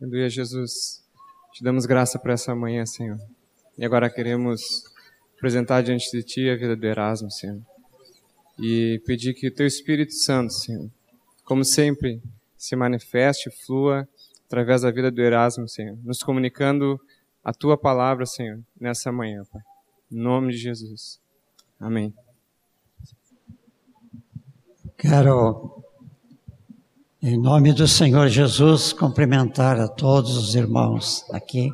Aleluia, 0.00 0.30
Jesus. 0.30 1.04
Te 1.52 1.62
damos 1.62 1.84
graça 1.84 2.18
por 2.18 2.30
essa 2.30 2.54
manhã, 2.54 2.86
Senhor. 2.86 3.20
E 3.76 3.84
agora 3.84 4.08
queremos 4.08 4.62
apresentar 5.36 5.82
diante 5.82 6.10
de 6.10 6.22
Ti 6.22 6.48
a 6.48 6.56
vida 6.56 6.74
do 6.74 6.86
Erasmo, 6.86 7.30
Senhor. 7.30 7.60
E 8.58 9.02
pedir 9.04 9.34
que 9.34 9.48
o 9.48 9.54
Teu 9.54 9.66
Espírito 9.66 10.14
Santo, 10.14 10.54
Senhor, 10.54 10.90
como 11.44 11.62
sempre, 11.62 12.22
se 12.56 12.74
manifeste, 12.74 13.50
flua 13.50 14.08
através 14.46 14.80
da 14.80 14.90
vida 14.90 15.10
do 15.10 15.20
Erasmo, 15.20 15.68
Senhor, 15.68 15.98
nos 16.02 16.22
comunicando 16.22 16.98
a 17.44 17.52
Tua 17.52 17.76
palavra, 17.76 18.24
Senhor, 18.24 18.58
nessa 18.80 19.12
manhã, 19.12 19.42
Pai. 19.52 19.60
Em 20.10 20.16
nome 20.16 20.52
de 20.52 20.58
Jesus. 20.60 21.20
Amém. 21.78 22.14
Quero, 24.96 25.79
em 27.22 27.38
nome 27.38 27.74
do 27.74 27.86
Senhor 27.86 28.28
Jesus, 28.28 28.94
cumprimentar 28.94 29.78
a 29.78 29.86
todos 29.86 30.38
os 30.38 30.54
irmãos 30.54 31.22
aqui. 31.30 31.70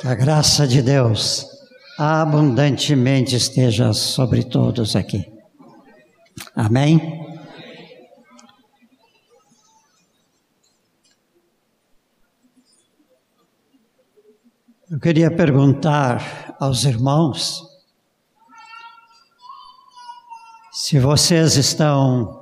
Que 0.00 0.08
a 0.08 0.16
graça 0.16 0.66
de 0.66 0.82
Deus 0.82 1.46
abundantemente 1.96 3.36
esteja 3.36 3.92
sobre 3.92 4.42
todos 4.42 4.96
aqui. 4.96 5.32
Amém? 6.56 7.00
Eu 14.90 14.98
queria 14.98 15.30
perguntar 15.30 16.56
aos 16.58 16.82
irmãos 16.84 17.62
se 20.72 20.98
vocês 20.98 21.56
estão 21.56 22.41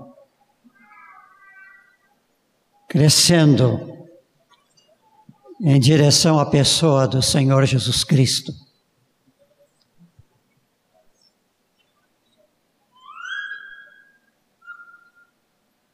crescendo 2.90 3.88
em 5.62 5.78
direção 5.78 6.40
à 6.40 6.46
pessoa 6.46 7.06
do 7.06 7.22
Senhor 7.22 7.64
Jesus 7.64 8.02
Cristo. 8.02 8.52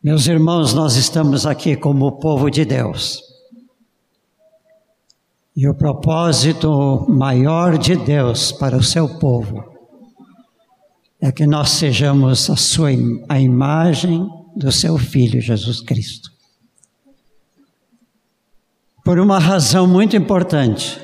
Meus 0.03 0.27
irmãos, 0.27 0.73
nós 0.73 0.97
estamos 0.97 1.45
aqui 1.45 1.77
como 1.77 2.19
povo 2.19 2.51
de 2.51 2.65
Deus. 2.65 3.23
E 5.55 5.69
o 5.69 5.75
propósito 5.75 7.05
maior 7.11 7.77
de 7.77 7.95
Deus 7.95 8.53
para 8.53 8.75
o 8.75 8.83
seu 8.83 9.19
povo 9.19 9.62
é 11.21 11.31
que 11.31 11.47
nós 11.47 11.73
sejamos 11.73 12.49
a 12.49 12.56
sua 12.56 12.89
a 13.28 13.39
imagem 13.39 14.27
do 14.56 14.73
seu 14.73 14.97
filho 14.97 15.43
Jesus 15.43 15.83
Cristo. 15.83 16.36
Por 19.07 19.21
uma 19.21 19.39
razão 19.39 19.87
muito 19.87 20.17
importante. 20.17 21.01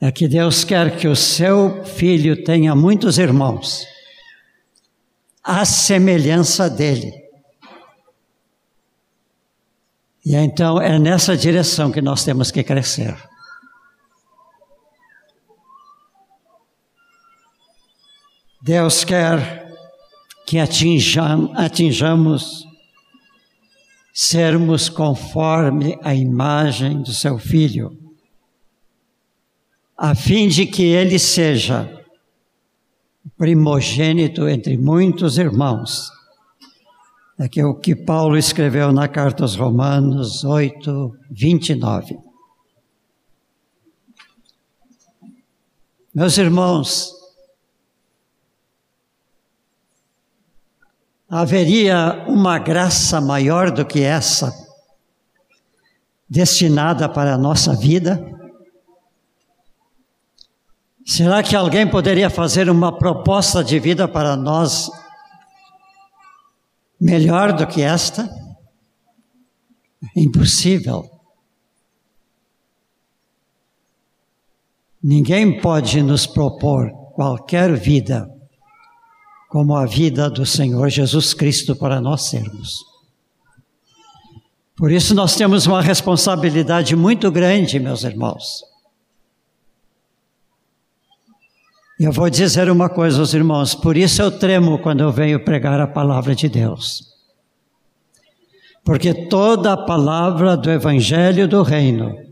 É 0.00 0.10
que 0.10 0.26
Deus 0.26 0.64
quer 0.64 0.96
que 0.98 1.06
o 1.06 1.14
seu 1.14 1.84
filho 1.84 2.42
tenha 2.42 2.74
muitos 2.74 3.16
irmãos 3.16 3.86
à 5.40 5.64
semelhança 5.64 6.68
dele. 6.68 7.12
E 10.26 10.34
então 10.34 10.82
é 10.82 10.98
nessa 10.98 11.36
direção 11.36 11.92
que 11.92 12.02
nós 12.02 12.24
temos 12.24 12.50
que 12.50 12.64
crescer. 12.64 13.16
Deus 18.60 19.04
quer 19.04 19.72
que 20.44 20.58
atinjam, 20.58 21.52
atinjamos 21.54 22.73
sermos 24.16 24.88
conforme 24.88 25.98
a 26.00 26.14
imagem 26.14 27.02
do 27.02 27.12
seu 27.12 27.36
Filho, 27.36 27.98
a 29.98 30.14
fim 30.14 30.46
de 30.46 30.66
que 30.66 30.84
ele 30.84 31.18
seja 31.18 32.00
primogênito 33.36 34.48
entre 34.48 34.78
muitos 34.78 35.36
irmãos. 35.36 36.12
É 37.36 37.48
que 37.48 37.64
o 37.64 37.74
que 37.74 37.96
Paulo 37.96 38.38
escreveu 38.38 38.92
na 38.92 39.08
carta 39.08 39.42
aos 39.42 39.56
Romanos 39.56 40.44
8, 40.44 41.16
29. 41.32 42.16
Meus 46.14 46.38
irmãos, 46.38 47.10
haveria 51.36 52.24
uma 52.28 52.60
graça 52.60 53.20
maior 53.20 53.68
do 53.72 53.84
que 53.84 54.00
essa, 54.00 54.54
destinada 56.30 57.08
para 57.08 57.34
a 57.34 57.38
nossa 57.38 57.74
vida? 57.74 58.24
Será 61.04 61.42
que 61.42 61.56
alguém 61.56 61.90
poderia 61.90 62.30
fazer 62.30 62.70
uma 62.70 62.96
proposta 62.96 63.64
de 63.64 63.80
vida 63.80 64.06
para 64.06 64.36
nós 64.36 64.88
melhor 67.00 67.52
do 67.52 67.66
que 67.66 67.82
esta? 67.82 68.30
Impossível. 70.14 71.10
Ninguém 75.02 75.60
pode 75.60 76.00
nos 76.00 76.28
propor 76.28 76.92
qualquer 77.12 77.74
vida 77.74 78.33
como 79.54 79.76
a 79.76 79.86
vida 79.86 80.28
do 80.28 80.44
Senhor 80.44 80.90
Jesus 80.90 81.32
Cristo 81.32 81.76
para 81.76 82.00
nós 82.00 82.22
sermos. 82.22 82.84
Por 84.76 84.90
isso 84.90 85.14
nós 85.14 85.36
temos 85.36 85.64
uma 85.64 85.80
responsabilidade 85.80 86.96
muito 86.96 87.30
grande, 87.30 87.78
meus 87.78 88.02
irmãos. 88.02 88.64
Eu 92.00 92.10
vou 92.10 92.28
dizer 92.28 92.68
uma 92.68 92.88
coisa 92.88 93.20
aos 93.20 93.32
irmãos, 93.32 93.76
por 93.76 93.96
isso 93.96 94.20
eu 94.20 94.36
tremo 94.36 94.80
quando 94.80 95.02
eu 95.02 95.12
venho 95.12 95.44
pregar 95.44 95.80
a 95.80 95.86
palavra 95.86 96.34
de 96.34 96.48
Deus. 96.48 97.04
Porque 98.84 99.14
toda 99.28 99.74
a 99.74 99.76
palavra 99.76 100.56
do 100.56 100.68
Evangelho 100.68 101.46
do 101.46 101.62
Reino 101.62 102.23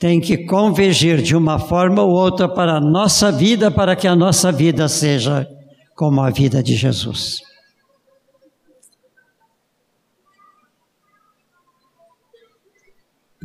tem 0.00 0.18
que 0.18 0.46
convergir 0.46 1.20
de 1.20 1.36
uma 1.36 1.58
forma 1.58 2.02
ou 2.02 2.10
outra 2.10 2.48
para 2.48 2.78
a 2.78 2.80
nossa 2.80 3.30
vida, 3.30 3.70
para 3.70 3.94
que 3.94 4.08
a 4.08 4.16
nossa 4.16 4.50
vida 4.50 4.88
seja 4.88 5.46
como 5.94 6.22
a 6.22 6.30
vida 6.30 6.62
de 6.62 6.74
Jesus. 6.74 7.42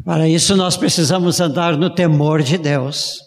Para 0.06 0.30
isso, 0.30 0.56
nós 0.56 0.78
precisamos 0.78 1.42
andar 1.42 1.76
no 1.76 1.94
temor 1.94 2.42
de 2.42 2.58
Deus. 2.58 3.20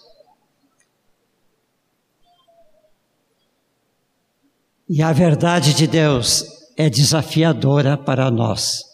E 4.89 5.03
a 5.03 5.13
verdade 5.13 5.75
de 5.75 5.87
Deus 5.87 6.47
é 6.79 6.89
desafiadora 6.89 7.99
para 7.99 8.31
nós. 8.31 8.88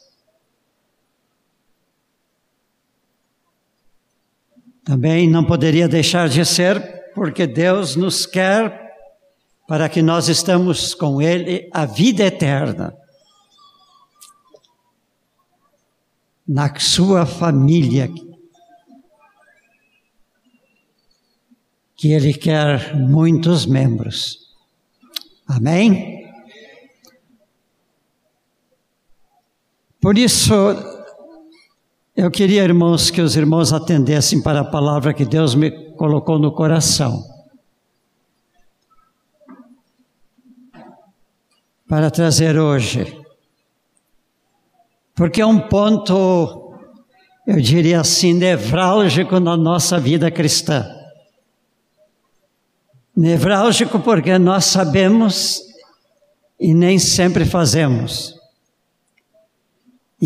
Também 4.84 5.28
não 5.28 5.44
poderia 5.44 5.88
deixar 5.88 6.28
de 6.28 6.44
ser, 6.44 7.12
porque 7.14 7.46
Deus 7.46 7.96
nos 7.96 8.26
quer 8.26 8.84
para 9.66 9.88
que 9.88 10.02
nós 10.02 10.28
estamos 10.28 10.94
com 10.94 11.22
Ele 11.22 11.70
a 11.72 11.86
vida 11.86 12.24
eterna. 12.24 12.94
Na 16.46 16.78
sua 16.78 17.24
família, 17.24 18.10
que 21.96 22.12
Ele 22.12 22.34
quer 22.34 22.94
muitos 22.94 23.64
membros. 23.64 24.54
Amém? 25.46 26.30
Por 29.98 30.18
isso, 30.18 30.52
eu 32.16 32.30
queria, 32.30 32.62
irmãos, 32.62 33.10
que 33.10 33.20
os 33.20 33.34
irmãos 33.34 33.72
atendessem 33.72 34.40
para 34.40 34.60
a 34.60 34.64
palavra 34.64 35.12
que 35.12 35.24
Deus 35.24 35.54
me 35.54 35.70
colocou 35.94 36.38
no 36.38 36.52
coração. 36.52 37.24
Para 41.88 42.10
trazer 42.10 42.56
hoje. 42.56 43.20
Porque 45.12 45.40
é 45.40 45.46
um 45.46 45.58
ponto, 45.58 46.76
eu 47.46 47.60
diria 47.60 48.00
assim, 48.00 48.32
nevrálgico 48.32 49.40
na 49.40 49.56
nossa 49.56 49.98
vida 49.98 50.30
cristã. 50.30 50.86
Nevrálgico 53.16 53.98
porque 53.98 54.38
nós 54.38 54.66
sabemos 54.66 55.60
e 56.60 56.72
nem 56.72 56.98
sempre 56.98 57.44
fazemos. 57.44 58.33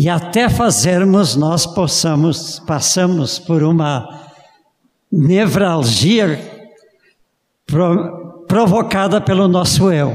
E 0.01 0.07
até 0.07 0.47
fazermos, 0.47 1.35
nós 1.35 1.65
possamos, 1.65 2.57
passamos 2.59 3.37
por 3.37 3.61
uma 3.61 4.31
nevralgia 5.11 6.39
pro, 7.65 8.45
provocada 8.47 9.19
pelo 9.19 9.45
nosso 9.49 9.91
eu. 9.91 10.09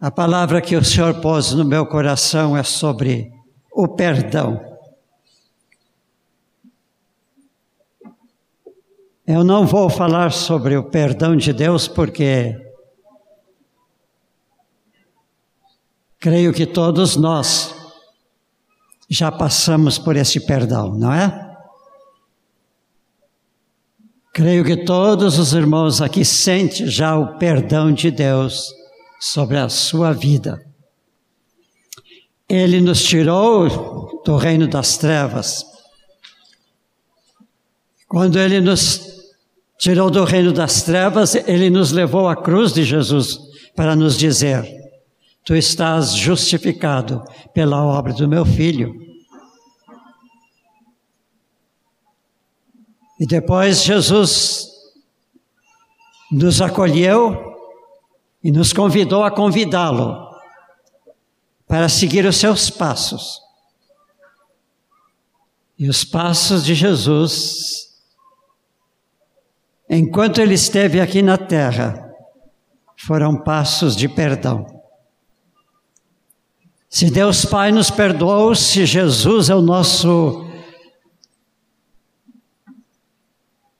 A 0.00 0.10
palavra 0.10 0.62
que 0.62 0.74
o 0.74 0.82
Senhor 0.82 1.20
pôs 1.20 1.52
no 1.52 1.62
meu 1.62 1.84
coração 1.84 2.56
é 2.56 2.62
sobre 2.62 3.30
o 3.70 3.86
perdão. 3.86 4.78
Eu 9.26 9.44
não 9.44 9.66
vou 9.66 9.90
falar 9.90 10.32
sobre 10.32 10.74
o 10.74 10.84
perdão 10.84 11.36
de 11.36 11.52
Deus 11.52 11.86
porque 11.86 12.66
creio 16.18 16.52
que 16.52 16.66
todos 16.66 17.16
nós 17.16 17.74
já 19.08 19.32
passamos 19.32 19.98
por 19.98 20.16
esse 20.16 20.40
perdão, 20.40 20.94
não 20.94 21.12
é? 21.12 21.48
Creio 24.32 24.64
que 24.64 24.84
todos 24.84 25.38
os 25.38 25.52
irmãos 25.52 26.00
aqui 26.00 26.24
sentem 26.24 26.86
já 26.86 27.16
o 27.16 27.38
perdão 27.38 27.92
de 27.92 28.10
Deus 28.10 28.66
sobre 29.20 29.56
a 29.56 29.68
sua 29.68 30.12
vida. 30.12 30.64
Ele 32.48 32.80
nos 32.80 33.02
tirou 33.02 34.22
do 34.24 34.36
reino 34.36 34.68
das 34.68 34.96
trevas. 34.96 35.64
Quando 38.06 38.38
ele 38.38 38.60
nos 38.60 39.00
tirou 39.76 40.10
do 40.10 40.24
reino 40.24 40.52
das 40.52 40.82
trevas, 40.82 41.34
ele 41.34 41.68
nos 41.68 41.90
levou 41.92 42.28
à 42.28 42.36
cruz 42.36 42.72
de 42.72 42.84
Jesus 42.84 43.38
para 43.74 43.96
nos 43.96 44.16
dizer: 44.16 44.77
Tu 45.48 45.54
estás 45.54 46.14
justificado 46.14 47.24
pela 47.54 47.82
obra 47.82 48.12
do 48.12 48.28
meu 48.28 48.44
filho. 48.44 48.94
E 53.18 53.26
depois 53.26 53.82
Jesus 53.82 54.68
nos 56.30 56.60
acolheu 56.60 57.34
e 58.44 58.52
nos 58.52 58.74
convidou 58.74 59.24
a 59.24 59.30
convidá-lo 59.30 60.18
para 61.66 61.88
seguir 61.88 62.26
os 62.26 62.36
seus 62.36 62.68
passos. 62.68 63.40
E 65.78 65.88
os 65.88 66.04
passos 66.04 66.62
de 66.62 66.74
Jesus, 66.74 67.98
enquanto 69.88 70.42
ele 70.42 70.52
esteve 70.52 71.00
aqui 71.00 71.22
na 71.22 71.38
terra, 71.38 72.14
foram 72.98 73.34
passos 73.34 73.96
de 73.96 74.10
perdão. 74.10 74.77
Se 76.88 77.10
Deus 77.10 77.44
Pai 77.44 77.70
nos 77.70 77.90
perdoou, 77.90 78.54
se 78.54 78.86
Jesus 78.86 79.50
é 79.50 79.54
o 79.54 79.60
nosso 79.60 80.46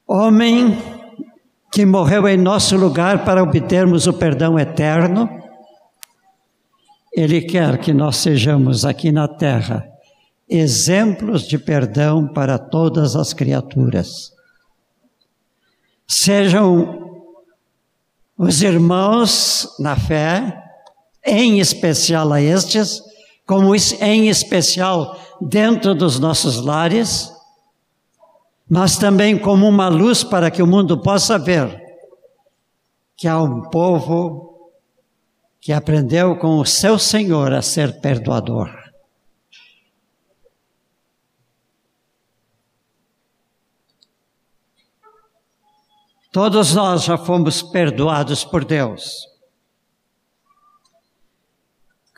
homem 0.06 0.76
que 1.72 1.86
morreu 1.86 2.28
em 2.28 2.36
nosso 2.36 2.76
lugar 2.76 3.24
para 3.24 3.42
obtermos 3.42 4.06
o 4.06 4.12
perdão 4.12 4.58
eterno, 4.58 5.28
Ele 7.12 7.42
quer 7.42 7.78
que 7.78 7.92
nós 7.92 8.16
sejamos 8.16 8.84
aqui 8.84 9.10
na 9.10 9.26
terra 9.26 9.88
exemplos 10.48 11.42
de 11.42 11.58
perdão 11.58 12.26
para 12.26 12.58
todas 12.58 13.14
as 13.14 13.32
criaturas. 13.32 14.32
Sejam 16.06 17.22
os 18.36 18.62
irmãos 18.62 19.76
na 19.78 19.94
fé, 19.94 20.67
em 21.28 21.60
especial 21.60 22.32
a 22.32 22.40
estes, 22.40 23.02
como 23.46 23.74
em 23.74 24.28
especial 24.28 25.18
dentro 25.40 25.94
dos 25.94 26.18
nossos 26.18 26.58
lares, 26.58 27.32
mas 28.68 28.96
também 28.96 29.38
como 29.38 29.66
uma 29.66 29.88
luz 29.88 30.22
para 30.22 30.50
que 30.50 30.62
o 30.62 30.66
mundo 30.66 31.00
possa 31.00 31.38
ver 31.38 31.80
que 33.16 33.26
há 33.26 33.40
um 33.40 33.62
povo 33.68 34.70
que 35.60 35.72
aprendeu 35.72 36.36
com 36.36 36.58
o 36.58 36.64
seu 36.64 36.98
Senhor 36.98 37.52
a 37.52 37.62
ser 37.62 38.00
perdoador. 38.00 38.70
Todos 46.30 46.74
nós 46.74 47.04
já 47.04 47.18
fomos 47.18 47.62
perdoados 47.62 48.44
por 48.44 48.64
Deus. 48.64 49.37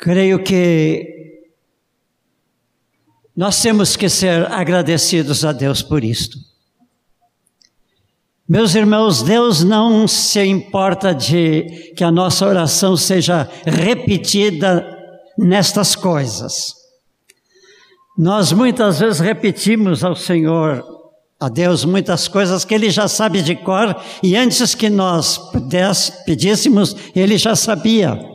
Creio 0.00 0.42
que 0.42 1.04
nós 3.36 3.60
temos 3.60 3.96
que 3.96 4.08
ser 4.08 4.50
agradecidos 4.50 5.44
a 5.44 5.52
Deus 5.52 5.82
por 5.82 6.02
isto. 6.02 6.38
Meus 8.48 8.74
irmãos, 8.74 9.22
Deus 9.22 9.62
não 9.62 10.08
se 10.08 10.42
importa 10.42 11.14
de 11.14 11.92
que 11.94 12.02
a 12.02 12.10
nossa 12.10 12.46
oração 12.46 12.96
seja 12.96 13.46
repetida 13.66 14.86
nestas 15.36 15.94
coisas. 15.94 16.74
Nós 18.16 18.52
muitas 18.52 19.00
vezes 19.00 19.20
repetimos 19.20 20.02
ao 20.02 20.16
Senhor, 20.16 20.82
a 21.38 21.50
Deus, 21.50 21.84
muitas 21.84 22.26
coisas 22.26 22.64
que 22.64 22.74
Ele 22.74 22.88
já 22.88 23.06
sabe 23.06 23.42
de 23.42 23.54
cor 23.54 23.94
e 24.22 24.34
antes 24.34 24.74
que 24.74 24.88
nós 24.88 25.38
pedíssemos, 26.24 26.96
Ele 27.14 27.36
já 27.36 27.54
sabia. 27.54 28.29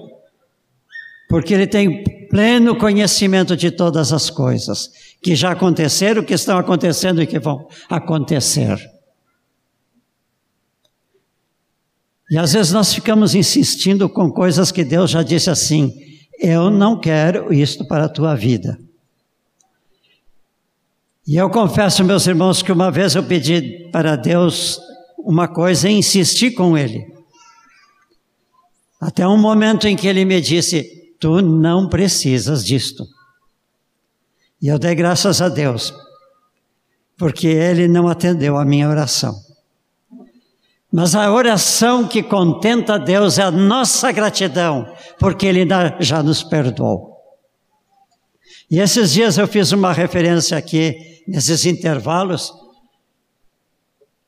Porque 1.35 1.53
Ele 1.53 1.67
tem 1.67 2.01
pleno 2.29 2.77
conhecimento 2.77 3.57
de 3.57 3.69
todas 3.69 4.13
as 4.13 4.29
coisas 4.29 4.89
que 5.21 5.35
já 5.35 5.51
aconteceram, 5.51 6.23
que 6.23 6.33
estão 6.33 6.57
acontecendo 6.57 7.21
e 7.21 7.27
que 7.27 7.37
vão 7.37 7.67
acontecer. 7.89 8.79
E 12.31 12.37
às 12.37 12.53
vezes 12.53 12.71
nós 12.71 12.93
ficamos 12.93 13.35
insistindo 13.35 14.07
com 14.07 14.31
coisas 14.31 14.71
que 14.71 14.85
Deus 14.85 15.11
já 15.11 15.23
disse 15.23 15.49
assim: 15.49 15.93
eu 16.39 16.69
não 16.69 16.97
quero 16.97 17.53
isto 17.53 17.85
para 17.85 18.05
a 18.05 18.09
tua 18.09 18.33
vida. 18.33 18.79
E 21.27 21.35
eu 21.35 21.49
confesso, 21.49 22.01
meus 22.05 22.25
irmãos, 22.25 22.61
que 22.61 22.71
uma 22.71 22.89
vez 22.89 23.13
eu 23.13 23.23
pedi 23.23 23.89
para 23.91 24.15
Deus 24.15 24.79
uma 25.17 25.49
coisa 25.49 25.89
e 25.89 25.95
insisti 25.95 26.49
com 26.49 26.77
Ele. 26.77 27.05
Até 29.01 29.27
um 29.27 29.37
momento 29.37 29.85
em 29.85 29.97
que 29.97 30.07
Ele 30.07 30.23
me 30.23 30.39
disse: 30.39 31.03
Tu 31.19 31.41
não 31.41 31.87
precisas 31.89 32.65
disto. 32.65 33.05
E 34.61 34.67
eu 34.67 34.79
dei 34.79 34.95
graças 34.95 35.41
a 35.41 35.49
Deus, 35.49 35.93
porque 37.17 37.47
Ele 37.47 37.87
não 37.87 38.07
atendeu 38.07 38.57
a 38.57 38.65
minha 38.65 38.89
oração. 38.89 39.35
Mas 40.91 41.13
a 41.13 41.31
oração 41.31 42.07
que 42.07 42.23
contenta 42.23 42.97
Deus 42.97 43.37
é 43.37 43.43
a 43.43 43.51
nossa 43.51 44.11
gratidão, 44.11 44.91
porque 45.19 45.45
Ele 45.45 45.67
já 45.99 46.23
nos 46.23 46.41
perdoou. 46.41 47.15
E 48.71 48.79
esses 48.79 49.11
dias 49.11 49.37
eu 49.37 49.47
fiz 49.47 49.71
uma 49.71 49.93
referência 49.93 50.57
aqui, 50.57 51.21
nesses 51.27 51.65
intervalos, 51.65 52.53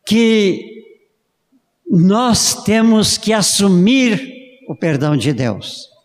que 0.06 0.84
nós 1.90 2.64
temos 2.64 3.18
que 3.18 3.34
assumir 3.34 4.22
o 4.68 4.76
perdão 4.76 5.16
de 5.16 5.34
Deus. 5.34 5.97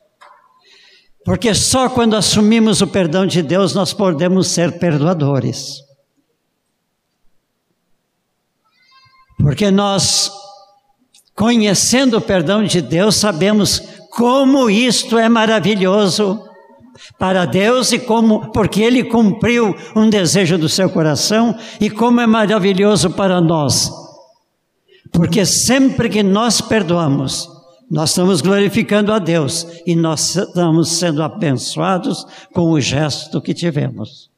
Porque 1.24 1.54
só 1.54 1.88
quando 1.88 2.16
assumimos 2.16 2.80
o 2.80 2.86
perdão 2.86 3.26
de 3.26 3.42
Deus 3.42 3.74
nós 3.74 3.92
podemos 3.92 4.48
ser 4.48 4.78
perdoadores. 4.78 5.82
Porque 9.38 9.70
nós, 9.70 10.30
conhecendo 11.34 12.18
o 12.18 12.20
perdão 12.20 12.64
de 12.64 12.80
Deus, 12.80 13.16
sabemos 13.16 13.80
como 14.10 14.70
isto 14.70 15.18
é 15.18 15.28
maravilhoso 15.28 16.42
para 17.18 17.44
Deus 17.44 17.92
e 17.92 17.98
como, 17.98 18.52
porque 18.52 18.82
Ele 18.82 19.04
cumpriu 19.04 19.74
um 19.96 20.08
desejo 20.08 20.58
do 20.58 20.68
seu 20.68 20.90
coração 20.90 21.56
e 21.80 21.90
como 21.90 22.20
é 22.20 22.26
maravilhoso 22.26 23.10
para 23.10 23.40
nós. 23.40 23.90
Porque 25.10 25.44
sempre 25.44 26.08
que 26.08 26.22
nós 26.22 26.60
perdoamos, 26.60 27.48
nós 27.92 28.08
estamos 28.08 28.40
glorificando 28.40 29.12
a 29.12 29.18
Deus 29.18 29.66
e 29.84 29.94
nós 29.94 30.34
estamos 30.34 30.92
sendo 30.92 31.22
abençoados 31.22 32.24
com 32.54 32.70
o 32.70 32.80
gesto 32.80 33.38
que 33.38 33.52
tivemos. 33.52 34.30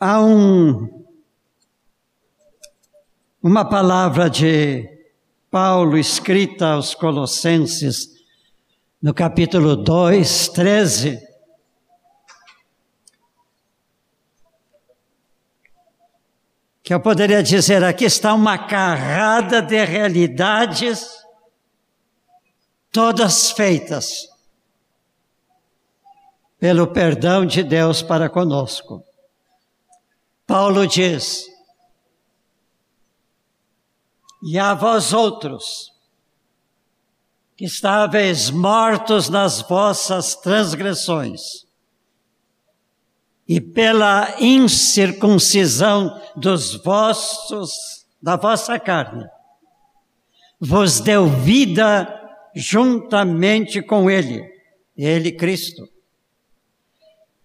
Há 0.00 0.24
um, 0.24 1.04
uma 3.42 3.66
palavra 3.66 4.30
de 4.30 4.88
Paulo 5.50 5.98
escrita 5.98 6.68
aos 6.68 6.94
Colossenses, 6.94 8.16
no 9.02 9.12
capítulo 9.12 9.76
2, 9.76 10.48
13, 10.48 11.20
que 16.86 16.94
eu 16.94 17.00
poderia 17.00 17.42
dizer 17.42 17.82
aqui 17.82 18.04
está 18.04 18.32
uma 18.32 18.56
carrada 18.56 19.60
de 19.60 19.84
realidades, 19.84 21.04
todas 22.92 23.50
feitas 23.50 24.28
pelo 26.60 26.86
perdão 26.86 27.44
de 27.44 27.64
Deus 27.64 28.02
para 28.02 28.28
conosco. 28.30 29.02
Paulo 30.46 30.86
diz: 30.86 31.48
E 34.44 34.56
a 34.56 34.72
vós 34.72 35.12
outros, 35.12 35.92
que 37.56 37.64
estáveis 37.64 38.48
mortos 38.48 39.28
nas 39.28 39.60
vossas 39.60 40.36
transgressões, 40.36 41.65
e 43.48 43.60
pela 43.60 44.34
incircuncisão 44.40 46.20
dos 46.34 46.74
vossos, 46.74 48.06
da 48.20 48.36
vossa 48.36 48.78
carne, 48.78 49.24
vos 50.60 51.00
deu 51.00 51.28
vida 51.28 52.12
juntamente 52.54 53.80
com 53.82 54.10
Ele, 54.10 54.42
Ele 54.96 55.30
Cristo, 55.30 55.88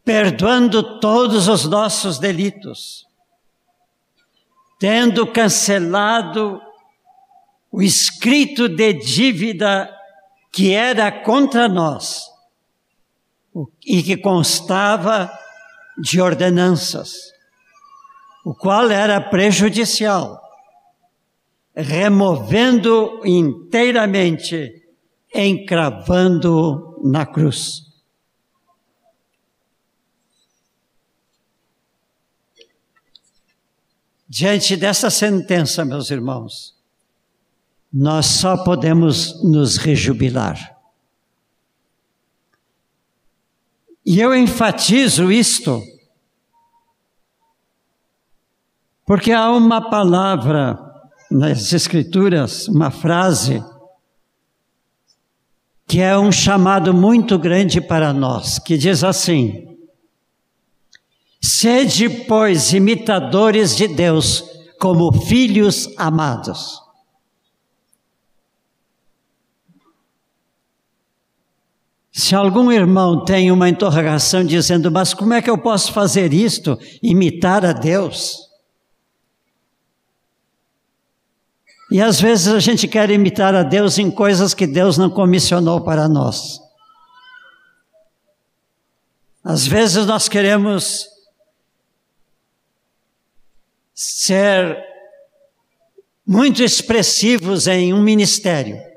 perdoando 0.03 0.99
todos 0.99 1.47
os 1.47 1.65
nossos 1.65 2.17
delitos, 2.17 3.05
tendo 4.79 5.27
cancelado 5.27 6.59
o 7.71 7.81
escrito 7.81 8.67
de 8.67 8.93
dívida 8.93 9.95
que 10.51 10.73
era 10.73 11.11
contra 11.11 11.69
nós 11.69 12.25
e 13.85 14.01
que 14.01 14.17
constava 14.17 15.31
de 15.97 16.21
ordenanças, 16.21 17.13
o 18.45 18.53
qual 18.53 18.89
era 18.89 19.21
prejudicial, 19.21 20.41
removendo 21.75 23.21
inteiramente, 23.25 24.83
encravando 25.33 26.99
na 27.03 27.25
cruz. 27.25 27.91
Diante 34.27 34.77
dessa 34.77 35.09
sentença, 35.09 35.83
meus 35.83 36.09
irmãos, 36.09 36.73
nós 37.91 38.25
só 38.25 38.63
podemos 38.63 39.43
nos 39.43 39.75
rejubilar. 39.75 40.80
E 44.05 44.19
eu 44.19 44.35
enfatizo 44.35 45.31
isto 45.31 45.81
porque 49.11 49.33
há 49.33 49.51
uma 49.51 49.89
palavra 49.89 50.79
nas 51.29 51.73
Escrituras, 51.73 52.69
uma 52.69 52.89
frase, 52.89 53.61
que 55.85 55.99
é 55.99 56.17
um 56.17 56.31
chamado 56.31 56.93
muito 56.93 57.37
grande 57.37 57.81
para 57.81 58.13
nós, 58.13 58.57
que 58.57 58.77
diz 58.77 59.03
assim: 59.03 59.77
Sede, 61.41 62.09
pois, 62.09 62.71
imitadores 62.71 63.75
de 63.75 63.87
Deus, 63.87 64.45
como 64.79 65.11
filhos 65.11 65.89
amados. 65.97 66.79
Se 72.11 72.35
algum 72.35 72.69
irmão 72.71 73.23
tem 73.23 73.51
uma 73.51 73.69
interrogação 73.69 74.43
dizendo, 74.43 74.91
mas 74.91 75.13
como 75.13 75.33
é 75.33 75.41
que 75.41 75.49
eu 75.49 75.57
posso 75.57 75.93
fazer 75.93 76.33
isto? 76.33 76.77
Imitar 77.01 77.65
a 77.65 77.71
Deus? 77.71 78.49
E 81.89 82.01
às 82.01 82.19
vezes 82.19 82.47
a 82.49 82.59
gente 82.59 82.87
quer 82.87 83.09
imitar 83.09 83.55
a 83.55 83.63
Deus 83.63 83.97
em 83.97 84.11
coisas 84.11 84.53
que 84.53 84.67
Deus 84.67 84.97
não 84.97 85.09
comissionou 85.09 85.81
para 85.81 86.09
nós. 86.09 86.59
Às 89.43 89.65
vezes 89.65 90.05
nós 90.05 90.27
queremos 90.27 91.07
ser 93.93 94.77
muito 96.25 96.61
expressivos 96.61 97.67
em 97.67 97.93
um 97.93 98.01
ministério. 98.01 98.90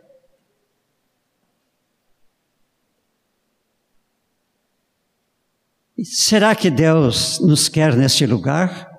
Será 6.02 6.56
que 6.56 6.70
Deus 6.70 7.38
nos 7.38 7.68
quer 7.68 7.94
neste 7.94 8.26
lugar? 8.26 8.90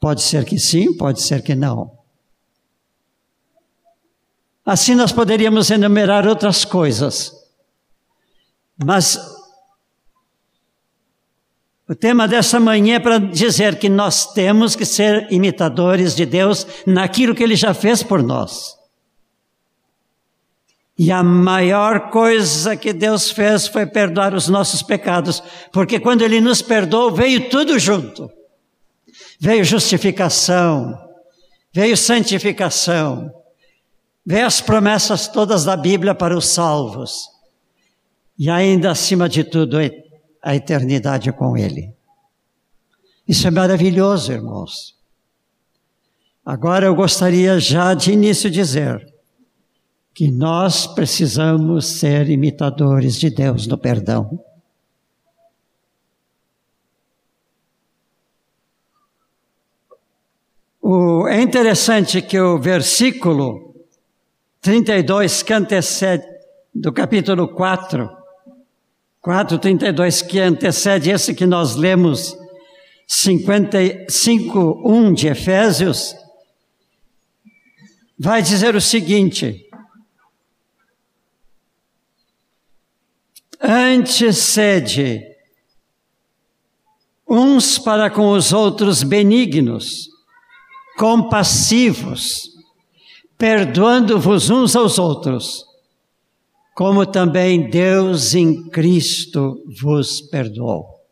Pode 0.00 0.22
ser 0.22 0.44
que 0.44 0.58
sim, 0.58 0.96
pode 0.96 1.20
ser 1.20 1.42
que 1.42 1.54
não. 1.54 1.98
Assim 4.64 4.94
nós 4.94 5.12
poderíamos 5.12 5.70
enumerar 5.70 6.26
outras 6.26 6.64
coisas. 6.64 7.32
Mas 8.82 9.18
o 11.88 11.94
tema 11.94 12.28
dessa 12.28 12.60
manhã 12.60 12.96
é 12.96 13.00
para 13.00 13.18
dizer 13.18 13.78
que 13.78 13.88
nós 13.88 14.32
temos 14.32 14.76
que 14.76 14.84
ser 14.84 15.30
imitadores 15.30 16.14
de 16.14 16.24
Deus 16.24 16.66
naquilo 16.86 17.34
que 17.34 17.42
Ele 17.42 17.56
já 17.56 17.74
fez 17.74 18.02
por 18.02 18.22
nós. 18.22 18.77
E 20.98 21.12
a 21.12 21.22
maior 21.22 22.10
coisa 22.10 22.76
que 22.76 22.92
Deus 22.92 23.30
fez 23.30 23.68
foi 23.68 23.86
perdoar 23.86 24.34
os 24.34 24.48
nossos 24.48 24.82
pecados, 24.82 25.40
porque 25.72 26.00
quando 26.00 26.22
Ele 26.22 26.40
nos 26.40 26.60
perdoou, 26.60 27.12
veio 27.12 27.48
tudo 27.48 27.78
junto. 27.78 28.28
Veio 29.38 29.62
justificação, 29.62 30.98
veio 31.72 31.96
santificação, 31.96 33.32
veio 34.26 34.44
as 34.44 34.60
promessas 34.60 35.28
todas 35.28 35.64
da 35.64 35.76
Bíblia 35.76 36.16
para 36.16 36.36
os 36.36 36.48
salvos, 36.48 37.28
e 38.36 38.50
ainda 38.50 38.90
acima 38.90 39.28
de 39.28 39.44
tudo, 39.44 39.76
a 40.42 40.56
eternidade 40.56 41.30
com 41.30 41.56
Ele. 41.56 41.94
Isso 43.26 43.46
é 43.46 43.50
maravilhoso, 43.52 44.32
irmãos. 44.32 44.96
Agora 46.44 46.86
eu 46.86 46.94
gostaria 46.96 47.60
já 47.60 47.94
de 47.94 48.10
início 48.10 48.50
dizer 48.50 49.17
que 50.18 50.30
nós 50.32 50.84
precisamos 50.84 51.86
ser 51.86 52.28
imitadores 52.28 53.14
de 53.14 53.30
Deus 53.30 53.68
no 53.68 53.78
perdão. 53.78 54.44
O, 60.82 61.28
é 61.28 61.40
interessante 61.40 62.20
que 62.20 62.40
o 62.40 62.58
versículo 62.58 63.76
32 64.60 65.44
que 65.44 65.52
antecede 65.52 66.26
do 66.74 66.92
capítulo 66.92 67.54
4 67.54 68.10
4:32 69.24 70.26
que 70.26 70.40
antecede 70.40 71.10
esse 71.10 71.32
que 71.32 71.46
nós 71.46 71.76
lemos 71.76 72.36
55:1 73.08 75.14
de 75.14 75.28
Efésios 75.28 76.16
vai 78.18 78.42
dizer 78.42 78.74
o 78.74 78.80
seguinte: 78.80 79.67
Antecede 83.60 85.22
uns 87.28 87.78
para 87.78 88.10
com 88.10 88.30
os 88.30 88.52
outros 88.52 89.02
benignos, 89.02 90.08
compassivos, 90.96 92.50
perdoando-vos 93.36 94.48
uns 94.48 94.74
aos 94.74 94.98
outros 94.98 95.68
como 96.78 97.04
também 97.04 97.68
Deus 97.68 98.36
em 98.36 98.68
Cristo 98.68 99.60
vos 99.82 100.20
perdoou. 100.20 101.04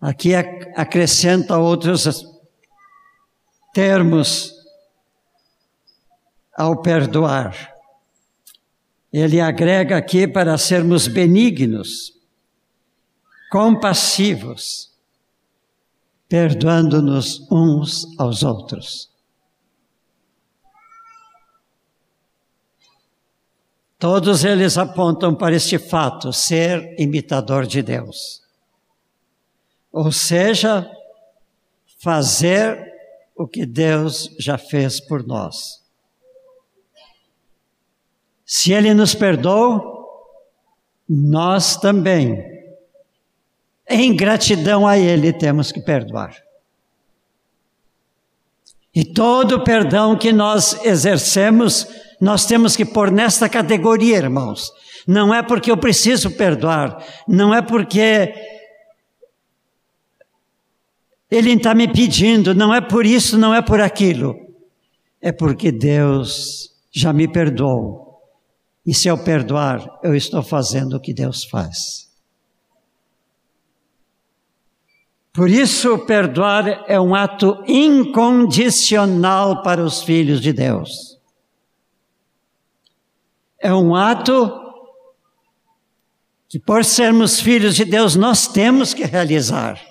Aqui 0.00 0.34
acrescenta 0.34 1.58
outros 1.58 2.24
termos 3.74 4.55
ao 6.56 6.80
perdoar. 6.80 7.74
Ele 9.12 9.40
agrega 9.40 9.96
aqui 9.96 10.26
para 10.26 10.56
sermos 10.58 11.06
benignos, 11.06 12.12
compassivos, 13.50 14.92
perdoando-nos 16.28 17.46
uns 17.50 18.06
aos 18.18 18.42
outros. 18.42 19.10
Todos 23.98 24.44
eles 24.44 24.76
apontam 24.76 25.34
para 25.34 25.56
este 25.56 25.78
fato, 25.78 26.32
ser 26.32 26.94
imitador 27.00 27.66
de 27.66 27.82
Deus. 27.82 28.42
Ou 29.90 30.12
seja, 30.12 30.90
fazer 31.98 32.92
o 33.34 33.48
que 33.48 33.64
Deus 33.64 34.30
já 34.38 34.58
fez 34.58 35.00
por 35.00 35.26
nós. 35.26 35.85
Se 38.46 38.72
Ele 38.72 38.94
nos 38.94 39.12
perdoou, 39.12 39.96
nós 41.08 41.76
também, 41.76 42.42
em 43.90 44.14
gratidão 44.14 44.86
a 44.86 44.96
Ele, 44.96 45.32
temos 45.32 45.72
que 45.72 45.80
perdoar. 45.80 46.34
E 48.94 49.04
todo 49.04 49.64
perdão 49.64 50.16
que 50.16 50.32
nós 50.32 50.82
exercemos, 50.86 51.86
nós 52.20 52.46
temos 52.46 52.76
que 52.76 52.84
pôr 52.84 53.10
nesta 53.10 53.48
categoria, 53.48 54.16
irmãos. 54.16 54.72
Não 55.06 55.34
é 55.34 55.42
porque 55.42 55.70
eu 55.70 55.76
preciso 55.76 56.30
perdoar, 56.30 57.04
não 57.28 57.52
é 57.52 57.60
porque 57.60 58.32
Ele 61.30 61.52
está 61.52 61.74
me 61.74 61.88
pedindo, 61.88 62.54
não 62.54 62.72
é 62.72 62.80
por 62.80 63.04
isso, 63.04 63.36
não 63.36 63.52
é 63.52 63.60
por 63.60 63.80
aquilo. 63.80 64.34
É 65.20 65.32
porque 65.32 65.72
Deus 65.72 66.70
já 66.92 67.12
me 67.12 67.26
perdoou. 67.26 68.05
E 68.86 68.94
se 68.94 69.08
eu 69.08 69.18
perdoar, 69.18 69.98
eu 70.02 70.14
estou 70.14 70.42
fazendo 70.42 70.94
o 70.94 71.00
que 71.00 71.12
Deus 71.12 71.44
faz. 71.44 72.06
Por 75.34 75.50
isso, 75.50 75.98
perdoar 76.06 76.84
é 76.88 76.98
um 76.98 77.14
ato 77.14 77.62
incondicional 77.66 79.62
para 79.62 79.84
os 79.84 80.02
filhos 80.02 80.40
de 80.40 80.52
Deus. 80.52 81.20
É 83.58 83.74
um 83.74 83.94
ato 83.94 84.50
que, 86.48 86.58
por 86.58 86.84
sermos 86.84 87.40
filhos 87.40 87.74
de 87.74 87.84
Deus, 87.84 88.14
nós 88.14 88.46
temos 88.46 88.94
que 88.94 89.04
realizar. 89.04 89.84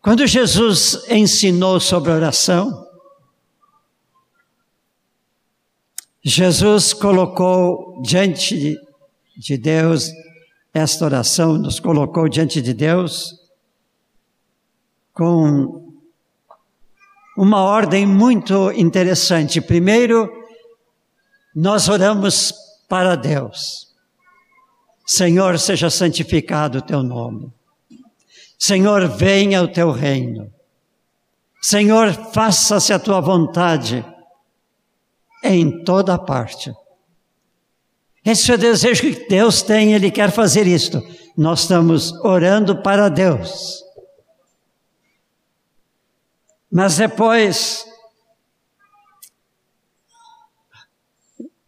Quando 0.00 0.26
Jesus 0.26 1.04
ensinou 1.10 1.80
sobre 1.80 2.12
oração, 2.12 2.83
Jesus 6.26 6.94
colocou 6.94 8.00
diante 8.00 8.78
de 9.36 9.58
Deus 9.58 10.10
esta 10.72 11.04
oração, 11.04 11.58
nos 11.58 11.78
colocou 11.78 12.30
diante 12.30 12.62
de 12.62 12.72
Deus 12.72 13.38
com 15.12 15.92
uma 17.36 17.60
ordem 17.60 18.06
muito 18.06 18.72
interessante. 18.72 19.60
Primeiro, 19.60 20.26
nós 21.54 21.90
oramos 21.90 22.54
para 22.88 23.16
Deus. 23.16 23.92
Senhor, 25.06 25.58
seja 25.58 25.90
santificado 25.90 26.78
o 26.78 26.82
teu 26.82 27.02
nome. 27.02 27.52
Senhor, 28.58 29.06
venha 29.08 29.62
o 29.62 29.68
teu 29.68 29.90
reino. 29.90 30.50
Senhor, 31.60 32.14
faça-se 32.32 32.94
a 32.94 32.98
tua 32.98 33.20
vontade 33.20 34.02
em 35.44 35.84
toda 35.84 36.18
parte. 36.18 36.72
Esse 38.24 38.50
é 38.50 38.54
o 38.54 38.58
desejo 38.58 39.02
que 39.02 39.28
Deus 39.28 39.60
tem, 39.60 39.92
Ele 39.92 40.10
quer 40.10 40.32
fazer 40.32 40.66
isto. 40.66 41.02
Nós 41.36 41.60
estamos 41.60 42.12
orando 42.24 42.80
para 42.82 43.10
Deus. 43.10 43.84
Mas 46.72 46.96
depois, 46.96 47.86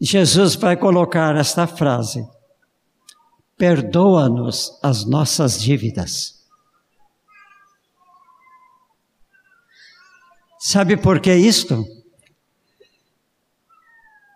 Jesus 0.01 0.55
vai 0.55 0.77
colocar 0.77 1.37
esta 1.37 1.67
frase: 1.67 2.27
perdoa-nos 3.57 4.79
as 4.83 5.05
nossas 5.05 5.61
dívidas. 5.61 6.37
Sabe 10.59 10.97
por 10.97 11.21
que 11.21 11.33
isto? 11.35 11.96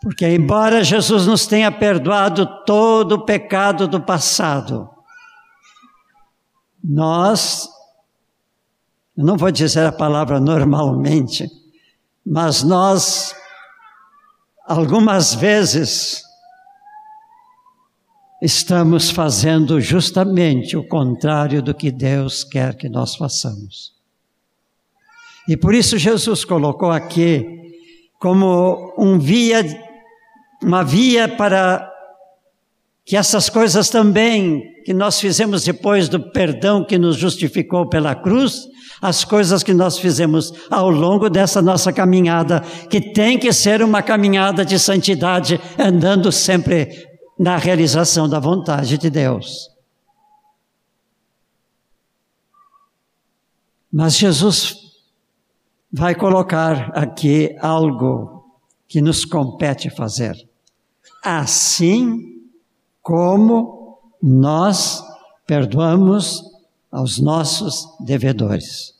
Porque, 0.03 0.27
embora 0.27 0.83
Jesus 0.83 1.27
nos 1.27 1.47
tenha 1.47 1.71
perdoado 1.71 2.65
todo 2.65 3.13
o 3.13 3.25
pecado 3.25 3.87
do 3.87 4.01
passado, 4.01 4.89
nós, 6.83 7.69
eu 9.17 9.25
não 9.25 9.37
vou 9.37 9.51
dizer 9.51 9.85
a 9.85 9.93
palavra 9.93 10.41
normalmente, 10.41 11.51
mas 12.25 12.63
nós, 12.63 13.35
algumas 14.67 15.35
vezes, 15.35 16.23
estamos 18.41 19.11
fazendo 19.11 19.81
justamente 19.81 20.77
o 20.77 20.87
contrário 20.87 21.63
do 21.63 21.75
que 21.75 21.91
Deus 21.91 22.43
quer 22.43 22.75
que 22.75 22.89
nós 22.89 23.17
façamos. 23.17 23.93
E 25.47 25.57
por 25.57 25.75
isso 25.75 25.99
Jesus 25.99 26.45
colocou 26.45 26.91
aqui 26.91 27.61
como 28.19 28.95
um 28.97 29.19
via, 29.19 29.63
uma 30.63 30.83
via 30.83 31.29
para 31.29 31.91
que 33.05 33.17
essas 33.17 33.49
coisas 33.49 33.89
também 33.89 34.63
que 34.85 34.95
nós 34.95 35.21
fizemos 35.21 35.65
depois 35.65 36.09
do 36.09 36.31
perdão 36.31 36.85
que 36.85 36.99
nos 36.99 37.17
justificou 37.17 37.89
pela 37.89 38.15
cruz, 38.15 38.69
as 39.01 39.25
coisas 39.25 39.63
que 39.63 39.73
nós 39.73 39.99
fizemos 39.99 40.53
ao 40.71 40.91
longo 40.91 41.31
dessa 41.31 41.63
nossa 41.63 41.93
caminhada, 41.93 42.61
que 42.89 43.01
tem 43.01 43.39
que 43.39 43.53
ser 43.53 43.83
uma 43.83 44.03
caminhada 44.03 44.65
de 44.65 44.79
santidade, 44.79 45.61
andando 45.79 46.31
sempre 46.31 47.09
na 47.39 47.57
realização 47.57 48.29
da 48.29 48.39
vontade 48.39 48.99
de 48.99 49.09
Deus. 49.09 49.71
Mas 53.93 54.17
Jesus 54.17 54.77
vai 55.93 56.15
colocar 56.15 56.93
aqui 56.95 57.57
algo 57.61 58.45
que 58.87 59.01
nos 59.01 59.25
compete 59.25 59.91
fazer. 59.91 60.50
Assim 61.23 62.19
como 63.03 63.99
nós 64.23 65.03
perdoamos 65.47 66.43
aos 66.91 67.19
nossos 67.19 67.87
devedores. 68.01 68.95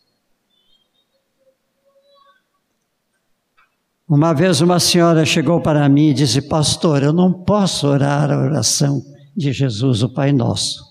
Uma 4.09 4.35
vez 4.35 4.61
uma 4.61 4.81
senhora 4.81 5.25
chegou 5.25 5.61
para 5.61 5.89
mim 5.89 6.09
e 6.09 6.15
disse: 6.15 6.43
Pastor, 6.43 7.03
eu 7.03 7.13
não 7.13 7.33
posso 7.33 7.87
orar 7.87 8.31
a 8.31 8.39
oração 8.39 9.03
de 9.37 9.53
Jesus, 9.53 10.03
o 10.03 10.09
Pai 10.09 10.33
Nosso. 10.33 10.85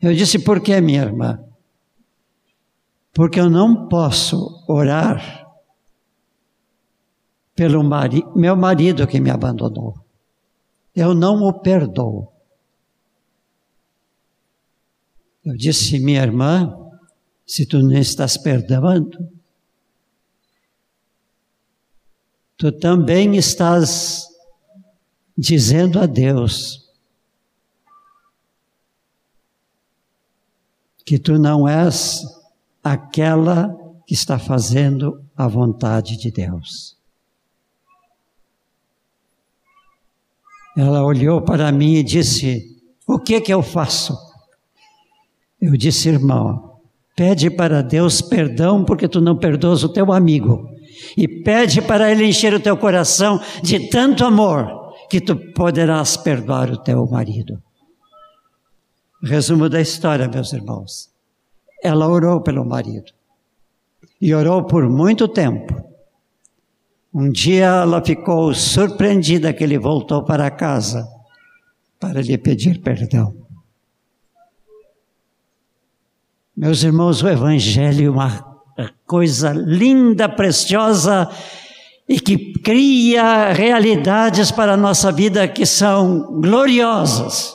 Eu 0.00 0.14
disse: 0.14 0.38
Por 0.38 0.60
que, 0.60 0.80
minha 0.80 1.02
irmã? 1.02 1.40
porque 3.14 3.38
eu 3.38 3.48
não 3.48 3.88
posso 3.88 4.64
orar 4.68 5.43
pelo 7.54 7.82
mari 7.84 8.24
meu 8.34 8.56
marido 8.56 9.06
que 9.06 9.20
me 9.20 9.30
abandonou. 9.30 9.94
Eu 10.94 11.14
não 11.14 11.42
o 11.42 11.52
perdoo. 11.52 12.32
Eu 15.44 15.56
disse, 15.56 15.98
minha 15.98 16.22
irmã, 16.22 16.74
se 17.46 17.66
tu 17.66 17.82
não 17.82 17.92
estás 17.92 18.38
perdoando, 18.38 19.30
tu 22.56 22.72
também 22.72 23.36
estás 23.36 24.26
dizendo 25.36 25.98
a 25.98 26.06
Deus 26.06 26.84
que 31.04 31.18
tu 31.18 31.38
não 31.38 31.68
és 31.68 32.22
aquela 32.82 33.76
que 34.06 34.14
está 34.14 34.38
fazendo 34.38 35.22
a 35.36 35.46
vontade 35.46 36.16
de 36.16 36.30
Deus. 36.30 36.96
Ela 40.76 41.04
olhou 41.04 41.40
para 41.40 41.70
mim 41.70 41.94
e 41.94 42.02
disse: 42.02 42.62
O 43.06 43.18
que 43.18 43.40
que 43.40 43.52
eu 43.52 43.62
faço? 43.62 44.16
Eu 45.60 45.76
disse, 45.76 46.08
irmão, 46.08 46.78
pede 47.16 47.48
para 47.48 47.82
Deus 47.82 48.20
perdão 48.20 48.84
porque 48.84 49.08
tu 49.08 49.20
não 49.20 49.36
perdoas 49.36 49.82
o 49.82 49.88
teu 49.88 50.12
amigo. 50.12 50.68
E 51.16 51.26
pede 51.26 51.80
para 51.80 52.10
ele 52.10 52.26
encher 52.26 52.52
o 52.52 52.60
teu 52.60 52.76
coração 52.76 53.40
de 53.62 53.88
tanto 53.88 54.24
amor 54.24 54.92
que 55.08 55.20
tu 55.20 55.36
poderás 55.52 56.16
perdoar 56.16 56.70
o 56.70 56.76
teu 56.76 57.06
marido. 57.06 57.62
Resumo 59.22 59.68
da 59.68 59.80
história, 59.80 60.28
meus 60.28 60.52
irmãos. 60.52 61.10
Ela 61.82 62.08
orou 62.08 62.42
pelo 62.42 62.64
marido. 62.64 63.12
E 64.20 64.34
orou 64.34 64.64
por 64.64 64.88
muito 64.88 65.26
tempo. 65.28 65.93
Um 67.14 67.30
dia 67.30 67.66
ela 67.66 68.04
ficou 68.04 68.52
surpreendida 68.52 69.52
que 69.52 69.62
ele 69.62 69.78
voltou 69.78 70.24
para 70.24 70.50
casa 70.50 71.08
para 72.00 72.20
lhe 72.20 72.36
pedir 72.36 72.80
perdão. 72.80 73.32
Meus 76.56 76.82
irmãos, 76.82 77.22
o 77.22 77.28
Evangelho 77.28 78.06
é 78.06 78.10
uma 78.10 78.54
coisa 79.06 79.52
linda, 79.52 80.28
preciosa 80.28 81.30
e 82.08 82.18
que 82.18 82.52
cria 82.60 83.52
realidades 83.52 84.50
para 84.50 84.74
a 84.74 84.76
nossa 84.76 85.12
vida 85.12 85.46
que 85.46 85.64
são 85.64 86.40
gloriosas. 86.40 87.54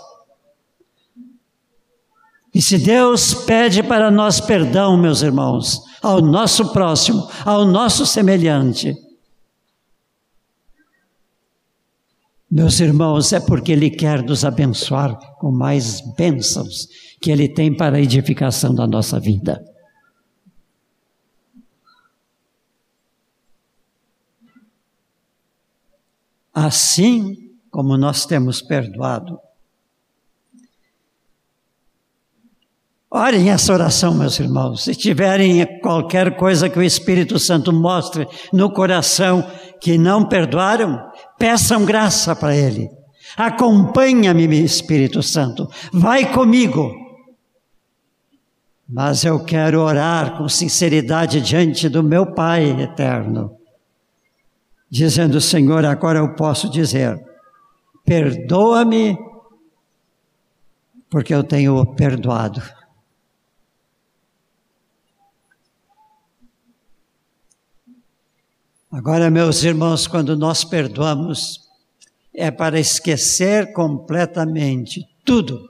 E 2.54 2.62
se 2.62 2.78
Deus 2.78 3.34
pede 3.34 3.84
para 3.84 4.10
nós 4.10 4.40
perdão, 4.40 4.98
meus 4.98 5.22
irmãos, 5.22 5.82
ao 6.02 6.22
nosso 6.22 6.72
próximo, 6.72 7.30
ao 7.46 7.66
nosso 7.66 8.06
semelhante, 8.06 8.96
meus 12.50 12.80
irmãos, 12.80 13.32
é 13.32 13.40
porque 13.40 13.72
Ele 13.72 13.90
quer 13.90 14.24
nos 14.24 14.44
abençoar 14.44 15.16
com 15.38 15.52
mais 15.52 16.02
bênçãos 16.16 16.88
que 17.22 17.32
Ele 17.32 17.48
tem 17.48 17.76
para 17.76 17.98
a 17.98 18.02
edificação 18.02 18.74
da 18.74 18.88
nossa 18.88 19.20
vida. 19.20 19.64
Assim 26.54 27.52
como 27.70 27.98
nós 27.98 28.26
temos 28.26 28.62
perdoado 28.62 29.40
Orem 33.12 33.50
essa 33.50 33.74
oração, 33.74 34.14
meus 34.14 34.40
irmãos. 34.40 34.84
Se 34.84 34.94
tiverem 34.94 35.66
qualquer 35.82 36.38
coisa 36.38 36.70
que 36.70 36.78
o 36.78 36.84
Espírito 36.84 37.40
Santo 37.40 37.74
mostre 37.74 38.28
no 38.54 38.72
coração 38.72 39.44
que 39.82 39.98
não 39.98 40.28
perdoaram, 40.30 41.09
peçam 41.40 41.86
graça 41.86 42.36
para 42.36 42.56
Ele. 42.56 42.90
Acompanha-me, 43.38 44.64
Espírito 44.64 45.24
Santo. 45.24 45.68
Vai 45.94 46.32
comigo. 46.32 46.94
Mas 48.88 49.24
eu 49.24 49.44
quero 49.44 49.82
orar 49.82 50.38
com 50.38 50.50
sinceridade 50.50 51.40
diante 51.40 51.88
do 51.88 52.04
meu 52.04 52.34
Pai 52.34 52.82
eterno, 52.82 53.56
dizendo: 54.90 55.40
Senhor, 55.40 55.86
agora 55.86 56.20
eu 56.20 56.34
posso 56.36 56.68
dizer, 56.70 57.24
perdoa-me, 58.04 59.16
porque 61.10 61.34
eu 61.34 61.44
tenho 61.44 61.86
perdoado. 61.96 62.62
Agora, 68.92 69.30
meus 69.30 69.64
irmãos, 69.64 70.08
quando 70.08 70.36
nós 70.36 70.64
perdoamos, 70.64 71.60
é 72.34 72.50
para 72.50 72.80
esquecer 72.80 73.72
completamente 73.72 75.08
tudo 75.24 75.70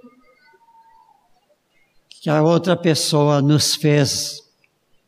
que 2.22 2.30
a 2.30 2.42
outra 2.42 2.78
pessoa 2.78 3.42
nos 3.42 3.76
fez, 3.76 4.42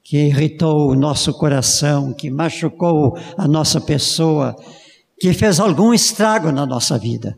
que 0.04 0.28
irritou 0.28 0.92
o 0.92 0.96
nosso 0.96 1.34
coração, 1.34 2.14
que 2.14 2.30
machucou 2.30 3.18
a 3.38 3.48
nossa 3.48 3.80
pessoa, 3.80 4.58
que 5.18 5.32
fez 5.32 5.62
algum 5.62 5.94
estrago 5.94 6.52
na 6.52 6.66
nossa 6.66 6.98
vida. 6.98 7.38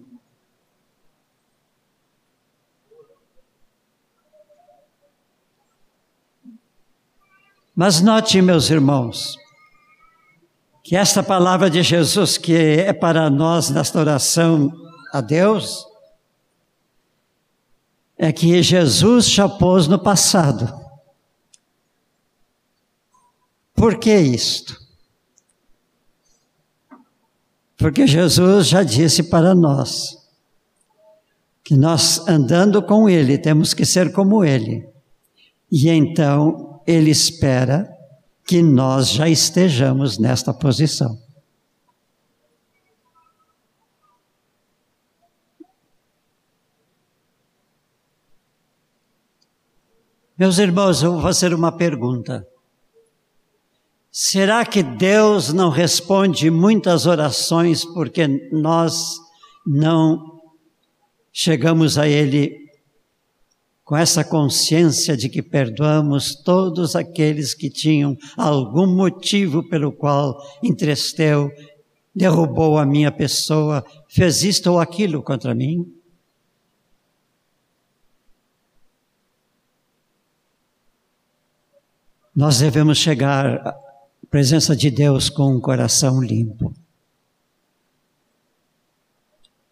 Mas 7.75 8.01
note, 8.01 8.41
meus 8.41 8.71
irmãos, 8.71 9.42
que 10.83 10.97
esta 10.97 11.23
palavra 11.23 11.69
de 11.69 11.81
Jesus, 11.81 12.37
que 12.37 12.53
é 12.53 12.91
para 12.91 13.29
nós 13.29 13.69
nesta 13.69 13.97
oração 13.99 14.69
a 15.13 15.21
Deus, 15.21 15.87
é 18.17 18.33
que 18.33 18.61
Jesus 18.61 19.29
já 19.29 19.47
pôs 19.47 19.87
no 19.87 19.97
passado. 19.97 20.81
Por 23.73 23.97
que 23.97 24.13
isto? 24.13 24.77
Porque 27.77 28.05
Jesus 28.05 28.67
já 28.67 28.83
disse 28.83 29.23
para 29.23 29.55
nós 29.55 30.17
que 31.63 31.75
nós 31.75 32.27
andando 32.27 32.83
com 32.83 33.09
Ele 33.09 33.37
temos 33.37 33.73
que 33.73 33.85
ser 33.85 34.11
como 34.11 34.43
Ele. 34.43 34.85
E 35.71 35.89
então 35.89 36.81
Ele 36.85 37.09
espera 37.09 37.92
que 38.45 38.61
nós 38.61 39.09
já 39.09 39.27
estejamos 39.29 40.17
nesta 40.17 40.53
posição. 40.53 41.17
Meus 50.37 50.57
irmãos, 50.57 51.01
eu 51.03 51.13
vou 51.13 51.21
fazer 51.21 51.53
uma 51.53 51.71
pergunta. 51.71 52.45
Será 54.11 54.65
que 54.65 54.83
Deus 54.83 55.53
não 55.53 55.69
responde 55.69 56.49
muitas 56.49 57.05
orações 57.05 57.85
porque 57.85 58.27
nós 58.51 59.17
não 59.65 60.41
chegamos 61.31 61.97
a 61.97 62.07
Ele 62.07 62.62
com 63.93 63.97
essa 63.97 64.23
consciência 64.23 65.15
de 65.15 65.29
que 65.29 65.43
perdoamos 65.43 66.33
todos 66.33 66.95
aqueles 66.95 67.53
que 67.53 67.69
tinham 67.69 68.17
algum 68.35 68.87
motivo 68.87 69.69
pelo 69.69 69.91
qual 69.91 70.35
entristeu, 70.63 71.51
derrubou 72.15 72.79
a 72.79 72.87
minha 72.87 73.11
pessoa, 73.11 73.85
fez 74.09 74.43
isto 74.43 74.71
ou 74.71 74.79
aquilo 74.79 75.21
contra 75.21 75.53
mim? 75.53 75.85
Nós 82.35 82.61
devemos 82.61 82.97
chegar 82.97 83.45
à 83.57 83.79
presença 84.27 84.75
de 84.75 84.89
Deus 84.89 85.29
com 85.29 85.55
um 85.55 85.61
coração 85.61 86.19
limpo. 86.19 86.73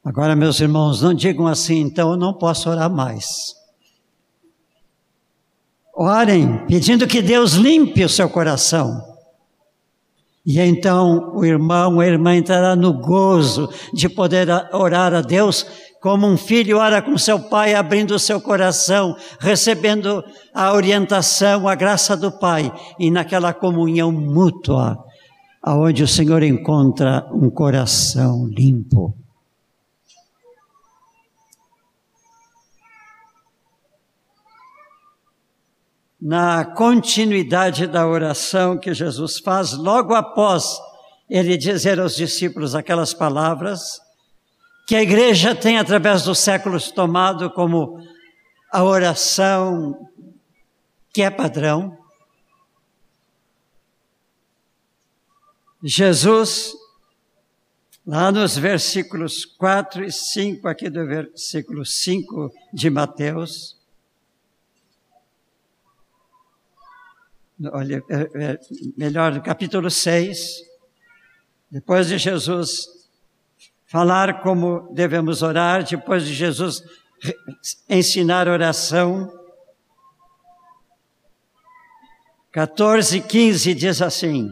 Agora, 0.06 0.36
meus 0.36 0.60
irmãos, 0.60 1.02
não 1.02 1.12
digam 1.12 1.48
assim, 1.48 1.80
então 1.80 2.12
eu 2.12 2.18
não 2.18 2.36
posso 2.36 2.70
orar 2.70 2.88
mais. 2.88 3.60
Orem 5.96 6.66
pedindo 6.68 7.06
que 7.06 7.22
Deus 7.22 7.54
limpe 7.54 8.04
o 8.04 8.10
seu 8.10 8.30
coração. 8.30 9.12
E 10.46 10.60
então 10.60 11.32
o 11.36 11.46
irmão, 11.46 12.00
a 12.00 12.08
irmã 12.08 12.36
entrará 12.36 12.76
no 12.76 12.94
gozo 12.94 13.70
de 13.94 14.10
poder 14.10 14.48
orar 14.74 15.14
a 15.14 15.22
Deus 15.22 15.66
como 16.02 16.26
um 16.26 16.36
filho 16.36 16.80
ora 16.80 17.00
com 17.00 17.16
seu 17.16 17.40
pai, 17.40 17.76
abrindo 17.76 18.16
o 18.16 18.20
seu 18.20 18.42
coração, 18.42 19.16
recebendo 19.40 20.24
a 20.52 20.74
orientação, 20.74 21.68
a 21.68 21.76
graça 21.76 22.18
do 22.18 22.32
pai, 22.32 22.74
e 23.00 23.12
naquela 23.12 23.54
comunhão 23.54 24.12
mútua, 24.12 24.98
aonde 25.62 26.02
o 26.02 26.08
Senhor 26.08 26.42
encontra 26.42 27.28
um 27.32 27.52
coração 27.52 28.48
limpo. 28.48 29.14
Na 36.22 36.64
continuidade 36.64 37.88
da 37.88 38.08
oração 38.08 38.78
que 38.78 38.94
Jesus 38.94 39.40
faz, 39.40 39.74
logo 39.74 40.14
após 40.14 40.80
ele 41.28 41.58
dizer 41.58 42.00
aos 42.00 42.16
discípulos 42.16 42.76
aquelas 42.76 43.12
palavras, 43.12 44.00
que 44.86 44.96
a 44.96 45.02
igreja 45.02 45.56
tem, 45.56 45.80
através 45.80 46.24
dos 46.24 46.38
séculos, 46.38 46.92
tomado 46.92 47.50
como 47.50 47.98
a 48.72 48.84
oração 48.84 50.10
que 51.12 51.24
é 51.24 51.30
padrão. 51.30 51.98
Jesus, 55.84 56.74
lá 58.06 58.32
nos 58.32 58.56
versículos 58.56 59.44
4 59.46 60.04
e 60.04 60.12
5, 60.12 60.68
aqui 60.68 60.90
do 60.90 61.08
versículo 61.08 61.84
5 61.84 62.52
de 62.72 62.90
Mateus, 62.92 63.81
olha, 67.72 68.04
é, 68.10 68.44
é, 68.44 68.60
melhor, 68.98 69.42
capítulo 69.42 69.90
6, 69.90 70.64
depois 71.70 72.08
de 72.08 72.18
Jesus 72.18 72.88
falar 73.86 74.42
como 74.42 74.92
devemos 74.94 75.42
orar, 75.42 75.84
depois 75.84 76.26
de 76.26 76.34
Jesus 76.34 76.82
ensinar 77.90 78.48
oração, 78.48 79.32
14 82.52 83.18
e 83.18 83.22
15 83.22 83.74
diz 83.74 84.02
assim: 84.02 84.50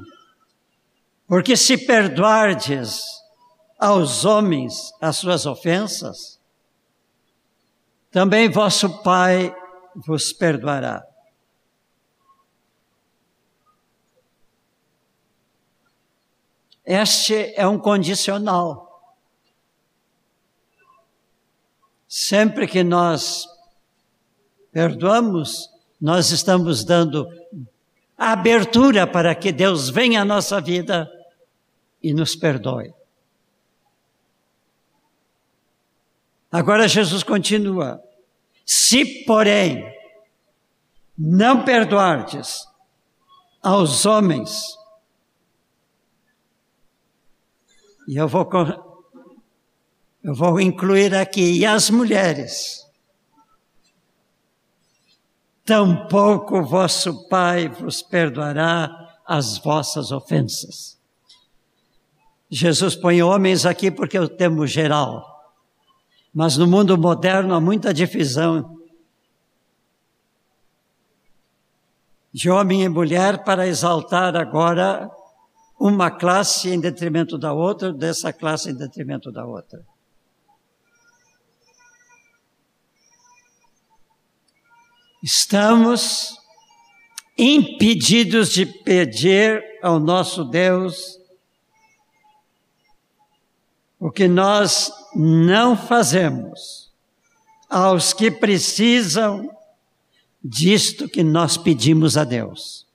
Porque 1.28 1.58
se 1.58 1.78
perdoardes 1.78 3.02
aos 3.78 4.24
homens 4.24 4.92
as 5.02 5.18
suas 5.18 5.46
ofensas, 5.46 6.40
também 8.12 8.50
vosso 8.50 9.02
Pai 9.04 9.54
vos 10.06 10.32
perdoará. 10.32 11.09
Este 16.92 17.54
é 17.56 17.68
um 17.68 17.78
condicional. 17.78 19.14
Sempre 22.08 22.66
que 22.66 22.84
nós 22.84 23.46
perdoamos, 24.72 25.70
nós 26.02 26.32
estamos 26.32 26.84
dando 26.84 27.30
abertura 28.18 29.06
para 29.06 29.36
que 29.36 29.52
Deus 29.52 29.88
venha 29.88 30.24
à 30.24 30.26
nossa 30.26 30.60
vida 30.60 31.08
e 32.02 32.12
nos 32.12 32.36
perdoe. 32.36 32.92
Agora 36.52 36.88
Jesus 36.88 37.22
continua: 37.22 38.04
Se, 38.66 39.26
porém, 39.26 39.86
não 41.16 41.64
perdoardes 41.64 42.68
aos 43.62 44.08
homens 44.08 44.79
E 48.10 48.18
eu 48.18 48.28
vou, 48.28 48.50
eu 50.24 50.34
vou 50.34 50.60
incluir 50.60 51.14
aqui, 51.14 51.60
e 51.60 51.64
as 51.64 51.92
mulheres. 51.92 52.84
Tampouco 55.64 56.64
vosso 56.64 57.30
Pai 57.30 57.70
vos 57.70 58.02
perdoará 58.02 58.90
as 59.28 59.60
vossas 59.60 60.12
ofensas. 60.12 61.00
Jesus 62.50 62.96
põe 62.96 63.22
homens 63.22 63.64
aqui 63.64 63.92
porque 63.92 64.18
é 64.18 64.22
o 64.22 64.28
termo 64.28 64.66
geral. 64.66 65.24
Mas 66.34 66.58
no 66.58 66.66
mundo 66.66 66.98
moderno 66.98 67.54
há 67.54 67.62
muita 67.62 67.94
divisão 67.94 68.76
de 72.34 72.50
homem 72.50 72.82
e 72.82 72.90
mulher 72.90 73.44
para 73.44 73.68
exaltar 73.68 74.36
agora 74.36 75.12
uma 75.80 76.12
classe 76.12 76.70
em 76.70 76.80
detrimento 76.80 77.38
da 77.38 77.54
outra, 77.54 77.94
dessa 77.94 78.34
classe 78.34 78.70
em 78.70 78.76
detrimento 78.76 79.32
da 79.32 79.46
outra. 79.46 79.86
Estamos 85.24 86.38
impedidos 87.38 88.52
de 88.52 88.66
pedir 88.66 89.64
ao 89.82 90.00
nosso 90.00 90.44
Deus 90.44 91.18
o 93.98 94.12
que 94.12 94.28
nós 94.28 94.92
não 95.16 95.78
fazemos 95.78 96.90
aos 97.70 98.14
que 98.14 98.32
precisam 98.32 99.50
disto 100.44 101.08
que 101.08 101.24
nós 101.24 101.56
pedimos 101.56 102.18
a 102.18 102.24
Deus. 102.24 102.89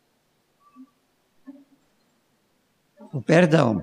O 3.14 3.22
perdão. 3.22 3.80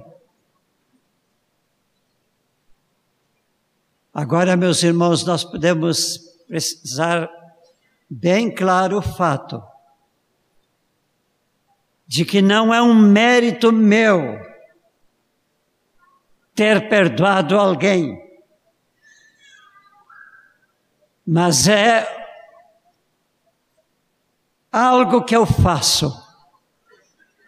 Agora, 4.14 4.58
meus 4.58 4.84
irmãos, 4.84 5.24
nós 5.24 5.42
podemos 5.42 6.18
precisar 6.50 7.30
bem 8.10 8.54
claro 8.54 8.98
o 8.98 9.02
fato 9.02 9.64
de 12.06 12.26
que 12.26 12.42
não 12.42 12.74
é 12.74 12.82
um 12.82 12.94
mérito 12.94 13.72
meu 13.72 14.38
ter 16.54 16.90
perdoado 16.90 17.58
alguém, 17.58 18.22
mas 21.26 21.70
é 21.70 22.06
algo 24.70 25.24
que 25.24 25.34
eu 25.34 25.46
faço 25.46 26.21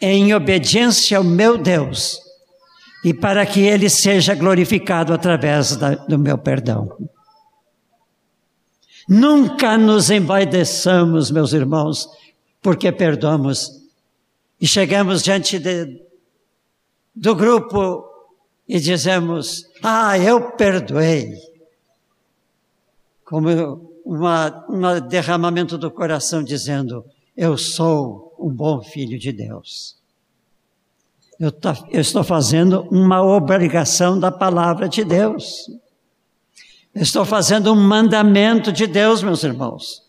em 0.06 0.34
obediência 0.34 1.18
ao 1.18 1.24
meu 1.24 1.58
Deus 1.58 2.20
e 3.06 3.13
para 3.13 3.46
que 3.46 3.62
Ele 3.62 3.89
seja 3.89 4.36
glorificado 4.36 5.13
através 5.13 5.78
da, 5.78 5.96
do 5.96 6.20
meu 6.20 6.38
perdão. 6.38 6.98
Nunca 9.08 9.78
nos 9.78 10.10
envaideçamos, 10.10 11.32
meus 11.32 11.54
irmãos, 11.54 12.10
porque 12.62 12.92
perdoamos 12.92 13.82
e 14.60 14.68
chegamos 14.68 15.24
diante 15.24 15.58
de, 15.58 16.02
do 17.16 17.34
grupo 17.34 18.04
e 18.68 18.80
dizemos: 18.82 19.66
Ah, 19.82 20.18
eu 20.20 20.52
perdoei. 20.52 21.34
Como 23.24 23.50
um 24.06 25.08
derramamento 25.08 25.78
do 25.78 25.89
coração 25.89 26.44
dizendo: 26.44 27.06
Eu 27.36 27.58
sou 27.58 28.33
um 28.39 28.50
bom 28.50 28.82
filho 28.82 29.17
de 29.17 29.32
Deus. 29.32 29.98
Eu, 31.39 31.52
eu 31.89 32.02
estou 32.02 32.24
fazendo 32.24 32.82
uma 32.91 33.22
obrigação 33.22 34.19
da 34.19 34.32
palavra 34.32 34.88
de 34.88 35.04
Deus. 35.04 35.69
Estou 36.96 37.26
fazendo 37.26 37.74
um 37.74 37.76
mandamento 37.76 38.72
de 38.72 38.86
Deus, 38.86 39.24
meus 39.24 39.43
irmãos. 39.43 40.04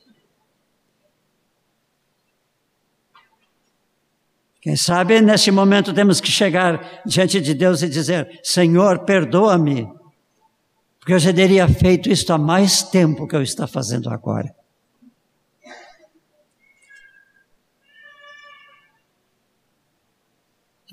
Quem 4.60 4.76
sabe 4.76 5.20
nesse 5.20 5.50
momento 5.50 5.92
temos 5.92 6.20
que 6.20 6.30
chegar 6.30 7.02
diante 7.04 7.40
de 7.40 7.52
Deus 7.52 7.82
e 7.82 7.88
dizer: 7.88 8.40
Senhor, 8.42 9.04
perdoa-me, 9.04 9.86
porque 10.98 11.12
eu 11.12 11.18
já 11.18 11.32
teria 11.34 11.68
feito 11.68 12.10
isto 12.10 12.32
há 12.32 12.38
mais 12.38 12.82
tempo 12.82 13.26
que 13.26 13.36
eu 13.36 13.42
estou 13.42 13.66
fazendo 13.66 14.08
agora. 14.08 14.54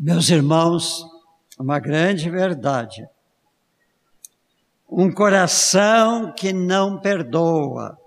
Meus 0.03 0.31
irmãos, 0.31 1.05
uma 1.59 1.77
grande 1.77 2.27
verdade 2.27 3.07
um 4.91 5.09
coração 5.09 6.33
que 6.33 6.51
não 6.51 6.99
perdoa, 6.99 7.97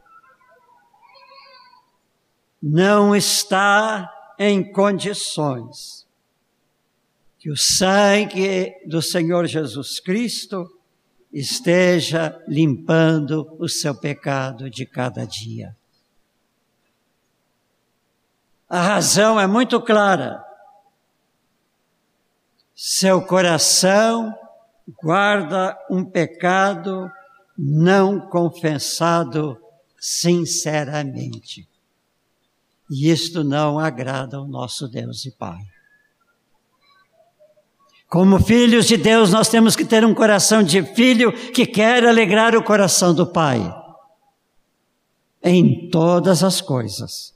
não 2.63 3.17
está 3.17 4.13
em 4.39 4.71
condições 4.71 6.05
que 7.39 7.51
o 7.51 7.57
sangue 7.57 8.75
do 8.87 9.01
Senhor 9.01 9.47
Jesus 9.47 9.99
Cristo 10.01 10.67
esteja 11.33 12.43
limpando 12.47 13.57
o 13.59 13.69
seu 13.69 13.95
pecado 13.95 14.69
de 14.69 14.85
cada 14.85 15.27
dia. 15.27 15.77
A 18.69 18.81
razão 18.81 19.39
é 19.39 19.47
muito 19.47 19.81
clara. 19.81 20.45
Seu 22.75 23.23
coração 23.23 24.35
guarda 25.03 25.79
um 25.91 26.05
pecado 26.05 27.11
não 27.57 28.29
confessado 28.29 29.57
sinceramente. 29.99 31.69
E 32.91 33.11
isto 33.11 33.45
não 33.45 33.79
agrada 33.79 34.37
ao 34.37 34.47
nosso 34.47 34.89
Deus 34.89 35.25
e 35.25 35.31
Pai. 35.31 35.61
Como 38.09 38.39
filhos 38.39 38.87
de 38.87 38.97
Deus, 38.97 39.33
nós 39.33 39.49
temos 39.49 39.75
que 39.75 39.85
ter 39.85 40.05
um 40.05 40.15
coração 40.15 40.63
de 40.63 40.83
filho 40.95 41.33
que 41.53 41.67
quer 41.67 42.07
alegrar 42.07 42.55
o 42.55 42.63
coração 42.63 43.15
do 43.15 43.27
Pai. 43.27 43.61
Em 45.43 45.89
todas 45.91 46.43
as 46.45 46.61
coisas. 46.61 47.35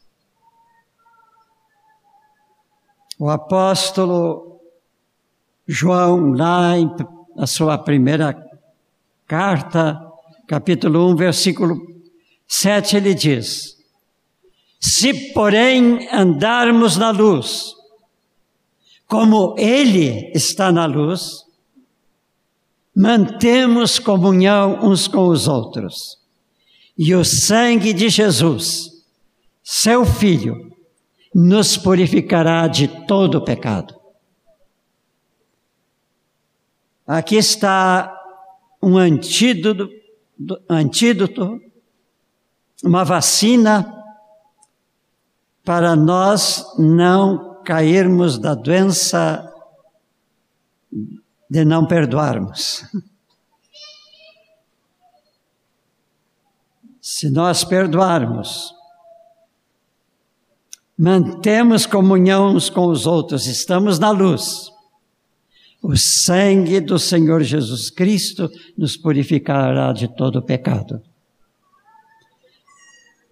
O 3.18 3.28
apóstolo 3.28 4.47
João, 5.68 6.32
lá 6.32 6.78
em 6.78 6.90
a 7.36 7.46
sua 7.46 7.76
primeira 7.76 8.34
carta, 9.26 10.00
capítulo 10.46 11.12
1, 11.12 11.16
versículo 11.16 11.76
7, 12.48 12.96
ele 12.96 13.14
diz: 13.14 13.76
Se, 14.80 15.12
porém, 15.34 16.08
andarmos 16.10 16.96
na 16.96 17.10
luz, 17.10 17.74
como 19.06 19.54
Ele 19.58 20.32
está 20.34 20.72
na 20.72 20.86
luz, 20.86 21.44
mantemos 22.96 23.98
comunhão 23.98 24.80
uns 24.82 25.06
com 25.06 25.28
os 25.28 25.46
outros. 25.46 26.16
E 26.96 27.14
o 27.14 27.22
sangue 27.24 27.92
de 27.92 28.08
Jesus, 28.08 28.90
seu 29.62 30.06
Filho, 30.06 30.72
nos 31.34 31.76
purificará 31.76 32.66
de 32.66 32.88
todo 33.06 33.44
pecado. 33.44 33.97
Aqui 37.08 37.36
está 37.36 38.14
um 38.82 38.98
antídoto, 38.98 39.88
antídoto, 40.68 41.58
uma 42.84 43.02
vacina 43.02 43.94
para 45.64 45.96
nós 45.96 46.66
não 46.78 47.62
cairmos 47.64 48.38
da 48.38 48.54
doença 48.54 49.50
de 51.48 51.64
não 51.64 51.86
perdoarmos. 51.86 52.84
Se 57.00 57.30
nós 57.30 57.64
perdoarmos, 57.64 58.74
mantemos 60.96 61.86
comunhão 61.86 62.54
uns 62.54 62.68
com 62.68 62.86
os 62.88 63.06
outros, 63.06 63.46
estamos 63.46 63.98
na 63.98 64.10
luz. 64.10 64.76
O 65.82 65.96
sangue 65.96 66.80
do 66.80 66.98
Senhor 66.98 67.42
Jesus 67.42 67.88
Cristo 67.88 68.50
nos 68.76 68.96
purificará 68.96 69.92
de 69.92 70.08
todo 70.08 70.42
pecado. 70.42 71.00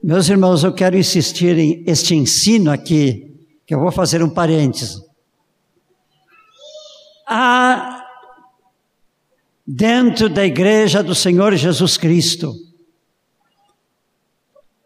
Meus 0.03 0.29
irmãos, 0.29 0.63
eu 0.63 0.73
quero 0.73 0.97
insistir 0.97 1.59
em 1.59 1.83
este 1.87 2.15
ensino 2.15 2.71
aqui, 2.71 3.35
que 3.67 3.75
eu 3.75 3.81
vou 3.81 3.91
fazer 3.91 4.23
um 4.23 4.31
parêntese. 4.31 5.05
Há 7.27 8.05
dentro 9.67 10.29
da 10.29 10.47
igreja 10.47 11.03
do 11.03 11.15
Senhor 11.15 11.57
Jesus 11.57 11.97
Cristo 11.97 12.55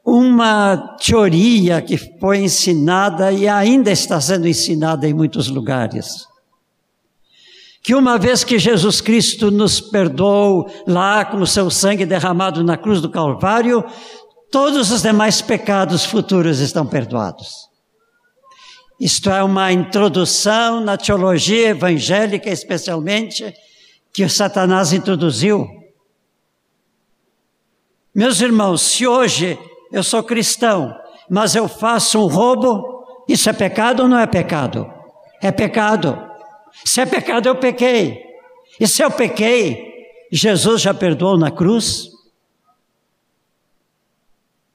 uma 0.02 0.96
teoria 0.96 1.82
que 1.82 1.98
foi 2.18 2.38
ensinada 2.38 3.30
e 3.30 3.46
ainda 3.46 3.90
está 3.90 4.18
sendo 4.18 4.48
ensinada 4.48 5.06
em 5.06 5.12
muitos 5.12 5.48
lugares 5.48 6.29
que 7.82 7.94
uma 7.94 8.18
vez 8.18 8.44
que 8.44 8.58
Jesus 8.58 9.00
Cristo 9.00 9.50
nos 9.50 9.80
perdoou 9.80 10.70
lá 10.86 11.24
com 11.24 11.38
o 11.38 11.46
seu 11.46 11.70
sangue 11.70 12.04
derramado 12.04 12.62
na 12.62 12.76
cruz 12.76 13.00
do 13.00 13.08
Calvário, 13.08 13.84
todos 14.50 14.90
os 14.90 15.02
demais 15.02 15.40
pecados 15.40 16.04
futuros 16.04 16.60
estão 16.60 16.86
perdoados. 16.86 17.68
Isto 19.00 19.30
é 19.30 19.42
uma 19.42 19.72
introdução 19.72 20.80
na 20.80 20.98
teologia 20.98 21.68
evangélica, 21.68 22.50
especialmente, 22.50 23.54
que 24.12 24.28
Satanás 24.28 24.92
introduziu. 24.92 25.66
Meus 28.14 28.42
irmãos, 28.42 28.82
se 28.82 29.06
hoje 29.06 29.58
eu 29.90 30.02
sou 30.02 30.22
cristão, 30.22 30.94
mas 31.30 31.54
eu 31.54 31.66
faço 31.66 32.18
um 32.18 32.26
roubo, 32.26 33.00
Isso 33.26 33.48
é 33.48 33.52
pecado 33.52 34.02
ou 34.02 34.08
não 34.08 34.18
é 34.18 34.26
pecado? 34.26 34.92
É 35.40 35.52
pecado. 35.52 36.29
Se 36.84 37.00
é 37.00 37.06
pecado, 37.06 37.48
eu 37.48 37.56
pequei. 37.56 38.22
E 38.78 38.86
se 38.86 39.02
eu 39.02 39.10
pequei, 39.10 39.90
Jesus 40.32 40.80
já 40.80 40.94
perdoou 40.94 41.36
na 41.36 41.50
cruz? 41.50 42.08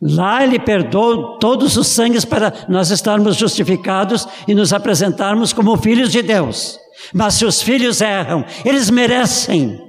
Lá 0.01 0.43
ele 0.43 0.59
perdoou 0.59 1.39
todos 1.39 1.77
os 1.77 1.87
sangues 1.87 2.25
para 2.25 2.53
nós 2.69 2.91
estarmos 2.91 3.35
justificados 3.35 4.27
e 4.47 4.53
nos 4.53 4.73
apresentarmos 4.73 5.53
como 5.53 5.77
filhos 5.77 6.11
de 6.11 6.21
Deus. 6.21 6.77
Mas 7.13 7.35
se 7.35 7.45
os 7.45 7.61
filhos 7.61 8.01
erram, 8.01 8.45
eles 8.63 8.89
merecem 8.89 9.81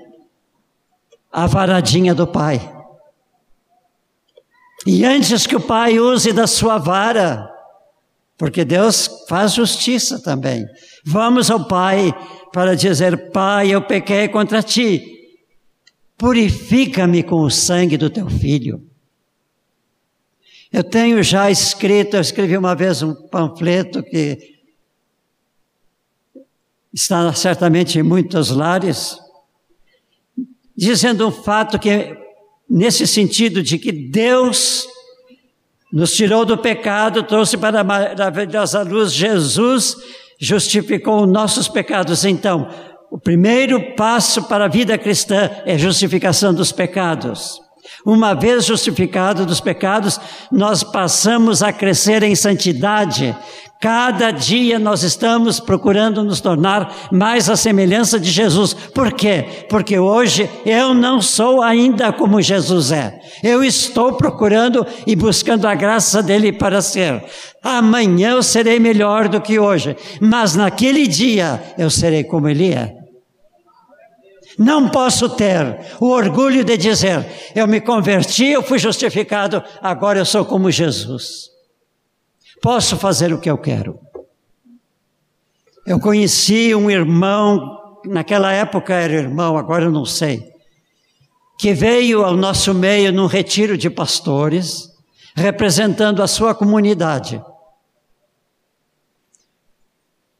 a 1.30 1.46
varadinha 1.46 2.14
do 2.14 2.26
pai. 2.26 2.72
E 4.86 5.04
antes 5.04 5.46
que 5.46 5.56
o 5.56 5.60
pai 5.60 5.98
use 5.98 6.32
da 6.32 6.46
sua 6.46 6.78
vara, 6.78 7.52
porque 8.36 8.64
Deus 8.64 9.08
faz 9.28 9.54
justiça 9.54 10.22
também, 10.22 10.66
vamos 11.04 11.50
ao 11.50 11.66
pai 11.66 12.14
para 12.52 12.74
dizer: 12.74 13.30
Pai, 13.30 13.70
eu 13.70 13.82
pequei 13.82 14.28
contra 14.28 14.62
ti, 14.62 15.02
purifica-me 16.16 17.22
com 17.22 17.42
o 17.42 17.50
sangue 17.50 17.96
do 17.96 18.10
teu 18.10 18.28
filho. 18.28 18.82
Eu 20.72 20.84
tenho 20.84 21.22
já 21.22 21.50
escrito, 21.50 22.16
eu 22.16 22.20
escrevi 22.20 22.56
uma 22.56 22.74
vez 22.74 23.02
um 23.02 23.14
panfleto 23.14 24.02
que 24.02 24.56
está 26.92 27.32
certamente 27.34 27.98
em 27.98 28.02
muitos 28.02 28.50
lares, 28.50 29.18
dizendo 30.76 31.28
um 31.28 31.30
fato 31.30 31.78
que, 31.78 32.16
nesse 32.68 33.06
sentido 33.06 33.62
de 33.62 33.78
que 33.78 33.92
Deus 33.92 34.86
nos 35.92 36.14
tirou 36.14 36.44
do 36.44 36.58
pecado, 36.58 37.22
trouxe 37.22 37.56
para 37.56 37.80
a 37.80 37.84
maravilhosa 37.84 38.82
luz 38.82 39.12
Jesus, 39.12 39.96
justificou 40.38 41.26
nossos 41.26 41.68
pecados. 41.68 42.24
Então, 42.24 42.68
o 43.10 43.18
primeiro 43.18 43.94
passo 43.94 44.42
para 44.44 44.64
a 44.64 44.68
vida 44.68 44.98
cristã 44.98 45.50
é 45.64 45.78
justificação 45.78 46.52
dos 46.52 46.72
pecados. 46.72 47.65
Uma 48.04 48.34
vez 48.34 48.64
justificado 48.64 49.44
dos 49.44 49.60
pecados, 49.60 50.20
nós 50.50 50.82
passamos 50.82 51.62
a 51.62 51.72
crescer 51.72 52.22
em 52.22 52.34
santidade. 52.34 53.36
Cada 53.78 54.30
dia 54.30 54.78
nós 54.78 55.02
estamos 55.02 55.60
procurando 55.60 56.24
nos 56.24 56.40
tornar 56.40 57.08
mais 57.12 57.50
a 57.50 57.56
semelhança 57.56 58.18
de 58.18 58.30
Jesus. 58.30 58.72
Por 58.72 59.12
quê? 59.12 59.66
Porque 59.68 59.98
hoje 59.98 60.48
eu 60.64 60.94
não 60.94 61.20
sou 61.20 61.62
ainda 61.62 62.10
como 62.10 62.40
Jesus 62.40 62.90
é. 62.90 63.20
Eu 63.42 63.62
estou 63.62 64.14
procurando 64.14 64.86
e 65.06 65.14
buscando 65.14 65.66
a 65.66 65.74
graça 65.74 66.22
dele 66.22 66.52
para 66.52 66.80
ser. 66.80 67.22
Amanhã 67.62 68.30
eu 68.30 68.42
serei 68.42 68.80
melhor 68.80 69.28
do 69.28 69.40
que 69.40 69.58
hoje, 69.58 69.94
mas 70.20 70.56
naquele 70.56 71.06
dia 71.06 71.62
eu 71.76 71.90
serei 71.90 72.24
como 72.24 72.48
ele 72.48 72.72
é. 72.72 73.05
Não 74.58 74.88
posso 74.88 75.28
ter 75.30 75.96
o 76.00 76.06
orgulho 76.06 76.64
de 76.64 76.76
dizer: 76.76 77.26
eu 77.54 77.66
me 77.66 77.80
converti, 77.80 78.46
eu 78.46 78.62
fui 78.62 78.78
justificado, 78.78 79.62
agora 79.82 80.18
eu 80.18 80.24
sou 80.24 80.44
como 80.44 80.70
Jesus. 80.70 81.50
Posso 82.62 82.96
fazer 82.96 83.32
o 83.32 83.38
que 83.38 83.50
eu 83.50 83.58
quero. 83.58 83.98
Eu 85.86 86.00
conheci 86.00 86.74
um 86.74 86.90
irmão, 86.90 88.00
naquela 88.06 88.52
época 88.52 88.94
era 88.94 89.12
irmão, 89.12 89.56
agora 89.56 89.84
eu 89.84 89.92
não 89.92 90.04
sei, 90.04 90.42
que 91.58 91.72
veio 91.72 92.24
ao 92.24 92.36
nosso 92.36 92.74
meio 92.74 93.12
num 93.12 93.26
retiro 93.26 93.78
de 93.78 93.88
pastores, 93.88 94.90
representando 95.36 96.22
a 96.22 96.26
sua 96.26 96.54
comunidade. 96.54 97.40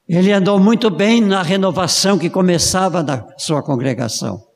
Ele 0.08 0.32
andou 0.32 0.60
muito 0.60 0.88
bem 0.88 1.20
na 1.20 1.42
renovação 1.42 2.18
que 2.18 2.30
começava 2.30 3.02
na 3.02 3.26
sua 3.36 3.62
congregação. 3.62 4.46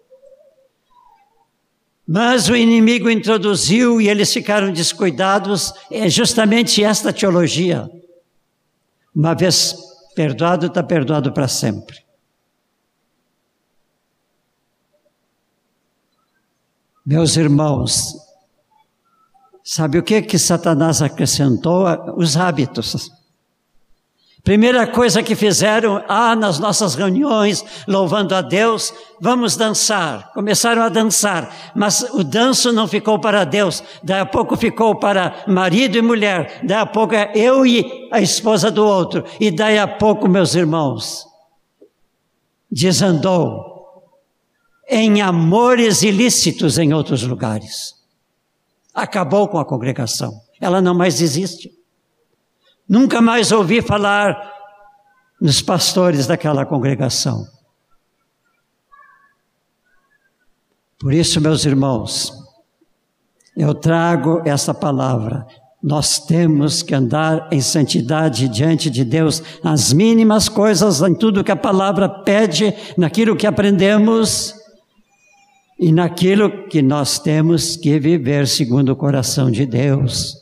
Mas 2.06 2.48
o 2.48 2.56
inimigo 2.56 3.08
introduziu 3.08 4.00
e 4.00 4.08
eles 4.08 4.32
ficaram 4.32 4.72
descuidados, 4.72 5.72
é 5.90 6.08
justamente 6.08 6.82
esta 6.82 7.12
teologia. 7.12 7.88
Uma 9.14 9.34
vez 9.34 9.74
perdoado, 10.14 10.66
está 10.66 10.82
perdoado 10.82 11.32
para 11.32 11.46
sempre. 11.46 12.04
Meus 17.04 17.36
irmãos, 17.36 18.14
sabe 19.64 19.98
o 19.98 20.02
que 20.02 20.22
que 20.22 20.38
Satanás 20.38 21.02
acrescentou? 21.02 21.86
Os 22.16 22.36
hábitos. 22.36 23.10
Primeira 24.42 24.86
coisa 24.86 25.22
que 25.22 25.34
fizeram, 25.34 26.02
ah, 26.08 26.34
nas 26.34 26.58
nossas 26.58 26.94
reuniões, 26.94 27.64
louvando 27.86 28.34
a 28.34 28.40
Deus, 28.40 28.92
vamos 29.20 29.54
dançar. 29.54 30.32
Começaram 30.32 30.82
a 30.82 30.88
dançar, 30.88 31.72
mas 31.74 32.02
o 32.14 32.24
danço 32.24 32.72
não 32.72 32.88
ficou 32.88 33.18
para 33.18 33.44
Deus, 33.44 33.82
daí 34.02 34.20
a 34.20 34.26
pouco 34.26 34.56
ficou 34.56 34.94
para 34.94 35.44
marido 35.46 35.98
e 35.98 36.02
mulher, 36.02 36.60
daí 36.64 36.78
a 36.78 36.86
pouco 36.86 37.14
é 37.14 37.32
eu 37.34 37.66
e 37.66 38.08
a 38.10 38.20
esposa 38.20 38.70
do 38.70 38.84
outro, 38.84 39.24
e 39.38 39.50
daí 39.50 39.78
a 39.78 39.86
pouco, 39.86 40.26
meus 40.26 40.54
irmãos, 40.54 41.26
desandou 42.70 43.70
em 44.88 45.20
amores 45.20 46.02
ilícitos 46.02 46.78
em 46.78 46.94
outros 46.94 47.22
lugares. 47.22 47.94
Acabou 48.94 49.48
com 49.48 49.58
a 49.58 49.64
congregação, 49.66 50.32
ela 50.58 50.80
não 50.80 50.94
mais 50.94 51.20
existe. 51.20 51.79
Nunca 52.90 53.20
mais 53.22 53.52
ouvi 53.52 53.80
falar 53.80 54.52
nos 55.40 55.62
pastores 55.62 56.26
daquela 56.26 56.66
congregação. 56.66 57.46
Por 60.98 61.14
isso, 61.14 61.40
meus 61.40 61.64
irmãos, 61.64 62.32
eu 63.56 63.72
trago 63.76 64.42
essa 64.44 64.74
palavra. 64.74 65.46
Nós 65.80 66.18
temos 66.18 66.82
que 66.82 66.92
andar 66.92 67.48
em 67.52 67.60
santidade 67.60 68.48
diante 68.48 68.90
de 68.90 69.04
Deus, 69.04 69.40
nas 69.62 69.92
mínimas 69.92 70.48
coisas, 70.48 71.00
em 71.00 71.14
tudo 71.14 71.44
que 71.44 71.52
a 71.52 71.56
palavra 71.56 72.08
pede, 72.08 72.74
naquilo 72.98 73.36
que 73.36 73.46
aprendemos 73.46 74.52
e 75.78 75.92
naquilo 75.92 76.66
que 76.66 76.82
nós 76.82 77.20
temos 77.20 77.76
que 77.76 78.00
viver 78.00 78.48
segundo 78.48 78.88
o 78.88 78.96
coração 78.96 79.48
de 79.48 79.64
Deus. 79.64 80.39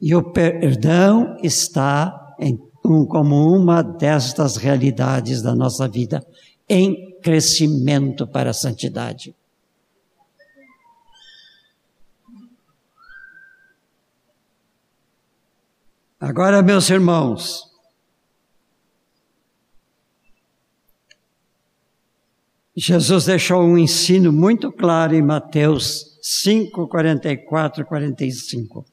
E 0.00 0.14
o 0.14 0.22
perdão 0.32 1.36
está 1.42 2.34
em, 2.38 2.58
um, 2.84 3.04
como 3.04 3.54
uma 3.54 3.82
destas 3.82 4.56
realidades 4.56 5.42
da 5.42 5.54
nossa 5.54 5.86
vida, 5.86 6.24
em 6.68 7.18
crescimento 7.20 8.26
para 8.26 8.50
a 8.50 8.54
santidade. 8.54 9.34
Agora, 16.18 16.62
meus 16.62 16.88
irmãos, 16.90 17.70
Jesus 22.76 23.24
deixou 23.26 23.62
um 23.62 23.76
ensino 23.76 24.32
muito 24.32 24.70
claro 24.70 25.14
em 25.14 25.22
Mateus 25.22 26.18
5, 26.22 26.88
44 26.88 27.82
e 27.82 27.84
45. 27.84 28.84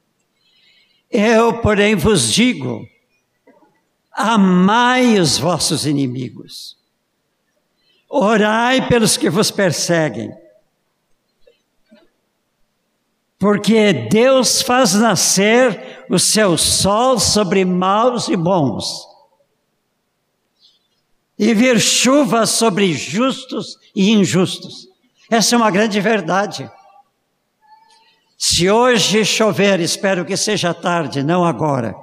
Eu, 1.10 1.62
porém, 1.62 1.96
vos 1.96 2.32
digo: 2.32 2.86
amai 4.12 5.20
os 5.20 5.38
vossos 5.38 5.86
inimigos, 5.86 6.78
orai 8.10 8.88
pelos 8.88 9.16
que 9.16 9.30
vos 9.30 9.49
perseguem, 9.49 10.32
porque 13.39 13.93
Deus 13.93 14.62
faz 14.62 14.93
nascer 14.95 16.05
o 16.10 16.18
seu 16.20 16.58
sol 16.58 17.20
sobre 17.20 17.64
maus 17.64 18.28
e 18.28 18.36
bons, 18.36 19.08
e 21.38 21.53
vir 21.53 21.80
chuva 21.80 22.45
sobre 22.45 22.93
justos 22.93 23.78
e 23.95 24.12
injustos. 24.12 24.88
Essa 25.30 25.55
é 25.55 25.58
uma 25.58 25.70
grande 25.72 25.99
verdade. 26.01 26.70
Se 28.38 28.70
hoje 28.70 29.26
chover, 29.26 29.80
espero 29.80 30.24
que 30.24 30.38
seja 30.38 30.72
tarde, 30.72 31.24
não 31.24 31.44
agora. 31.44 31.96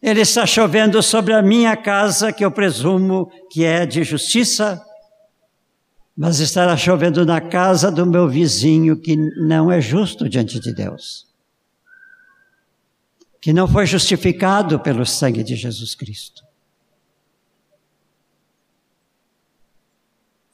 Ele 0.00 0.22
está 0.22 0.46
chovendo 0.46 1.02
sobre 1.02 1.34
a 1.34 1.42
minha 1.42 1.76
casa, 1.76 2.32
que 2.32 2.44
eu 2.44 2.50
presumo 2.50 3.30
que 3.50 3.64
é 3.64 3.84
de 3.84 4.04
justiça, 4.04 4.82
mas 6.16 6.38
estará 6.40 6.76
chovendo 6.76 7.26
na 7.26 7.40
casa 7.40 7.90
do 7.90 8.06
meu 8.06 8.26
vizinho, 8.26 8.96
que 8.96 9.16
não 9.16 9.70
é 9.70 9.82
justo 9.82 10.28
diante 10.28 10.58
de 10.58 10.72
Deus, 10.72 11.26
que 13.38 13.52
não 13.52 13.68
foi 13.68 13.84
justificado 13.84 14.80
pelo 14.80 15.04
sangue 15.04 15.42
de 15.42 15.54
Jesus 15.56 15.94
Cristo. 15.94 16.45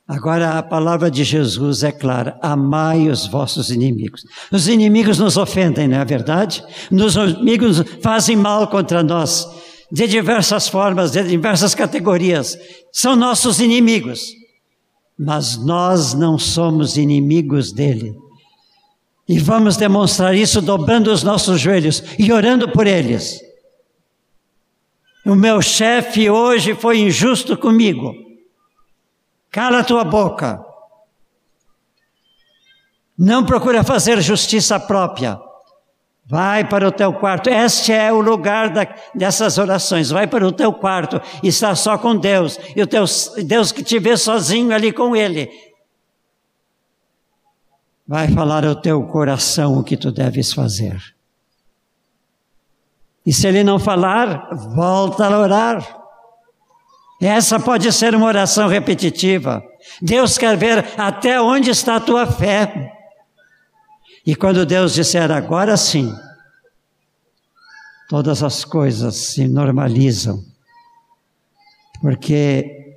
Agora 0.07 0.59
a 0.59 0.63
palavra 0.63 1.11
de 1.11 1.23
Jesus 1.23 1.83
é 1.83 1.93
clara: 1.93 2.39
amai 2.43 3.09
os 3.09 3.27
vossos 3.27 3.71
inimigos. 3.71 4.25
Os 4.51 4.69
inimigos 4.69 5.19
nos 5.19 5.37
ofendem, 5.37 5.87
não 5.89 6.01
é 6.01 6.05
verdade? 6.05 6.63
Os 6.91 7.15
inimigos 7.15 7.83
fazem 8.03 8.37
mal 8.37 8.67
contra 8.69 9.03
nós, 9.03 9.47
de 9.91 10.07
diversas 10.07 10.69
formas, 10.69 11.13
de 11.13 11.23
diversas 11.23 11.75
categorias. 11.75 12.59
São 12.93 13.15
nossos 13.15 13.61
inimigos. 13.61 14.21
Mas 15.19 15.57
nós 15.57 16.15
não 16.15 16.39
somos 16.39 16.97
inimigos 16.97 17.71
dele. 17.71 18.13
E 19.29 19.39
vamos 19.39 19.77
demonstrar 19.77 20.35
isso 20.35 20.61
dobrando 20.61 21.13
os 21.13 21.23
nossos 21.23 21.61
joelhos 21.61 22.03
e 22.19 22.33
orando 22.33 22.69
por 22.71 22.87
eles. 22.87 23.41
O 25.25 25.37
meu 25.37 25.63
chefe 25.63 26.29
hoje 26.29 26.75
foi 26.75 26.99
injusto 26.99 27.57
comigo. 27.57 28.32
Cala 29.53 29.85
tua 29.85 30.03
boca. 30.03 30.65
Não 33.19 33.45
procura 33.45 33.85
fazer 33.85 34.21
justiça 34.23 34.81
própria. 34.81 35.39
Vai 36.25 36.67
para 36.67 36.89
o 36.89 36.93
teu 36.93 37.13
quarto. 37.13 37.51
Este 37.51 37.93
é 37.93 38.11
o 38.11 38.21
lugar 38.21 38.71
da, 38.71 38.87
dessas 39.15 39.59
orações. 39.59 40.09
Vai 40.09 40.27
para 40.27 40.47
o 40.47 40.53
teu 40.53 40.73
quarto 40.73 41.21
e 41.43 41.49
está 41.49 41.75
só 41.75 41.99
com 41.99 42.17
Deus. 42.17 42.59
E 42.75 42.81
o 42.81 42.87
teu 42.87 43.05
Deus 43.45 43.71
que 43.71 43.83
te 43.83 43.99
vê 43.99 44.17
sozinho 44.17 44.75
ali 44.75 44.91
com 44.91 45.15
Ele. 45.15 45.51
Vai 48.09 48.29
falar 48.29 48.65
ao 48.65 48.75
teu 48.75 49.03
coração 49.07 49.79
o 49.79 49.85
que 49.85 49.97
tu 49.97 50.11
deves 50.11 50.53
fazer. 50.53 51.15
E 53.25 53.33
se 53.33 53.47
ele 53.47 53.63
não 53.63 53.79
falar, 53.79 54.49
volta 54.75 55.27
a 55.27 55.39
orar. 55.39 56.02
Essa 57.23 57.61
pode 57.61 57.93
ser 57.93 58.17
uma 58.17 58.27
oração 58.27 58.67
repetitiva. 58.67 59.63
Deus 60.01 60.37
quer 60.37 60.57
ver 60.57 60.85
até 60.99 61.41
onde 61.41 61.71
está 61.71 61.95
a 61.95 62.01
tua 62.01 62.27
fé. 62.27 62.93
E 64.27 64.35
quando 64.35 64.67
Deus 64.67 64.93
disser 64.93 65.31
agora 65.31 65.77
sim, 65.77 66.13
todas 68.09 68.43
as 68.43 68.65
coisas 68.65 69.15
se 69.15 69.47
normalizam. 69.47 70.45
Porque 72.01 72.97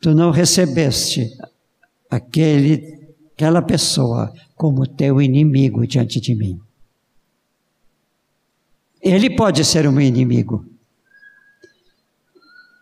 tu 0.00 0.14
não 0.14 0.30
recebeste 0.30 1.36
aquele, 2.10 3.14
aquela 3.34 3.60
pessoa 3.60 4.32
como 4.56 4.86
teu 4.86 5.20
inimigo 5.20 5.86
diante 5.86 6.18
de 6.18 6.34
mim. 6.34 6.58
Ele 9.02 9.36
pode 9.36 9.62
ser 9.66 9.86
um 9.86 10.00
inimigo. 10.00 10.64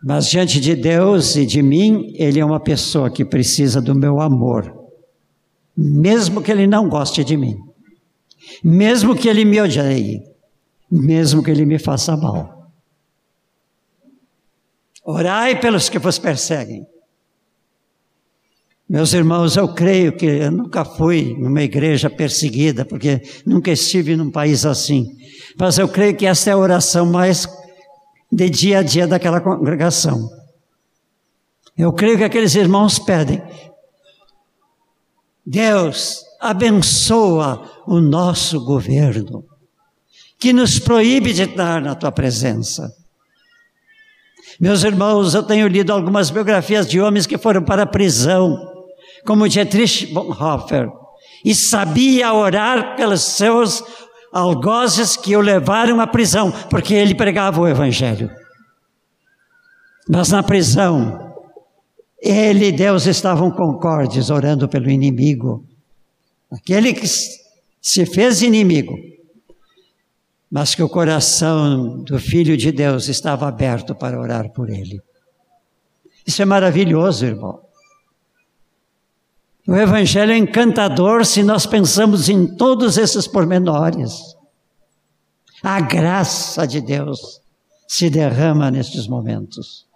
Mas 0.03 0.27
diante 0.27 0.59
de 0.59 0.75
Deus 0.75 1.37
e 1.37 1.45
de 1.45 1.63
mim, 1.63 2.13
ele 2.15 2.37
é 2.37 2.45
uma 2.45 2.59
pessoa 2.59 3.09
que 3.09 3.23
precisa 3.23 3.81
do 3.81 3.95
meu 3.95 4.19
amor. 4.19 4.71
Mesmo 5.75 6.41
que 6.41 6.51
ele 6.51 6.67
não 6.67 6.89
goste 6.89 7.23
de 7.23 7.37
mim. 7.37 7.55
Mesmo 8.61 9.15
que 9.15 9.29
ele 9.29 9.45
me 9.45 9.61
odeie. 9.61 10.21
Mesmo 10.91 11.41
que 11.41 11.49
ele 11.49 11.65
me 11.65 11.79
faça 11.79 12.17
mal. 12.17 12.69
Orai 15.05 15.59
pelos 15.59 15.87
que 15.87 15.97
vos 15.97 16.19
perseguem. 16.19 16.85
Meus 18.89 19.13
irmãos, 19.13 19.55
eu 19.55 19.73
creio 19.73 20.15
que 20.15 20.25
eu 20.25 20.51
nunca 20.51 20.83
fui 20.83 21.33
numa 21.39 21.63
igreja 21.63 22.09
perseguida, 22.09 22.83
porque 22.83 23.21
nunca 23.45 23.71
estive 23.71 24.17
num 24.17 24.29
país 24.29 24.65
assim. 24.65 25.15
Mas 25.57 25.77
eu 25.77 25.87
creio 25.87 26.15
que 26.15 26.25
essa 26.25 26.49
é 26.49 26.53
a 26.53 26.57
oração 26.57 27.05
mais 27.05 27.47
de 28.33 28.49
dia 28.49 28.79
a 28.79 28.83
dia 28.83 29.07
daquela 29.07 29.39
congregação. 29.39 30.29
Eu 31.77 31.93
creio 31.93 32.17
que 32.17 32.23
aqueles 32.23 32.55
irmãos 32.55 32.99
pedem. 32.99 33.41
Deus, 35.45 36.23
abençoa 36.39 37.69
o 37.85 37.99
nosso 37.99 38.63
governo, 38.63 39.43
que 40.39 40.53
nos 40.53 40.79
proíbe 40.79 41.33
de 41.33 41.43
estar 41.43 41.81
na 41.81 41.95
tua 41.95 42.11
presença. 42.11 42.91
Meus 44.59 44.83
irmãos, 44.83 45.33
eu 45.33 45.43
tenho 45.43 45.67
lido 45.67 45.91
algumas 45.91 46.29
biografias 46.29 46.87
de 46.87 47.01
homens 47.01 47.25
que 47.25 47.37
foram 47.37 47.63
para 47.63 47.83
a 47.83 47.87
prisão, 47.87 48.55
como 49.25 49.49
Dietrich 49.49 50.07
Bonhoeffer, 50.07 50.89
e 51.43 51.53
sabia 51.53 52.33
orar 52.33 52.95
pelos 52.95 53.21
seus 53.21 53.83
algozes 54.33 55.15
que 55.15 55.35
o 55.37 55.41
levaram 55.41 56.01
à 56.01 56.07
prisão, 56.07 56.51
porque 56.69 56.93
ele 56.93 57.13
pregava 57.13 57.61
o 57.61 57.67
Evangelho. 57.67 58.31
Mas 60.09 60.29
na 60.29 60.41
prisão, 60.41 61.33
ele 62.19 62.67
e 62.67 62.71
Deus 62.71 63.05
estavam 63.05 63.51
concordes, 63.51 64.29
orando 64.29 64.67
pelo 64.67 64.89
inimigo. 64.89 65.63
Aquele 66.51 66.93
que 66.93 67.05
se 67.07 68.05
fez 68.05 68.41
inimigo, 68.41 68.97
mas 70.49 70.75
que 70.75 70.83
o 70.83 70.89
coração 70.89 72.03
do 72.03 72.19
Filho 72.19 72.57
de 72.57 72.71
Deus 72.71 73.07
estava 73.07 73.47
aberto 73.47 73.95
para 73.95 74.19
orar 74.19 74.49
por 74.51 74.69
ele. 74.69 75.01
Isso 76.25 76.41
é 76.41 76.45
maravilhoso, 76.45 77.25
irmão. 77.25 77.59
O 79.67 79.75
Evangelho 79.75 80.33
é 80.33 80.37
encantador 80.37 81.25
se 81.25 81.41
nós 81.41 81.65
pensamos 81.65 82.27
em 82.27 82.45
todos 82.45 82.97
esses 82.97 83.27
pormenores. 83.27 84.35
A 85.63 85.79
graça 85.79 86.67
de 86.67 86.81
Deus 86.81 87.41
se 87.87 88.09
derrama 88.09 88.69
nestes 88.69 89.07
momentos. 89.07 89.87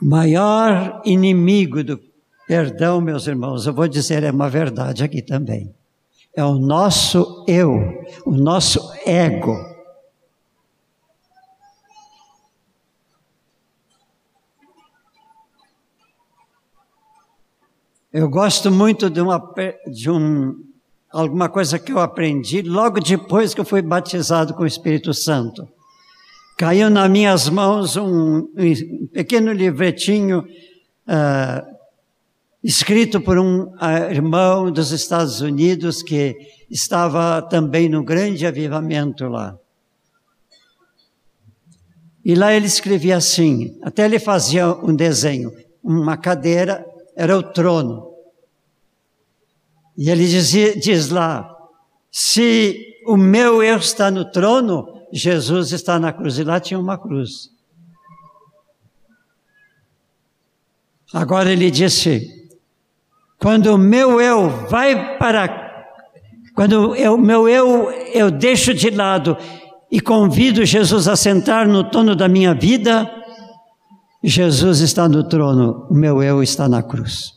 Maior 0.00 1.02
inimigo 1.04 1.84
do 1.84 2.00
perdão, 2.46 3.00
meus 3.00 3.26
irmãos, 3.26 3.66
eu 3.66 3.74
vou 3.74 3.88
dizer, 3.88 4.22
é 4.22 4.30
uma 4.30 4.48
verdade 4.48 5.04
aqui 5.04 5.20
também. 5.20 5.74
É 6.34 6.44
o 6.44 6.54
nosso 6.54 7.44
eu, 7.46 7.72
o 8.24 8.30
nosso 8.30 8.90
ego. 9.04 9.75
Eu 18.18 18.30
gosto 18.30 18.70
muito 18.70 19.10
de, 19.10 19.20
uma, 19.20 19.38
de 19.92 20.10
um, 20.10 20.56
alguma 21.12 21.50
coisa 21.50 21.78
que 21.78 21.92
eu 21.92 22.00
aprendi 22.00 22.62
logo 22.62 22.98
depois 22.98 23.52
que 23.52 23.60
eu 23.60 23.64
fui 23.64 23.82
batizado 23.82 24.54
com 24.54 24.62
o 24.62 24.66
Espírito 24.66 25.12
Santo. 25.12 25.68
Caiu 26.56 26.88
nas 26.88 27.10
minhas 27.10 27.46
mãos 27.50 27.94
um, 27.94 28.38
um 28.38 29.06
pequeno 29.12 29.52
livretinho 29.52 30.38
uh, 30.38 31.76
escrito 32.64 33.20
por 33.20 33.38
um 33.38 33.64
uh, 33.64 34.10
irmão 34.10 34.72
dos 34.72 34.92
Estados 34.92 35.42
Unidos 35.42 36.02
que 36.02 36.34
estava 36.70 37.42
também 37.42 37.86
no 37.86 38.02
grande 38.02 38.46
avivamento 38.46 39.28
lá. 39.28 39.58
E 42.24 42.34
lá 42.34 42.54
ele 42.54 42.64
escrevia 42.64 43.18
assim, 43.18 43.78
até 43.82 44.06
ele 44.06 44.18
fazia 44.18 44.72
um 44.72 44.96
desenho, 44.96 45.52
uma 45.84 46.16
cadeira 46.16 46.82
era 47.14 47.36
o 47.36 47.42
trono. 47.42 48.05
E 49.96 50.10
ele 50.10 50.26
dizia, 50.26 50.76
diz 50.76 51.08
lá: 51.10 51.48
se 52.10 52.96
o 53.06 53.16
meu 53.16 53.62
eu 53.62 53.76
está 53.76 54.10
no 54.10 54.24
trono, 54.24 54.86
Jesus 55.12 55.72
está 55.72 55.98
na 55.98 56.12
cruz. 56.12 56.38
E 56.38 56.44
lá 56.44 56.60
tinha 56.60 56.78
uma 56.78 56.98
cruz. 56.98 57.50
Agora 61.12 61.50
ele 61.52 61.70
disse: 61.70 62.48
quando 63.38 63.74
o 63.74 63.78
meu 63.78 64.20
eu 64.20 64.50
vai 64.68 65.18
para. 65.18 65.64
Quando 66.54 66.92
o 66.92 67.18
meu 67.18 67.48
eu 67.48 67.90
eu 67.90 68.30
deixo 68.30 68.72
de 68.72 68.90
lado 68.90 69.36
e 69.90 70.00
convido 70.00 70.64
Jesus 70.64 71.06
a 71.06 71.14
sentar 71.14 71.66
no 71.66 71.84
trono 71.84 72.16
da 72.16 72.28
minha 72.28 72.54
vida, 72.54 73.10
Jesus 74.22 74.80
está 74.80 75.08
no 75.08 75.22
trono, 75.28 75.86
o 75.88 75.94
meu 75.94 76.22
eu 76.22 76.42
está 76.42 76.68
na 76.68 76.82
cruz. 76.82 77.35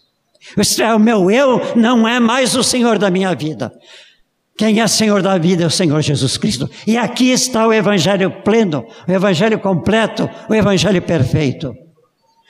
É, 0.80 0.93
o 0.93 1.00
meu 1.00 1.30
eu 1.30 1.62
não 1.76 2.08
é 2.08 2.20
mais 2.20 2.56
o 2.56 2.64
Senhor 2.64 2.97
da 2.97 3.10
minha 3.10 3.34
vida. 3.36 3.72
Quem 4.58 4.82
é 4.82 4.88
Senhor 4.88 5.22
da 5.22 5.38
vida 5.38 5.64
é 5.64 5.68
o 5.68 5.72
Senhor 5.72 6.02
Jesus 6.02 6.38
Cristo. 6.38 6.70
E 6.86 6.97
aqui 6.97 7.32
está 7.32 7.66
o 7.66 7.72
Evangelho 7.72 8.30
pleno, 8.43 8.86
o 9.08 9.12
Evangelho 9.12 9.58
completo, 9.60 10.30
o 10.50 10.54
Evangelho 10.54 11.02
perfeito. 11.02 11.74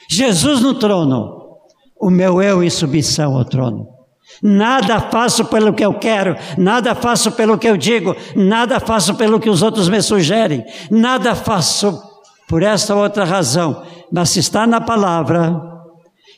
Jesus 0.10 0.62
no 0.62 0.74
trono, 0.74 1.40
o 2.02 2.10
meu 2.10 2.42
eu 2.42 2.64
em 2.64 2.70
submissão 2.70 3.36
ao 3.36 3.46
trono. 3.46 3.88
Nada 4.42 5.00
faço 5.00 5.46
pelo 5.46 5.74
que 5.74 5.86
eu 5.86 5.94
quero, 5.94 6.36
nada 6.58 6.96
faço 6.96 7.32
pelo 7.34 7.58
que 7.58 7.68
eu 7.68 7.78
digo, 7.78 8.16
nada 8.36 8.80
faço 8.80 9.14
pelo 9.16 9.40
que 9.40 9.50
os 9.50 9.62
outros 9.62 9.90
me 9.90 10.02
sugerem, 10.02 10.64
nada 10.90 11.36
faço 11.36 12.02
por 12.48 12.64
esta 12.64 12.96
outra 12.96 13.24
razão, 13.24 13.84
mas 14.12 14.30
se 14.30 14.40
está 14.40 14.66
na 14.66 14.82
palavra, 14.82 15.62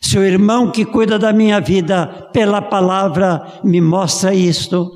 se 0.02 0.18
o 0.18 0.24
irmão 0.24 0.72
que 0.72 0.84
cuida 0.84 1.20
da 1.20 1.32
minha 1.32 1.62
vida 1.62 2.30
pela 2.34 2.62
palavra 2.62 3.62
me 3.64 3.80
mostra 3.80 4.34
isto, 4.34 4.90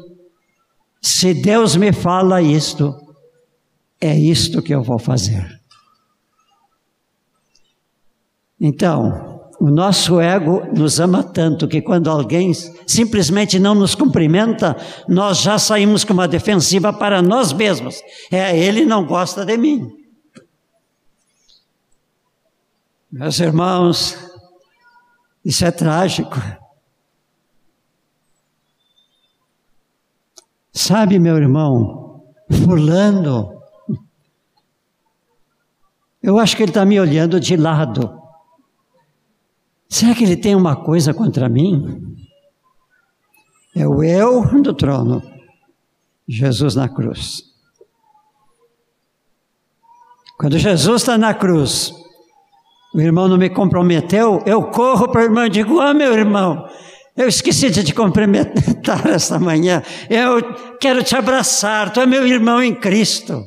se 1.02 1.34
Deus 1.34 1.76
me 1.76 1.94
fala 1.94 2.42
isto, 2.42 2.94
é 4.02 4.18
isto 4.18 4.62
que 4.62 4.74
eu 4.74 4.82
vou 4.82 4.98
fazer. 4.98 5.48
Então, 8.60 9.36
o 9.60 9.70
nosso 9.70 10.20
ego 10.20 10.64
nos 10.76 11.00
ama 11.00 11.24
tanto 11.24 11.68
que 11.68 11.82
quando 11.82 12.10
alguém 12.10 12.52
simplesmente 12.88 13.60
não 13.60 13.76
nos 13.76 13.94
cumprimenta, 13.94 14.76
nós 15.08 15.40
já 15.40 15.60
saímos 15.60 16.04
com 16.04 16.14
uma 16.14 16.28
defensiva 16.28 16.92
para 16.92 17.22
nós 17.22 17.54
mesmos. 17.54 18.02
É, 18.32 18.58
ele 18.58 18.86
não 18.86 19.06
gosta 19.06 19.46
de 19.46 19.56
mim. 19.56 19.88
Meus 23.12 23.40
irmãos, 23.40 24.18
isso 25.46 25.64
é 25.64 25.70
trágico. 25.70 26.36
Sabe, 30.74 31.20
meu 31.20 31.38
irmão, 31.38 32.26
Fulano, 32.50 33.62
eu 36.22 36.40
acho 36.40 36.58
que 36.58 36.64
ele 36.64 36.72
está 36.72 36.84
me 36.84 37.00
olhando 37.00 37.40
de 37.40 37.56
lado. 37.56 38.20
Será 39.88 40.16
que 40.16 40.24
ele 40.24 40.36
tem 40.36 40.56
uma 40.56 40.76
coisa 40.76 41.14
contra 41.14 41.48
mim? 41.48 42.18
É 43.76 43.88
o 43.88 44.04
eu 44.04 44.62
do 44.64 44.74
trono, 44.74 45.22
Jesus 46.28 46.74
na 46.74 46.90
cruz. 46.90 47.44
Quando 50.38 50.58
Jesus 50.58 51.04
está 51.04 51.18
na 51.18 51.34
cruz, 51.34 51.94
o 52.96 53.02
irmão 53.02 53.28
não 53.28 53.38
me 53.38 53.50
comprometeu, 53.50 54.42
eu 54.46 54.64
corro 54.64 55.12
para 55.12 55.20
o 55.20 55.24
irmão 55.26 55.46
e 55.46 55.50
digo: 55.50 55.82
Ah, 55.82 55.94
meu 55.94 56.14
irmão, 56.14 56.66
eu 57.14 57.28
esqueci 57.28 57.70
de 57.70 57.84
te 57.84 57.94
cumprimentar 57.94 59.06
esta 59.12 59.38
manhã. 59.38 59.84
Eu 60.10 60.78
quero 60.80 61.04
te 61.04 61.14
abraçar, 61.14 61.92
tu 61.92 62.00
é 62.00 62.06
meu 62.06 62.26
irmão 62.26 62.64
em 62.64 62.74
Cristo. 62.74 63.44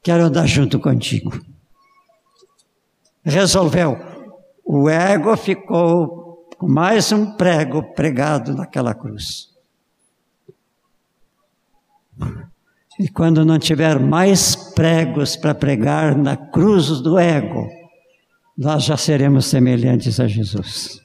Quero 0.00 0.22
andar 0.22 0.46
junto 0.46 0.78
contigo. 0.78 1.36
Resolveu. 3.24 3.98
O 4.64 4.88
ego 4.88 5.36
ficou 5.36 6.48
com 6.56 6.68
mais 6.68 7.10
um 7.10 7.34
prego 7.34 7.82
pregado 7.92 8.54
naquela 8.54 8.94
cruz. 8.94 9.48
E 12.98 13.08
quando 13.08 13.44
não 13.44 13.58
tiver 13.58 14.00
mais 14.00 14.56
pregos 14.56 15.36
para 15.36 15.54
pregar 15.54 16.18
na 16.18 16.36
cruz 16.36 17.00
do 17.00 17.16
ego, 17.16 17.68
nós 18.56 18.82
já 18.82 18.96
seremos 18.96 19.46
semelhantes 19.46 20.18
a 20.18 20.26
Jesus. 20.26 21.00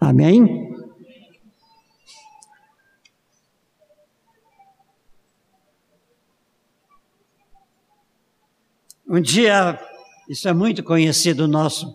Amém? 0.00 0.72
Um 9.08 9.20
dia, 9.20 9.78
isso 10.28 10.48
é 10.48 10.52
muito 10.52 10.82
conhecido 10.82 11.46
nosso, 11.46 11.94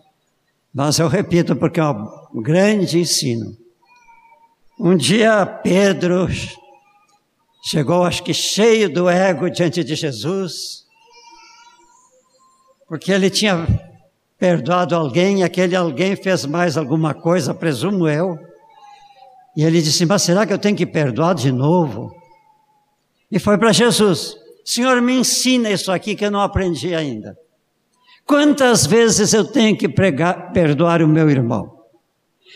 mas 0.72 0.98
eu 0.98 1.08
repito 1.08 1.54
porque 1.54 1.80
é 1.80 1.84
um 1.84 2.40
grande 2.40 2.98
ensino. 2.98 3.56
Um 4.78 4.96
dia 4.96 5.44
Pedro 5.44 6.28
Chegou, 7.70 8.02
acho 8.02 8.22
que 8.22 8.32
cheio 8.32 8.90
do 8.90 9.10
ego 9.10 9.50
diante 9.50 9.84
de 9.84 9.94
Jesus, 9.94 10.86
porque 12.88 13.12
ele 13.12 13.28
tinha 13.28 13.66
perdoado 14.38 14.96
alguém, 14.96 15.40
e 15.40 15.42
aquele 15.42 15.76
alguém 15.76 16.16
fez 16.16 16.46
mais 16.46 16.78
alguma 16.78 17.12
coisa, 17.12 17.52
presumo 17.52 18.08
eu. 18.08 18.38
E 19.54 19.64
ele 19.64 19.82
disse: 19.82 20.06
Mas 20.06 20.22
será 20.22 20.46
que 20.46 20.52
eu 20.54 20.58
tenho 20.58 20.74
que 20.74 20.86
perdoar 20.86 21.34
de 21.34 21.52
novo? 21.52 22.10
E 23.30 23.38
foi 23.38 23.58
para 23.58 23.70
Jesus: 23.70 24.34
Senhor, 24.64 25.02
me 25.02 25.18
ensina 25.18 25.70
isso 25.70 25.92
aqui 25.92 26.14
que 26.14 26.24
eu 26.24 26.30
não 26.30 26.40
aprendi 26.40 26.94
ainda. 26.94 27.36
Quantas 28.24 28.86
vezes 28.86 29.34
eu 29.34 29.44
tenho 29.44 29.76
que 29.76 29.90
pregar, 29.90 30.52
perdoar 30.52 31.02
o 31.02 31.08
meu 31.08 31.28
irmão? 31.28 31.70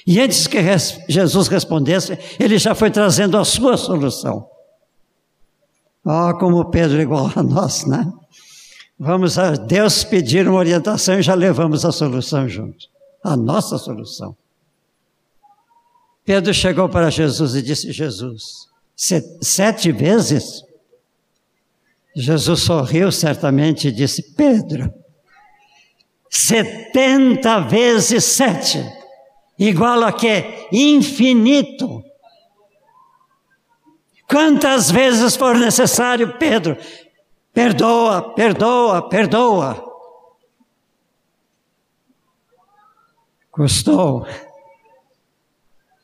E 0.06 0.18
antes 0.18 0.46
que 0.46 0.56
Jesus 1.06 1.48
respondesse, 1.48 2.18
ele 2.40 2.56
já 2.56 2.74
foi 2.74 2.90
trazendo 2.90 3.36
a 3.36 3.44
sua 3.44 3.76
solução. 3.76 4.50
Oh, 6.04 6.34
como 6.38 6.64
Pedro 6.70 6.98
é 6.98 7.02
igual 7.02 7.30
a 7.34 7.42
nós, 7.42 7.86
né? 7.86 8.12
Vamos 8.98 9.38
a 9.38 9.52
Deus 9.52 10.04
pedir 10.04 10.48
uma 10.48 10.58
orientação 10.58 11.18
e 11.18 11.22
já 11.22 11.34
levamos 11.34 11.84
a 11.84 11.92
solução 11.92 12.48
junto. 12.48 12.88
A 13.22 13.36
nossa 13.36 13.78
solução. 13.78 14.36
Pedro 16.24 16.52
chegou 16.52 16.88
para 16.88 17.10
Jesus 17.10 17.54
e 17.54 17.62
disse: 17.62 17.92
Jesus, 17.92 18.68
sete 19.40 19.90
vezes? 19.90 20.64
Jesus 22.14 22.60
sorriu 22.60 23.10
certamente 23.10 23.88
e 23.88 23.92
disse: 23.92 24.34
Pedro, 24.34 24.92
setenta 26.28 27.60
vezes 27.60 28.24
sete, 28.24 28.84
igual 29.58 30.02
a 30.02 30.12
que? 30.12 30.44
Infinito. 30.72 32.02
Quantas 34.32 34.90
vezes 34.90 35.36
for 35.36 35.58
necessário, 35.58 36.38
Pedro, 36.38 36.78
perdoa, 37.52 38.32
perdoa, 38.34 39.06
perdoa. 39.06 39.92
Custou, 43.50 44.26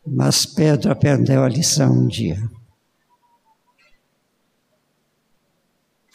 mas 0.06 0.44
Pedro 0.44 0.92
aprendeu 0.92 1.42
a 1.42 1.48
lição 1.48 1.90
um 1.90 2.06
dia. 2.06 2.38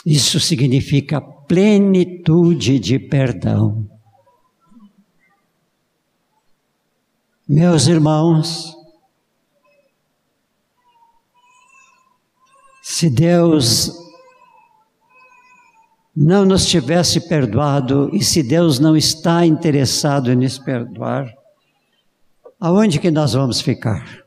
Isso 0.06 0.40
significa 0.40 1.20
plenitude 1.20 2.78
de 2.78 3.00
perdão. 3.00 3.90
Meus 7.50 7.88
irmãos, 7.88 8.83
Se 12.86 13.10
Deus 13.10 13.98
não 16.14 16.44
nos 16.44 16.66
tivesse 16.66 17.30
perdoado 17.30 18.10
e 18.12 18.22
se 18.22 18.44
Deus 18.44 18.78
não 18.78 18.98
está 18.98 19.46
interessado 19.46 20.30
em 20.30 20.36
nos 20.36 20.60
perdoar, 20.60 21.34
aonde 22.60 23.00
que 23.00 23.10
nós 23.10 23.32
vamos 23.32 23.62
ficar? 23.62 24.26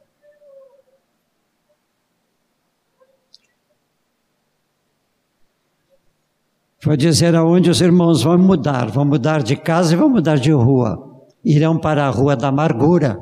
Vou 6.82 6.96
dizer 6.96 7.36
aonde 7.36 7.68
os 7.68 7.82
irmãos 7.82 8.22
vão 8.22 8.38
mudar, 8.38 8.86
vão 8.90 9.04
mudar 9.04 9.42
de 9.42 9.54
casa 9.54 9.92
e 9.92 9.96
vão 9.98 10.08
mudar 10.08 10.38
de 10.38 10.50
rua. 10.50 11.26
Irão 11.44 11.78
para 11.78 12.06
a 12.06 12.10
rua 12.10 12.34
da 12.34 12.48
amargura. 12.48 13.18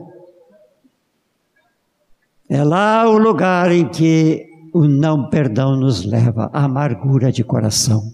É 2.48 2.62
lá 2.62 3.08
o 3.08 3.18
lugar 3.18 3.72
em 3.72 3.88
que 3.88 4.53
o 4.74 4.88
não 4.88 5.30
perdão 5.30 5.76
nos 5.76 6.04
leva 6.04 6.50
à 6.52 6.64
amargura 6.64 7.30
de 7.30 7.44
coração. 7.44 8.12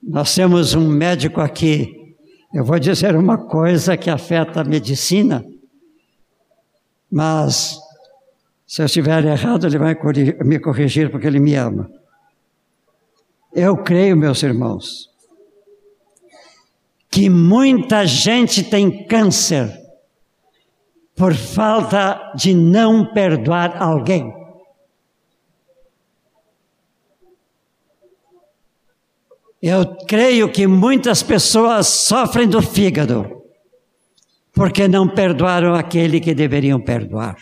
Nós 0.00 0.32
temos 0.32 0.74
um 0.74 0.88
médico 0.88 1.40
aqui, 1.40 2.14
eu 2.54 2.64
vou 2.64 2.78
dizer 2.78 3.16
uma 3.16 3.36
coisa 3.36 3.96
que 3.96 4.08
afeta 4.08 4.60
a 4.60 4.64
medicina, 4.64 5.44
mas 7.10 7.76
se 8.64 8.80
eu 8.80 8.86
estiver 8.86 9.24
errado, 9.24 9.66
ele 9.66 9.76
vai 9.76 9.96
me 10.44 10.60
corrigir 10.60 11.10
porque 11.10 11.26
ele 11.26 11.40
me 11.40 11.56
ama. 11.56 11.90
Eu 13.52 13.76
creio, 13.76 14.16
meus 14.16 14.40
irmãos, 14.44 15.10
que 17.10 17.28
muita 17.28 18.06
gente 18.06 18.62
tem 18.62 19.04
câncer 19.08 19.79
por 21.20 21.34
falta 21.34 22.32
de 22.34 22.54
não 22.54 23.12
perdoar 23.12 23.76
alguém. 23.76 24.32
Eu 29.60 29.84
creio 30.08 30.50
que 30.50 30.66
muitas 30.66 31.22
pessoas 31.22 31.88
sofrem 31.88 32.48
do 32.48 32.62
fígado 32.62 33.42
porque 34.54 34.88
não 34.88 35.06
perdoaram 35.06 35.74
aquele 35.74 36.20
que 36.20 36.32
deveriam 36.32 36.80
perdoar. 36.80 37.36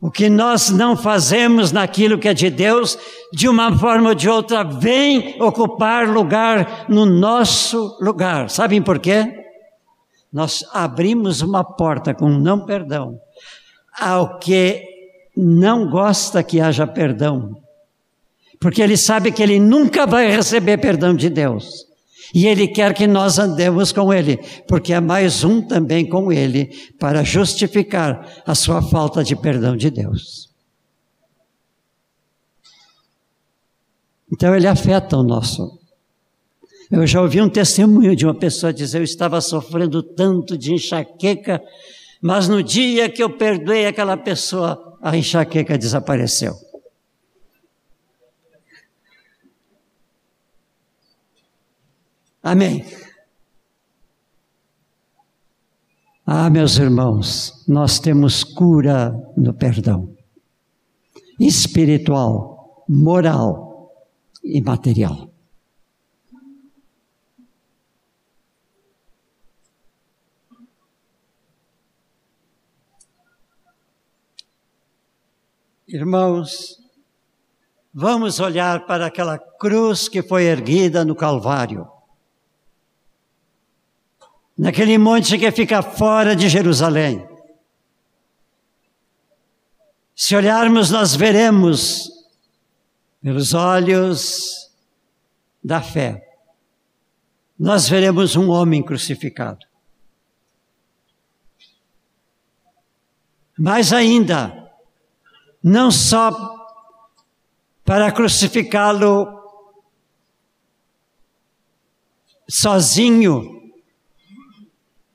O 0.00 0.10
que 0.10 0.30
nós 0.30 0.70
não 0.70 0.96
fazemos 0.96 1.72
naquilo 1.72 2.16
que 2.16 2.28
é 2.28 2.32
de 2.32 2.48
Deus, 2.48 2.98
de 3.34 3.46
uma 3.46 3.78
forma 3.78 4.08
ou 4.08 4.14
de 4.14 4.30
outra, 4.30 4.64
vem 4.64 5.36
ocupar 5.42 6.08
lugar 6.08 6.86
no 6.88 7.04
nosso 7.04 7.98
lugar. 8.00 8.48
Sabem 8.48 8.80
por 8.80 8.98
quê? 8.98 9.47
Nós 10.32 10.64
abrimos 10.72 11.40
uma 11.40 11.64
porta 11.64 12.14
com 12.14 12.28
não 12.28 12.64
perdão 12.64 13.20
ao 13.98 14.38
que 14.38 14.84
não 15.36 15.88
gosta 15.88 16.42
que 16.42 16.60
haja 16.60 16.86
perdão, 16.86 17.56
porque 18.60 18.82
ele 18.82 18.96
sabe 18.96 19.32
que 19.32 19.42
ele 19.42 19.58
nunca 19.58 20.06
vai 20.06 20.30
receber 20.30 20.78
perdão 20.78 21.14
de 21.14 21.30
Deus. 21.30 21.86
E 22.34 22.46
ele 22.46 22.68
quer 22.68 22.92
que 22.92 23.06
nós 23.06 23.38
andemos 23.38 23.90
com 23.90 24.12
ele, 24.12 24.36
porque 24.66 24.92
é 24.92 25.00
mais 25.00 25.44
um 25.44 25.62
também 25.62 26.06
com 26.06 26.30
ele, 26.30 26.66
para 26.98 27.24
justificar 27.24 28.42
a 28.44 28.54
sua 28.54 28.82
falta 28.82 29.24
de 29.24 29.34
perdão 29.34 29.76
de 29.76 29.90
Deus. 29.90 30.48
Então 34.30 34.54
ele 34.54 34.66
afeta 34.66 35.16
o 35.16 35.22
nosso. 35.22 35.77
Eu 36.90 37.06
já 37.06 37.20
ouvi 37.20 37.40
um 37.40 37.48
testemunho 37.48 38.16
de 38.16 38.24
uma 38.24 38.34
pessoa 38.34 38.72
dizer: 38.72 38.98
Eu 38.98 39.04
estava 39.04 39.40
sofrendo 39.40 40.02
tanto 40.02 40.56
de 40.56 40.72
enxaqueca, 40.72 41.62
mas 42.20 42.48
no 42.48 42.62
dia 42.62 43.10
que 43.10 43.22
eu 43.22 43.36
perdoei 43.36 43.86
aquela 43.86 44.16
pessoa, 44.16 44.98
a 45.02 45.16
enxaqueca 45.16 45.76
desapareceu. 45.76 46.54
Amém. 52.42 52.84
Ah, 56.24 56.48
meus 56.48 56.76
irmãos, 56.76 57.64
nós 57.66 57.98
temos 57.98 58.44
cura 58.44 59.14
no 59.36 59.52
perdão 59.52 60.16
espiritual, 61.38 62.84
moral 62.88 63.92
e 64.42 64.60
material. 64.60 65.27
Irmãos, 75.88 76.78
vamos 77.92 78.38
olhar 78.40 78.86
para 78.86 79.06
aquela 79.06 79.38
cruz 79.38 80.08
que 80.08 80.22
foi 80.22 80.44
erguida 80.44 81.04
no 81.04 81.16
Calvário 81.16 81.90
naquele 84.58 84.98
monte 84.98 85.38
que 85.38 85.52
fica 85.52 85.80
fora 85.80 86.34
de 86.34 86.48
Jerusalém. 86.48 87.26
Se 90.16 90.34
olharmos, 90.34 90.90
nós 90.90 91.14
veremos 91.14 92.10
pelos 93.22 93.54
olhos 93.54 94.68
da 95.62 95.80
fé, 95.80 96.24
nós 97.56 97.88
veremos 97.88 98.34
um 98.34 98.50
homem 98.50 98.82
crucificado. 98.82 99.64
Mas 103.56 103.92
ainda, 103.92 104.57
não 105.62 105.90
só 105.90 106.30
para 107.84 108.12
crucificá-lo 108.12 109.26
sozinho, 112.48 113.72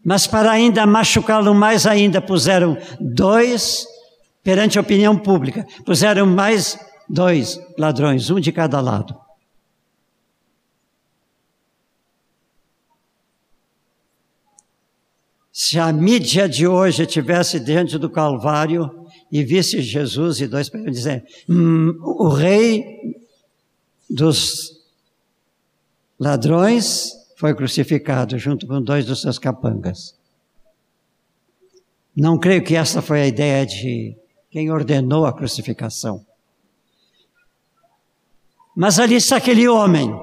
mas 0.04 0.28
para 0.28 0.52
ainda 0.52 0.86
machucá-lo 0.86 1.54
mais 1.54 1.88
ainda, 1.88 2.22
puseram 2.22 2.78
dois 3.00 3.88
perante 4.44 4.78
a 4.78 4.82
opinião 4.82 5.18
pública. 5.18 5.66
Puseram 5.86 6.26
mais 6.26 6.78
dois 7.08 7.60
ladrões, 7.78 8.30
um 8.30 8.40
de 8.40 8.52
cada 8.52 8.82
lado. 8.82 9.18
Se 15.52 15.80
a 15.80 15.94
mídia 15.94 16.50
de 16.50 16.68
hoje 16.68 17.04
estivesse 17.04 17.60
diante 17.60 17.98
do 17.98 18.10
Calvário 18.10 19.03
e 19.34 19.44
visse 19.44 19.82
Jesus 19.82 20.40
e 20.42 20.48
dois 20.48 20.70
para 20.70 20.92
dizer, 20.92 21.26
hum, 21.50 21.98
o 22.04 22.30
rei 22.30 23.20
dos 24.08 24.80
ladrões 26.20 27.12
foi 27.36 27.56
crucificado 27.56 28.38
junto 28.38 28.68
com 28.68 28.80
dois 28.80 29.08
dos 29.08 29.22
seus 29.22 29.40
capangas. 29.40 30.16
Não 32.16 32.38
creio 32.38 32.64
que 32.64 32.76
essa 32.76 33.02
foi 33.02 33.22
a 33.22 33.28
ideia 33.28 33.66
de 33.66 34.16
quem 34.52 34.70
ordenou 34.70 35.26
a 35.26 35.34
crucificação. 35.34 36.24
Mas 38.76 39.00
ali 39.00 39.16
está 39.16 39.38
aquele 39.38 39.68
homem. 39.68 40.14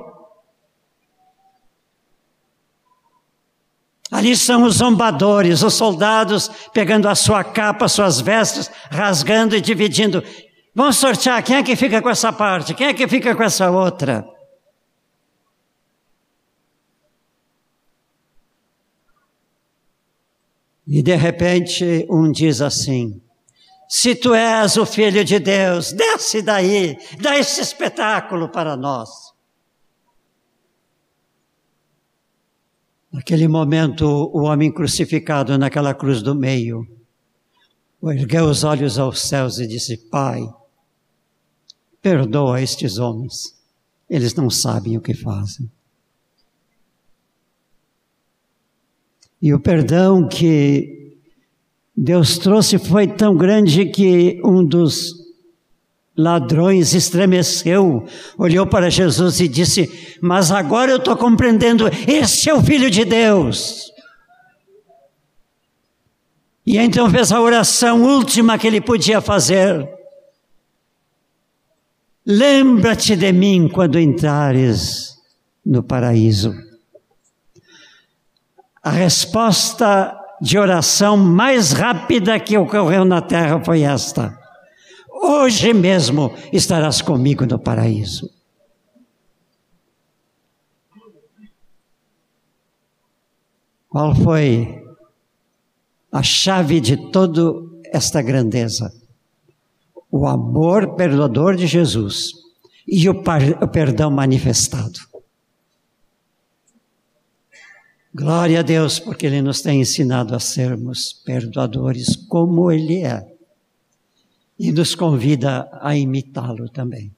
Ali 4.11 4.37
são 4.37 4.65
os 4.65 4.77
zombadores, 4.77 5.63
os 5.63 5.75
soldados 5.75 6.51
pegando 6.73 7.09
a 7.09 7.15
sua 7.15 7.45
capa, 7.45 7.87
suas 7.87 8.21
vestes, 8.21 8.69
rasgando 8.91 9.55
e 9.55 9.61
dividindo. 9.61 10.23
Vamos 10.75 10.97
sortear 10.97 11.43
quem 11.45 11.57
é 11.57 11.63
que 11.63 11.77
fica 11.77 12.03
com 12.03 12.11
essa 12.11 12.33
parte, 12.33 12.75
quem 12.75 12.89
é 12.89 12.95
que 12.95 13.07
fica 13.07 13.35
com 13.37 13.43
essa 13.43 13.71
outra. 13.71 14.27
E 20.87 21.03
de 21.03 21.15
repente 21.15 22.05
um 22.11 22.33
diz 22.33 22.61
assim: 22.61 23.23
Se 23.89 24.17
tu 24.17 24.35
és 24.35 24.77
o 24.77 24.85
filho 24.85 25.25
de 25.25 25.39
Deus, 25.39 25.93
desce 25.93 26.43
daí, 26.43 26.99
dá 27.21 27.39
esse 27.39 27.61
espetáculo 27.61 28.49
para 28.49 28.77
nós. 28.77 29.30
Naquele 33.13 33.49
momento, 33.49 34.07
o 34.07 34.43
homem 34.43 34.73
crucificado 34.73 35.59
naquela 35.59 35.93
cruz 35.93 36.23
do 36.23 36.35
meio 36.35 36.87
ergueu 38.05 38.45
os 38.45 38.63
olhos 38.63 38.99
aos 38.99 39.21
céus 39.21 39.59
e 39.59 39.67
disse: 39.67 39.97
Pai, 39.97 40.43
perdoa 42.01 42.63
estes 42.63 42.99
homens, 42.99 43.55
eles 44.09 44.35
não 44.35 44.49
sabem 44.49 44.97
o 44.97 45.01
que 45.01 45.13
fazem. 45.13 45.71
E 49.43 49.53
o 49.53 49.61
perdão 49.61 50.29
que 50.29 51.19
Deus 51.97 52.39
trouxe 52.39 52.79
foi 52.79 53.09
tão 53.09 53.37
grande 53.37 53.87
que 53.87 54.41
um 54.45 54.65
dos 54.65 55.20
ladrões 56.23 56.95
estremeceu, 56.95 58.05
olhou 58.37 58.67
para 58.67 58.91
Jesus 58.91 59.41
e 59.41 59.49
disse: 59.49 60.19
Mas 60.21 60.51
agora 60.51 60.93
eu 60.93 60.99
estou 60.99 61.17
compreendendo, 61.17 61.89
esse 62.07 62.49
é 62.49 62.55
o 62.55 62.63
Filho 62.63 62.91
de 62.91 63.05
Deus. 63.05 63.91
E 66.67 66.79
então 66.79 67.11
fez 67.11 67.33
a 67.33 67.41
oração 67.41 68.03
última 68.03 68.59
que 68.59 68.67
ele 68.67 68.81
podia 68.81 69.21
fazer. 69.21 69.89
Lembra-te 72.25 73.17
de 73.17 73.33
mim 73.33 73.69
quando 73.69 73.99
entrares 73.99 75.17
no 75.65 75.83
paraíso 75.83 76.55
a 78.83 78.91
resposta 78.91 80.17
de 80.41 80.59
oração 80.59 81.17
mais 81.17 81.73
rápida 81.73 82.41
que 82.41 82.57
ocorreu 82.57 83.05
na 83.05 83.21
terra 83.21 83.63
foi 83.63 83.83
esta: 83.83 84.39
Hoje 85.23 85.75
mesmo 85.75 86.35
estarás 86.51 87.03
comigo 87.03 87.45
no 87.45 87.59
paraíso. 87.59 88.31
Qual 93.87 94.15
foi 94.15 94.83
a 96.11 96.23
chave 96.23 96.81
de 96.81 97.11
toda 97.11 97.53
esta 97.93 98.23
grandeza? 98.23 98.91
O 100.11 100.27
amor 100.27 100.95
perdoador 100.95 101.55
de 101.55 101.67
Jesus 101.67 102.33
e 102.87 103.09
o, 103.09 103.13
o 103.13 103.69
perdão 103.69 104.11
manifestado. 104.11 105.01
Glória 108.13 108.61
a 108.61 108.63
Deus, 108.63 108.99
porque 108.99 109.27
Ele 109.27 109.43
nos 109.43 109.61
tem 109.61 109.81
ensinado 109.81 110.35
a 110.35 110.41
sermos 110.41 111.13
perdoadores 111.25 112.17
como 112.17 112.73
Ele 112.73 113.05
é. 113.05 113.30
E 114.63 114.71
nos 114.73 114.95
convida 114.95 115.71
a 115.81 115.97
imitá-lo 115.97 116.69
também. 116.69 117.11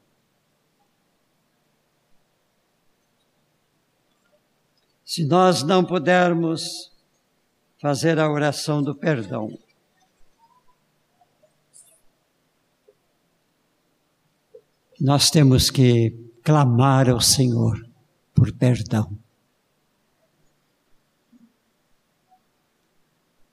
Se 5.04 5.24
nós 5.24 5.64
não 5.64 5.84
pudermos 5.84 6.92
fazer 7.80 8.20
a 8.20 8.30
oração 8.30 8.80
do 8.80 8.94
perdão, 8.94 9.50
nós 15.00 15.28
temos 15.28 15.68
que 15.68 16.16
clamar 16.44 17.10
ao 17.10 17.20
Senhor 17.20 17.84
por 18.32 18.52
perdão. 18.52 19.18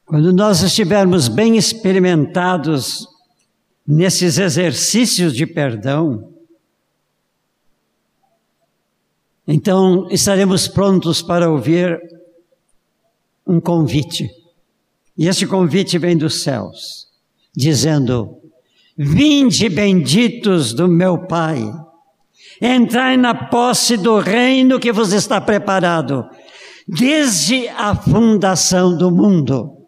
Quando 0.06 0.32
nós 0.32 0.62
estivermos 0.62 1.28
bem 1.28 1.58
experimentados 1.58 3.19
nesses 3.90 4.38
exercícios 4.38 5.36
de 5.36 5.48
perdão, 5.48 6.32
então 9.48 10.08
estaremos 10.12 10.68
prontos 10.68 11.24
para 11.24 11.50
ouvir 11.50 12.00
um 13.48 13.60
convite. 13.60 14.30
E 15.18 15.28
esse 15.28 15.48
convite 15.48 15.98
vem 15.98 16.16
dos 16.16 16.44
céus, 16.44 17.08
dizendo: 17.56 18.38
Vinde 18.96 19.68
benditos 19.70 20.72
do 20.72 20.88
meu 20.88 21.26
Pai, 21.26 21.60
entrai 22.62 23.18
na 23.18 23.34
posse 23.34 23.98
do 23.98 24.20
reino 24.20 24.80
que 24.80 24.92
vos 24.92 25.14
está 25.14 25.42
preparado, 25.42 26.30
desde 26.88 27.68
a 27.70 27.96
fundação 27.96 28.96
do 28.96 29.10
mundo. 29.10 29.79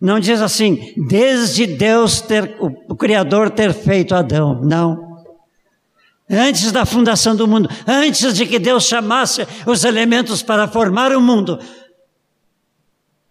Não 0.00 0.20
diz 0.20 0.42
assim, 0.42 0.92
desde 1.08 1.66
Deus 1.66 2.20
ter, 2.20 2.56
o, 2.60 2.94
Criador 2.94 3.50
ter 3.50 3.72
feito 3.72 4.14
Adão. 4.14 4.60
Não. 4.62 5.06
Antes 6.28 6.72
da 6.72 6.84
fundação 6.84 7.36
do 7.36 7.46
mundo, 7.46 7.68
antes 7.86 8.34
de 8.34 8.46
que 8.46 8.58
Deus 8.58 8.84
chamasse 8.84 9.46
os 9.64 9.84
elementos 9.84 10.42
para 10.42 10.68
formar 10.68 11.12
o 11.12 11.20
mundo, 11.20 11.58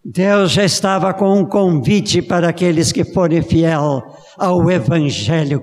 Deus 0.04 0.52
já 0.52 0.64
estava 0.64 1.14
com 1.14 1.40
um 1.40 1.46
convite 1.46 2.22
para 2.22 2.50
aqueles 2.50 2.92
que 2.92 3.04
forem 3.04 3.42
fiel 3.42 4.04
ao 4.38 4.72
Evangelho, 4.72 5.62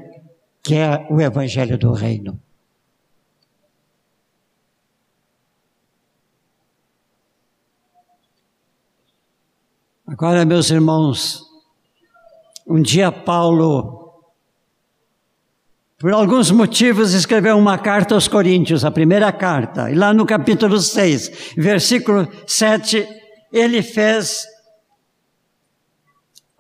que 0.63 0.75
é 0.75 1.07
o 1.11 1.21
Evangelho 1.21 1.79
do 1.79 1.93
Reino. 1.93 2.39
Agora, 10.13 10.45
meus 10.45 10.69
irmãos, 10.69 11.43
um 12.67 12.83
dia 12.83 13.11
Paulo, 13.11 14.13
por 15.97 16.13
alguns 16.13 16.51
motivos, 16.51 17.15
escreveu 17.15 17.57
uma 17.57 17.79
carta 17.79 18.15
aos 18.15 18.29
Coríntios, 18.29 18.85
a 18.85 18.91
primeira 18.91 19.33
carta, 19.33 19.91
e 19.91 19.95
lá 19.95 20.13
no 20.13 20.27
capítulo 20.27 20.79
6, 20.79 21.55
versículo 21.57 22.29
7, 22.47 23.09
ele 23.51 23.81
fez 23.83 24.45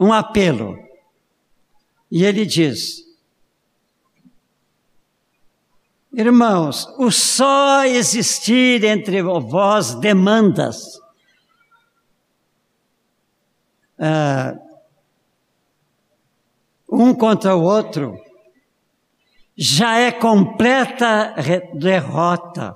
um 0.00 0.14
apelo. 0.14 0.74
E 2.11 2.24
ele 2.24 2.46
diz: 2.46 3.03
Irmãos, 6.11 6.86
o 6.96 7.11
só 7.11 7.84
existir 7.84 8.82
entre 8.82 9.22
vós 9.22 9.94
demandas 9.96 11.01
uh, 14.03 14.59
um 16.90 17.14
contra 17.14 17.57
o 17.57 17.62
outro, 17.62 18.14
já 19.57 19.98
é 19.98 20.11
completa 20.11 21.34
derrota. 21.74 22.74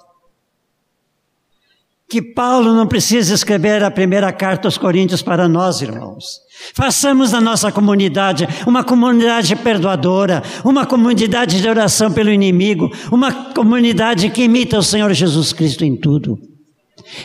Que 2.09 2.22
Paulo 2.22 2.72
não 2.72 2.87
precisa 2.87 3.35
escrever 3.35 3.83
a 3.83 3.91
primeira 3.91 4.33
carta 4.33 4.68
aos 4.68 4.79
Coríntios 4.79 5.22
para 5.22 5.49
nós, 5.49 5.83
irmãos. 5.83 6.41
Façamos 6.72 7.33
da 7.33 7.41
nossa 7.41 7.72
comunidade 7.72 8.47
uma 8.64 8.85
comunidade 8.85 9.57
perdoadora, 9.57 10.41
uma 10.64 10.87
comunidade 10.87 11.61
de 11.61 11.68
oração 11.68 12.12
pelo 12.12 12.31
inimigo, 12.31 12.89
uma 13.11 13.53
comunidade 13.53 14.31
que 14.31 14.45
imita 14.45 14.79
o 14.79 14.83
Senhor 14.85 15.12
Jesus 15.12 15.53
Cristo 15.53 15.85
em 15.85 15.97
tudo. 15.97 16.39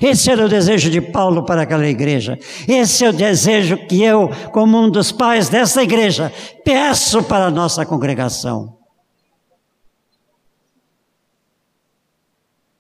Esse 0.02 0.30
era 0.30 0.46
o 0.46 0.50
desejo 0.50 0.90
de 0.90 1.02
Paulo 1.02 1.44
para 1.44 1.64
aquela 1.64 1.88
igreja. 1.88 2.38
Esse 2.68 3.04
é 3.04 3.10
o 3.10 3.14
desejo 3.14 3.78
que 3.88 4.04
eu, 4.04 4.30
como 4.52 4.80
um 4.80 4.90
dos 4.90 5.12
pais 5.12 5.50
dessa 5.50 5.82
igreja, 5.82 6.32
peço 6.64 7.24
para 7.24 7.46
a 7.46 7.52
nossa 7.52 7.86
congregação. 7.86 8.78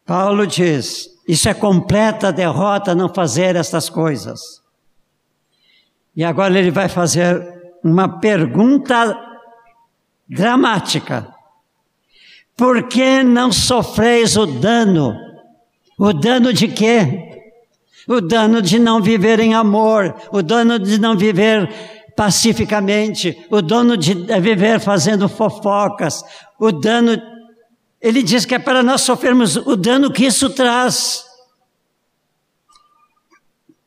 Paulo 0.06 0.46
diz: 0.46 1.10
isso 1.28 1.50
é 1.50 1.54
completa 1.54 2.32
derrota 2.32 2.94
não 2.94 3.14
fazer 3.14 3.56
estas 3.56 3.90
coisas. 3.90 4.62
E 6.16 6.24
agora 6.24 6.60
ele 6.60 6.72
vai 6.72 6.90
fazer 6.90 7.42
uma 7.84 8.20
pergunta 8.20 9.18
dramática. 10.28 11.34
Por 12.56 12.88
que 12.88 13.24
não 13.24 13.52
sofreis 13.52 14.36
o 14.36 14.46
dano 14.46 15.31
o 16.02 16.14
dano 16.14 16.52
de 16.52 16.68
quê? 16.68 17.46
O 18.08 18.20
dano 18.20 18.60
de 18.60 18.80
não 18.80 19.04
viver 19.04 19.40
em 19.40 19.54
amor, 19.54 20.16
o 20.32 20.42
dano 20.42 20.80
de 20.80 21.00
não 21.00 21.16
viver 21.16 21.72
pacificamente, 22.16 23.46
o 23.52 23.62
dano 23.62 23.96
de 23.96 24.16
viver 24.42 24.80
fazendo 24.80 25.30
fofocas, 25.30 26.24
o 26.60 26.72
dano. 26.72 27.22
Ele 28.02 28.24
diz 28.24 28.46
que 28.46 28.56
é 28.56 28.60
para 28.60 28.82
nós 28.82 29.02
sofrermos 29.02 29.56
o 29.58 29.76
dano 29.76 30.12
que 30.12 30.26
isso 30.26 30.50
traz. 30.50 31.24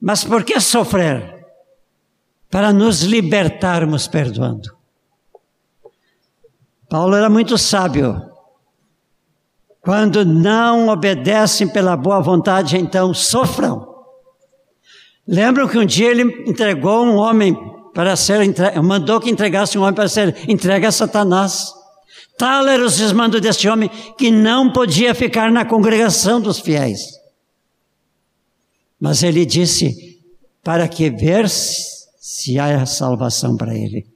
Mas 0.01 0.23
por 0.23 0.45
que 0.45 0.61
sofrer? 0.61 1.45
Para 2.49 2.73
nos 2.73 3.03
libertarmos 3.03 4.07
perdoando. 4.07 4.73
Paulo 6.89 7.17
era 7.17 7.29
muito 7.29 7.59
sábio. 7.59 8.34
Quando 9.85 10.25
não 10.25 10.89
obedecem 10.89 11.69
pela 11.69 11.95
boa 11.97 12.21
vontade, 12.21 12.79
então 12.79 13.13
sofram. 13.13 13.87
Lembram 15.29 15.69
que 15.69 15.79
um 15.79 15.85
dia 15.85 16.11
ele 16.11 16.23
entregou 16.49 17.05
um 17.05 17.17
homem 17.17 17.55
para 17.93 18.17
ser 18.17 18.41
mandou 18.83 19.21
que 19.21 19.31
entregasse 19.31 19.79
um 19.79 19.83
homem 19.83 19.95
para 19.95 20.09
ser 20.09 20.37
entregue 20.49 20.87
a 20.87 20.93
Satanás. 20.93 21.73
Tal 22.39 22.67
era 22.67 22.85
o 22.85 22.89
desmando 22.89 23.41
deste 23.41 23.69
homem 23.69 23.91
que 24.19 24.31
não 24.31 24.73
podia 24.73 25.15
ficar 25.15 25.53
na 25.53 25.65
congregação 25.65 26.41
dos 26.41 26.59
fiéis. 26.59 27.01
Mas 28.99 29.23
ele 29.23 29.45
disse: 29.45 30.19
para 30.63 30.89
que 30.89 31.11
ver 31.11 31.49
se 31.49 32.59
há 32.59 32.87
salvação 32.87 33.57
para 33.57 33.77
ele. 33.77 34.14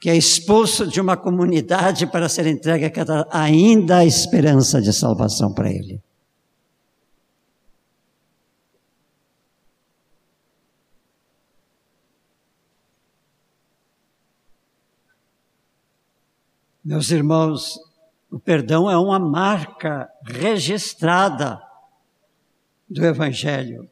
Que 0.00 0.10
é 0.10 0.16
expulso 0.16 0.86
de 0.86 1.00
uma 1.00 1.16
comunidade 1.16 2.06
para 2.06 2.28
ser 2.28 2.46
entregue 2.46 2.84
a 2.84 2.90
cada, 2.90 3.26
ainda 3.30 3.98
há 3.98 4.04
esperança 4.04 4.80
de 4.80 4.92
salvação 4.92 5.52
para 5.52 5.70
ele. 5.70 6.02
Meus 16.84 17.10
irmãos, 17.10 17.80
o 18.30 18.38
perdão 18.38 18.90
é 18.90 18.98
uma 18.98 19.18
marca 19.18 20.10
registrada 20.22 21.62
do 22.86 23.02
Evangelho. 23.06 23.88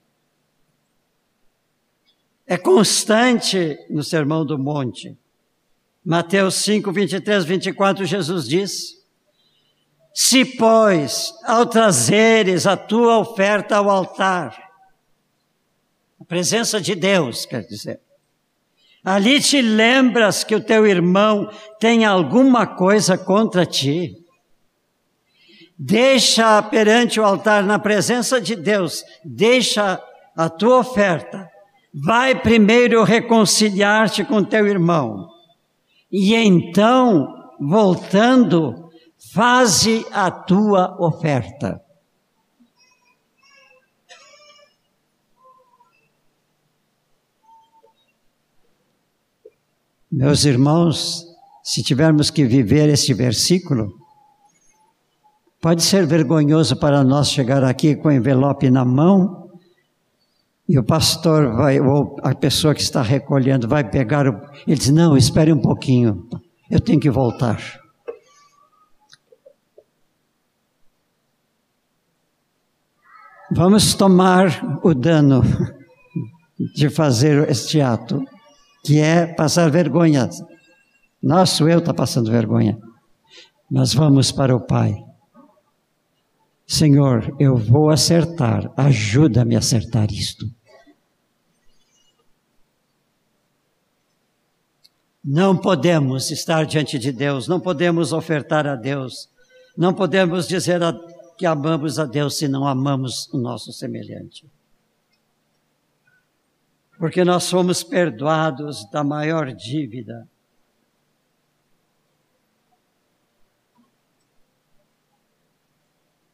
É 2.46 2.59
constante 2.59 3.78
no 3.88 4.03
Sermão 4.03 4.44
do 4.44 4.59
Monte. 4.59 5.16
Mateus 6.05 6.57
5, 6.57 6.90
23, 6.90 7.44
24, 7.44 8.05
Jesus 8.05 8.48
diz: 8.48 8.96
Se, 10.12 10.44
pois, 10.44 11.32
ao 11.44 11.64
trazeres 11.64 12.66
a 12.66 12.76
tua 12.76 13.18
oferta 13.18 13.76
ao 13.76 13.88
altar, 13.88 14.57
a 16.20 16.24
presença 16.24 16.80
de 16.80 16.96
Deus, 16.96 17.46
quer 17.46 17.62
dizer, 17.62 18.00
ali 19.05 19.40
te 19.40 19.62
lembras 19.62 20.42
que 20.42 20.57
o 20.57 20.61
teu 20.61 20.84
irmão 20.88 21.48
tem 21.78 22.05
alguma 22.05 22.66
coisa 22.66 23.16
contra 23.16 23.64
ti, 23.64 24.16
deixa 25.78 26.61
perante 26.64 27.20
o 27.20 27.24
altar, 27.24 27.62
na 27.62 27.78
presença 27.78 28.40
de 28.40 28.57
Deus, 28.57 29.05
deixa 29.24 30.03
a 30.36 30.48
tua 30.48 30.78
oferta, 30.78 31.48
vai 31.94 32.34
primeiro 32.34 33.05
reconciliar-te 33.05 34.24
com 34.24 34.42
teu 34.42 34.66
irmão 34.66 35.32
e 36.12 36.34
então, 36.34 37.26
voltando, 37.58 38.90
faze 39.32 40.04
a 40.12 40.30
tua 40.30 40.94
oferta. 41.00 41.80
Meus 50.10 50.44
irmãos, 50.44 51.24
se 51.64 51.82
tivermos 51.82 52.28
que 52.28 52.44
viver 52.44 52.90
esse 52.90 53.14
versículo, 53.14 53.98
pode 55.58 55.82
ser 55.82 56.04
vergonhoso 56.04 56.76
para 56.76 57.02
nós 57.02 57.30
chegar 57.30 57.64
aqui 57.64 57.96
com 57.96 58.08
o 58.08 58.12
envelope 58.12 58.70
na 58.70 58.84
mão 58.84 59.41
e 60.68 60.78
o 60.78 60.84
pastor 60.84 61.54
vai, 61.54 61.80
ou 61.80 62.16
a 62.22 62.34
pessoa 62.34 62.74
que 62.74 62.80
está 62.80 63.02
recolhendo, 63.02 63.68
vai 63.68 63.88
pegar. 63.88 64.26
O, 64.26 64.40
ele 64.66 64.76
diz: 64.76 64.90
Não, 64.90 65.16
espere 65.16 65.52
um 65.52 65.60
pouquinho, 65.60 66.28
eu 66.70 66.80
tenho 66.80 67.00
que 67.00 67.10
voltar. 67.10 67.60
Vamos 73.54 73.94
tomar 73.94 74.80
o 74.82 74.94
dano 74.94 75.42
de 76.74 76.88
fazer 76.88 77.50
este 77.50 77.82
ato, 77.82 78.24
que 78.82 78.98
é 78.98 79.26
passar 79.26 79.70
vergonha. 79.70 80.28
Nosso 81.22 81.68
eu 81.68 81.80
está 81.80 81.92
passando 81.92 82.30
vergonha. 82.30 82.78
Mas 83.70 83.92
vamos 83.92 84.32
para 84.32 84.56
o 84.56 84.60
Pai. 84.60 84.96
Senhor, 86.73 87.37
eu 87.39 87.55
vou 87.55 87.91
acertar, 87.91 88.73
ajuda-me 88.79 89.55
a 89.55 89.59
acertar 89.59 90.11
isto. 90.11 90.47
Não 95.23 95.55
podemos 95.55 96.31
estar 96.31 96.64
diante 96.64 96.99
de 96.99 97.12
Deus, 97.12 97.47
não 97.47 97.61
podemos 97.61 98.14
ofertar 98.14 98.66
a 98.66 98.75
Deus, 98.75 99.29
não 99.77 99.93
podemos 99.93 100.49
dizer 100.49 100.83
a, 100.83 100.99
que 101.37 101.45
amamos 101.45 101.99
a 101.99 102.07
Deus 102.07 102.39
se 102.39 102.49
não 102.49 102.66
amamos 102.66 103.29
o 103.35 103.37
nosso 103.37 103.70
semelhante. 103.70 104.47
Porque 106.99 107.23
nós 107.23 107.43
somos 107.43 107.85
perdoados 107.85 108.91
da 108.91 109.05
maior 109.05 109.53
dívida 109.53 110.27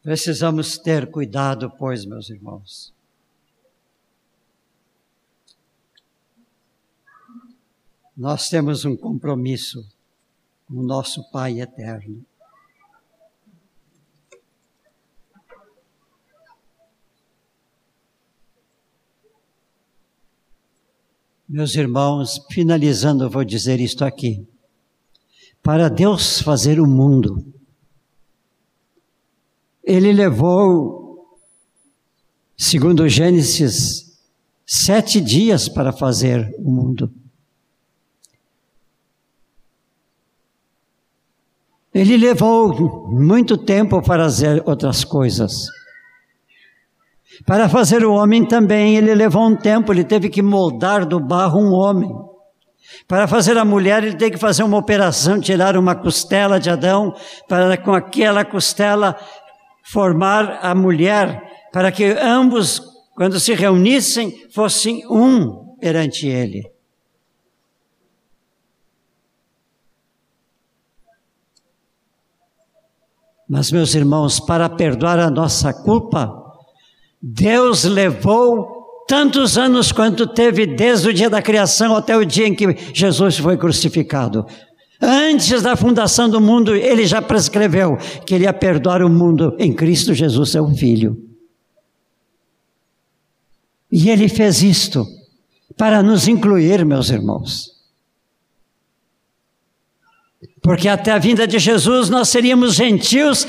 Precisamos 0.09 0.79
ter 0.79 1.11
cuidado, 1.11 1.71
pois, 1.71 2.07
meus 2.07 2.31
irmãos. 2.31 2.95
Nós 8.17 8.49
temos 8.49 8.87
um 8.87 8.97
compromisso 8.97 9.87
com 10.67 10.77
o 10.77 10.83
nosso 10.83 11.31
Pai 11.31 11.61
eterno. 11.61 12.25
Meus 21.47 21.75
irmãos, 21.75 22.43
finalizando, 22.51 23.29
vou 23.29 23.45
dizer 23.45 23.79
isto 23.79 24.07
aqui. 24.07 24.49
Para 25.63 25.91
Deus 25.91 26.41
fazer 26.41 26.81
o 26.81 26.87
mundo, 26.87 27.58
Ele 29.89 30.13
levou, 30.13 31.39
segundo 32.55 33.09
Gênesis, 33.09 34.19
sete 34.67 35.19
dias 35.19 35.67
para 35.67 35.95
fazer 35.95 36.55
o 36.59 36.71
mundo. 36.71 37.11
Ele 41.95 42.19
levou 42.19 43.09
muito 43.09 43.57
tempo 43.57 44.03
para 44.03 44.25
fazer 44.25 44.63
outras 44.67 45.05
coisas. 45.05 45.69
Para 47.47 47.67
fazer 47.67 48.05
o 48.05 48.13
homem 48.13 48.45
também, 48.45 48.95
ele 48.95 49.15
levou 49.15 49.47
um 49.49 49.57
tempo, 49.57 49.91
ele 49.91 50.05
teve 50.05 50.29
que 50.29 50.43
moldar 50.43 51.07
do 51.07 51.19
barro 51.19 51.59
um 51.59 51.73
homem. 51.73 52.15
Para 53.07 53.27
fazer 53.27 53.57
a 53.57 53.65
mulher, 53.65 54.03
ele 54.03 54.17
teve 54.17 54.33
que 54.33 54.39
fazer 54.39 54.63
uma 54.63 54.77
operação, 54.77 55.41
tirar 55.41 55.77
uma 55.77 55.95
costela 55.95 56.59
de 56.59 56.71
Adão, 56.71 57.15
para 57.47 57.77
com 57.77 57.93
aquela 57.93 58.45
costela 58.45 59.17
formar 59.91 60.61
a 60.63 60.75
mulher, 60.75 61.69
para 61.73 61.91
que 61.91 62.05
ambos, 62.05 62.83
quando 63.15 63.41
se 63.41 63.55
reunissem, 63.55 64.47
fossem 64.51 65.07
um 65.07 65.77
perante 65.81 66.27
ele. 66.27 66.71
Mas, 73.49 73.73
meus 73.73 73.95
irmãos, 73.95 74.39
para 74.39 74.69
perdoar 74.69 75.19
a 75.19 75.31
nossa 75.31 75.73
culpa, 75.73 76.35
Deus 77.23 77.85
levou 77.85 79.05
tantos 79.09 79.57
anos 79.57 79.91
quanto 79.91 80.27
teve 80.27 80.67
desde 80.67 81.09
o 81.09 81.15
dia 81.15 81.31
da 81.31 81.41
criação 81.41 81.97
até 81.97 82.15
o 82.15 82.27
dia 82.27 82.47
em 82.47 82.55
que 82.55 82.77
Jesus 82.93 83.39
foi 83.39 83.57
crucificado. 83.57 84.45
Antes 85.01 85.63
da 85.63 85.77
fundação 85.77 86.29
do 86.29 86.41
mundo, 86.41 86.75
ele 86.75 87.07
já 87.07 87.23
prescreveu 87.23 87.97
que 88.27 88.35
ele 88.35 88.45
ia 88.45 88.53
perdoar 88.53 89.03
o 89.03 89.09
mundo 89.09 89.55
em 89.59 89.73
Cristo 89.73 90.13
Jesus, 90.13 90.51
seu 90.51 90.69
Filho. 90.75 91.17
E 93.91 94.11
ele 94.11 94.29
fez 94.29 94.63
isto 94.63 95.07
para 95.77 96.03
nos 96.03 96.27
incluir, 96.27 96.85
meus 96.85 97.11
irmãos. 97.11 97.79
Porque 100.61 100.89
até 100.89 101.13
a 101.13 101.19
vinda 101.19 101.47
de 101.47 101.59
Jesus 101.59 102.11
nós 102.11 102.29
seríamos 102.29 102.75
gentios 102.75 103.47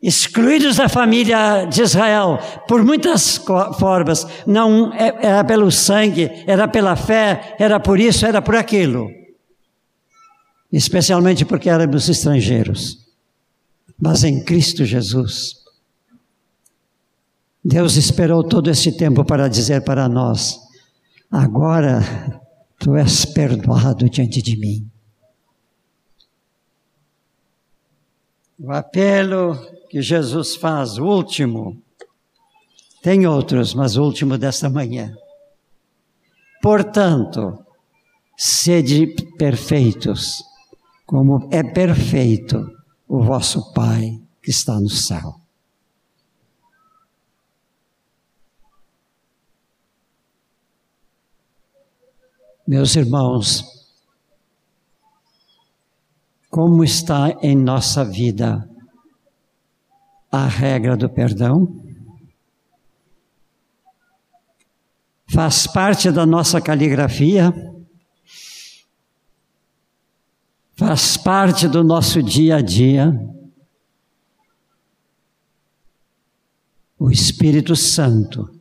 excluídos 0.00 0.76
da 0.76 0.88
família 0.88 1.64
de 1.64 1.82
Israel 1.82 2.38
por 2.68 2.84
muitas 2.84 3.38
formas. 3.78 4.24
Não 4.46 4.92
é, 4.94 5.14
era 5.20 5.44
pelo 5.44 5.70
sangue, 5.70 6.30
era 6.46 6.68
pela 6.68 6.94
fé, 6.94 7.56
era 7.58 7.80
por 7.80 7.98
isso, 7.98 8.24
era 8.24 8.40
por 8.40 8.54
aquilo. 8.54 9.10
Especialmente 10.72 11.44
porque 11.44 11.70
éramos 11.70 12.08
estrangeiros. 12.08 12.98
Mas 13.98 14.24
em 14.24 14.44
Cristo 14.44 14.84
Jesus, 14.84 15.64
Deus 17.64 17.96
esperou 17.96 18.44
todo 18.44 18.70
esse 18.70 18.96
tempo 18.96 19.24
para 19.24 19.48
dizer 19.48 19.82
para 19.84 20.08
nós: 20.08 20.60
agora 21.30 22.00
tu 22.78 22.94
és 22.94 23.24
perdoado 23.24 24.08
diante 24.08 24.42
de 24.42 24.56
mim. 24.56 24.90
O 28.58 28.72
apelo 28.72 29.56
que 29.88 30.00
Jesus 30.00 30.56
faz, 30.56 30.96
o 30.96 31.04
último, 31.04 31.80
tem 33.02 33.26
outros, 33.26 33.74
mas 33.74 33.96
o 33.96 34.02
último 34.02 34.38
desta 34.38 34.70
manhã. 34.70 35.14
Portanto, 36.62 37.58
sede 38.36 39.06
perfeitos, 39.36 40.42
como 41.06 41.48
é 41.52 41.62
perfeito 41.62 42.68
o 43.06 43.22
vosso 43.22 43.72
Pai 43.72 44.20
que 44.42 44.50
está 44.50 44.78
no 44.80 44.90
céu. 44.90 45.40
Meus 52.66 52.96
irmãos, 52.96 53.64
como 56.50 56.82
está 56.82 57.30
em 57.40 57.54
nossa 57.54 58.04
vida 58.04 58.68
a 60.32 60.48
regra 60.48 60.96
do 60.96 61.08
perdão? 61.08 61.80
Faz 65.28 65.68
parte 65.68 66.10
da 66.10 66.26
nossa 66.26 66.60
caligrafia? 66.60 67.52
Faz 70.76 71.16
parte 71.16 71.66
do 71.66 71.82
nosso 71.82 72.22
dia 72.22 72.56
a 72.56 72.60
dia? 72.60 73.18
O 76.98 77.10
Espírito 77.10 77.74
Santo 77.74 78.54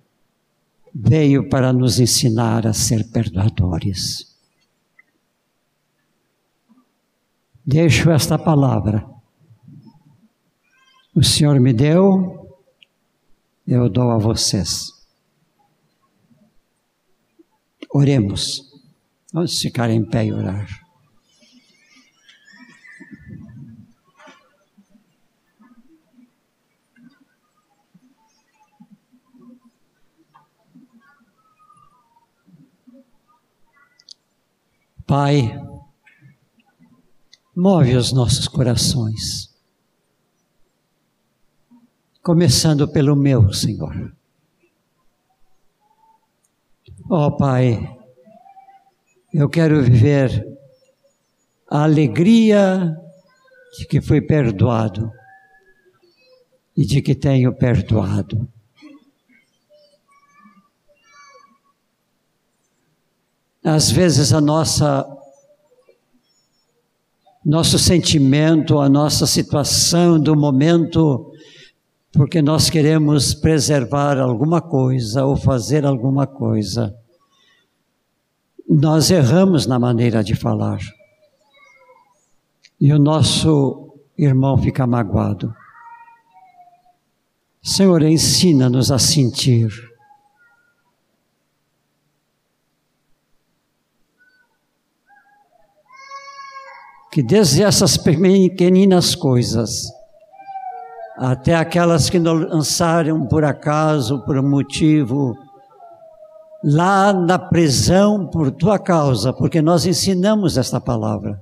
veio 0.93 1.49
para 1.49 1.73
nos 1.73 1.99
ensinar 1.99 2.65
a 2.65 2.71
ser 2.71 3.11
perdoadores. 3.11 4.33
Deixo 7.65 8.09
esta 8.09 8.39
palavra. 8.39 9.05
O 11.13 11.21
Senhor 11.21 11.59
me 11.59 11.73
deu, 11.73 12.57
eu 13.67 13.89
dou 13.89 14.11
a 14.11 14.17
vocês. 14.17 14.93
Oremos. 17.89 18.71
Vamos 19.33 19.59
ficar 19.59 19.89
em 19.89 20.05
pé 20.05 20.27
e 20.27 20.33
orar. 20.33 20.84
Pai, 35.17 35.57
move 37.55 37.95
os 37.95 38.11
nossos 38.11 38.49
corações. 38.49 39.49
Começando 42.21 42.85
pelo 42.85 43.15
meu, 43.15 43.53
Senhor. 43.53 44.13
Ó 47.09 47.27
oh, 47.27 47.37
Pai, 47.37 47.97
eu 49.33 49.47
quero 49.47 49.81
viver 49.83 50.45
a 51.71 51.83
alegria 51.83 52.93
de 53.77 53.87
que 53.87 54.01
fui 54.01 54.19
perdoado 54.19 55.09
e 56.75 56.85
de 56.85 57.01
que 57.01 57.15
tenho 57.15 57.55
perdoado. 57.55 58.51
Às 63.65 63.89
vezes 63.89 64.31
a 64.31 64.39
nossa 64.39 65.11
nosso 67.43 67.79
sentimento, 67.79 68.79
a 68.79 68.87
nossa 68.87 69.25
situação 69.25 70.19
do 70.19 70.35
momento, 70.35 71.31
porque 72.11 72.41
nós 72.41 72.69
queremos 72.69 73.33
preservar 73.33 74.19
alguma 74.19 74.61
coisa 74.61 75.25
ou 75.25 75.35
fazer 75.35 75.85
alguma 75.85 76.27
coisa. 76.27 76.95
Nós 78.67 79.09
erramos 79.09 79.65
na 79.65 79.79
maneira 79.79 80.23
de 80.23 80.35
falar. 80.35 80.79
E 82.79 82.93
o 82.93 82.99
nosso 82.99 83.93
irmão 84.17 84.57
fica 84.57 84.85
magoado. 84.85 85.53
Senhor, 87.63 88.03
ensina-nos 88.03 88.91
a 88.91 88.99
sentir 88.99 89.71
que 97.15 97.23
desde 97.23 97.63
essas 97.63 97.95
pequeninas 97.95 99.15
coisas, 99.15 99.89
até 101.15 101.55
aquelas 101.55 102.09
que 102.09 102.19
lançaram 102.19 103.25
por 103.25 103.45
acaso, 103.45 104.25
por 104.25 104.41
motivo, 104.41 105.33
lá 106.61 107.13
na 107.13 107.39
prisão 107.39 108.27
por 108.27 108.51
tua 108.51 108.77
causa, 108.77 109.31
porque 109.31 109.61
nós 109.61 109.85
ensinamos 109.85 110.57
esta 110.57 110.81
palavra. 110.81 111.41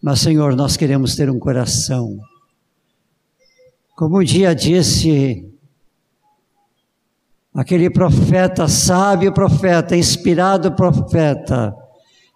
Mas, 0.00 0.20
Senhor, 0.20 0.54
nós 0.54 0.76
queremos 0.76 1.16
ter 1.16 1.28
um 1.28 1.40
coração 1.40 2.16
Como 3.96 4.20
um 4.20 4.22
dia 4.22 4.54
disse 4.54 5.52
aquele 7.52 7.90
profeta, 7.90 8.68
sábio 8.68 9.34
profeta, 9.34 9.96
inspirado 9.96 10.70
profeta, 10.76 11.74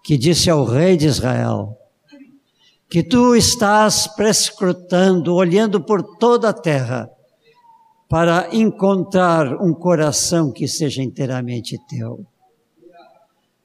que 0.02 0.16
disse 0.16 0.50
ao 0.50 0.64
rei 0.64 0.96
de 0.96 1.06
Israel: 1.06 1.76
que 2.90 3.04
tu 3.04 3.36
estás 3.36 4.08
prescrutando, 4.08 5.34
olhando 5.34 5.80
por 5.80 6.02
toda 6.18 6.48
a 6.48 6.52
terra, 6.52 7.08
para 8.08 8.48
encontrar 8.52 9.62
um 9.62 9.72
coração 9.72 10.50
que 10.50 10.66
seja 10.66 11.00
inteiramente 11.00 11.78
teu. 11.88 12.26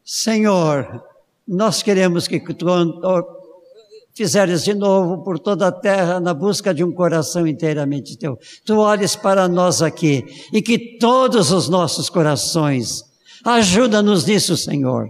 Senhor, 0.04 1.04
nós 1.48 1.82
queremos 1.82 2.28
que 2.28 2.40
tu 2.54 2.68
fizeres 4.14 4.64
de 4.64 4.76
novo 4.76 5.24
por 5.24 5.40
toda 5.40 5.68
a 5.68 5.72
terra 5.72 6.20
na 6.20 6.32
busca 6.32 6.72
de 6.72 6.84
um 6.84 6.92
coração 6.92 7.48
inteiramente 7.48 8.16
teu. 8.16 8.38
Tu 8.64 8.78
olhes 8.78 9.16
para 9.16 9.48
nós 9.48 9.82
aqui 9.82 10.24
e 10.54 10.62
que 10.62 11.00
todos 11.00 11.52
os 11.52 11.68
nossos 11.68 12.08
corações, 12.08 13.04
ajuda-nos 13.44 14.26
nisso, 14.26 14.56
Senhor, 14.56 15.10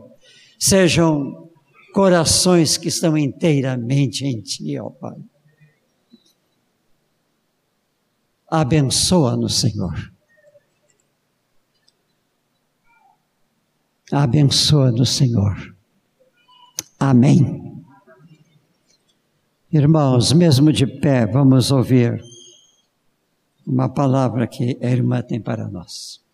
sejam 0.60 1.50
corações 1.94 2.78
que 2.78 2.90
estão 2.90 3.18
inteiramente 3.18 4.26
em 4.26 4.42
Ti, 4.42 4.80
ó 4.80 4.90
Pai. 4.90 5.18
Abençoa-nos, 8.50 9.60
Senhor. 9.60 10.14
Abençoa-nos, 14.12 15.10
Senhor. 15.10 15.76
Amém. 17.00 17.84
Irmãos, 19.72 20.32
mesmo 20.32 20.72
de 20.72 20.88
pé, 20.88 21.26
vamos 21.26 21.72
ouvir 21.72 22.24
uma 23.66 23.90
palavra 23.90 24.48
que 24.48 24.78
a 24.82 24.90
irmã 24.90 25.22
tem 25.22 25.42
para 25.42 25.68
nós. 25.68 26.25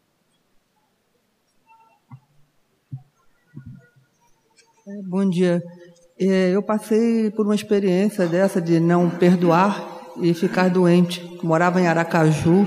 Bom 5.04 5.30
dia. 5.30 5.64
É, 6.20 6.52
eu 6.54 6.62
passei 6.62 7.32
por 7.32 7.46
uma 7.46 7.56
experiência 7.56 8.28
dessa 8.28 8.62
de 8.62 8.80
não 8.80 9.10
perdoar 9.10 10.12
e 10.22 10.34
ficar 10.34 10.70
doente. 10.70 11.38
Morava 11.42 11.80
em 11.80 11.88
Aracaju 11.88 12.66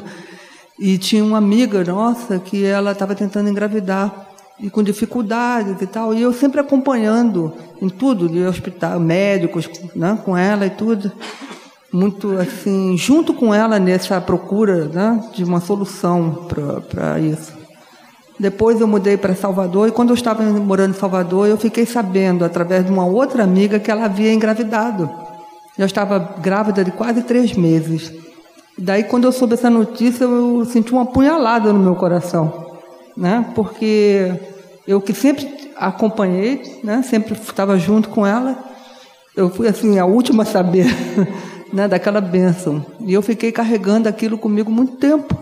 e 0.79 0.99
tinha 0.99 1.25
uma 1.25 1.39
amiga 1.39 1.85
nossa 1.85 2.39
que 2.39 2.65
ela 2.65 2.93
estava 2.93 3.15
tentando 3.15 3.49
engravidar 3.49 4.29
e 4.59 4.71
com 4.71 4.83
dificuldades 4.83 5.81
e 5.81 5.87
tal. 5.87 6.15
E 6.15 6.23
eu 6.23 6.33
sempre 6.33 6.61
acompanhando 6.61 7.53
em 7.81 7.89
tudo, 7.89 8.29
de 8.29 8.43
hospital, 8.45 8.99
médicos, 8.99 9.69
né, 9.95 10.19
com 10.25 10.37
ela 10.37 10.67
e 10.67 10.71
tudo. 10.71 11.13
Muito 11.93 12.37
assim, 12.39 12.97
junto 12.97 13.33
com 13.33 13.55
ela 13.55 13.79
nessa 13.79 14.21
procura 14.21 14.87
né, 14.87 15.31
de 15.33 15.45
uma 15.45 15.61
solução 15.61 16.49
para 16.89 17.21
isso. 17.21 17.64
Depois 18.39 18.81
eu 18.81 18.87
mudei 18.87 19.17
para 19.17 19.35
Salvador 19.35 19.89
e 19.89 19.93
quando 19.93 20.11
eu 20.11 20.15
estava 20.15 20.43
morando 20.43 20.95
em 20.95 20.99
Salvador, 20.99 21.49
eu 21.49 21.57
fiquei 21.57 21.87
sabendo, 21.87 22.45
através 22.45 22.85
de 22.85 22.91
uma 22.91 23.07
outra 23.07 23.45
amiga, 23.45 23.79
que 23.79 23.91
ela 23.91 24.05
havia 24.05 24.33
engravidado. 24.33 25.09
Já 25.79 25.87
estava 25.87 26.19
grávida 26.41 26.85
de 26.85 26.91
quase 26.91 27.23
três 27.23 27.53
meses. 27.55 28.13
Daí, 28.77 29.05
quando 29.05 29.25
eu 29.25 29.33
soube 29.33 29.55
essa 29.55 29.71
notícia, 29.71 30.25
eu 30.25 30.65
senti 30.65 30.93
uma 30.93 31.07
punhalada 31.07 31.73
no 31.73 31.79
meu 31.79 31.95
coração 31.95 32.65
né? 33.17 33.51
Porque 33.55 34.33
eu 34.87 35.01
que 35.01 35.15
sempre 35.15 35.71
acompanhei, 35.77 36.81
né? 36.83 37.03
Sempre 37.03 37.35
estava 37.35 37.79
junto 37.79 38.09
com 38.09 38.27
ela. 38.27 38.57
Eu 39.37 39.51
fui 39.51 39.69
assim 39.69 39.99
a 39.99 40.05
última 40.05 40.43
a 40.43 40.47
saber, 40.47 40.87
né? 41.73 41.89
Daquela 41.89 42.21
bênção. 42.21 42.85
E 43.01 43.13
eu 43.13 43.23
fiquei 43.23 43.53
carregando 43.53 44.09
aquilo 44.09 44.39
comigo 44.39 44.71
muito 44.71 44.97
tempo. 44.97 45.37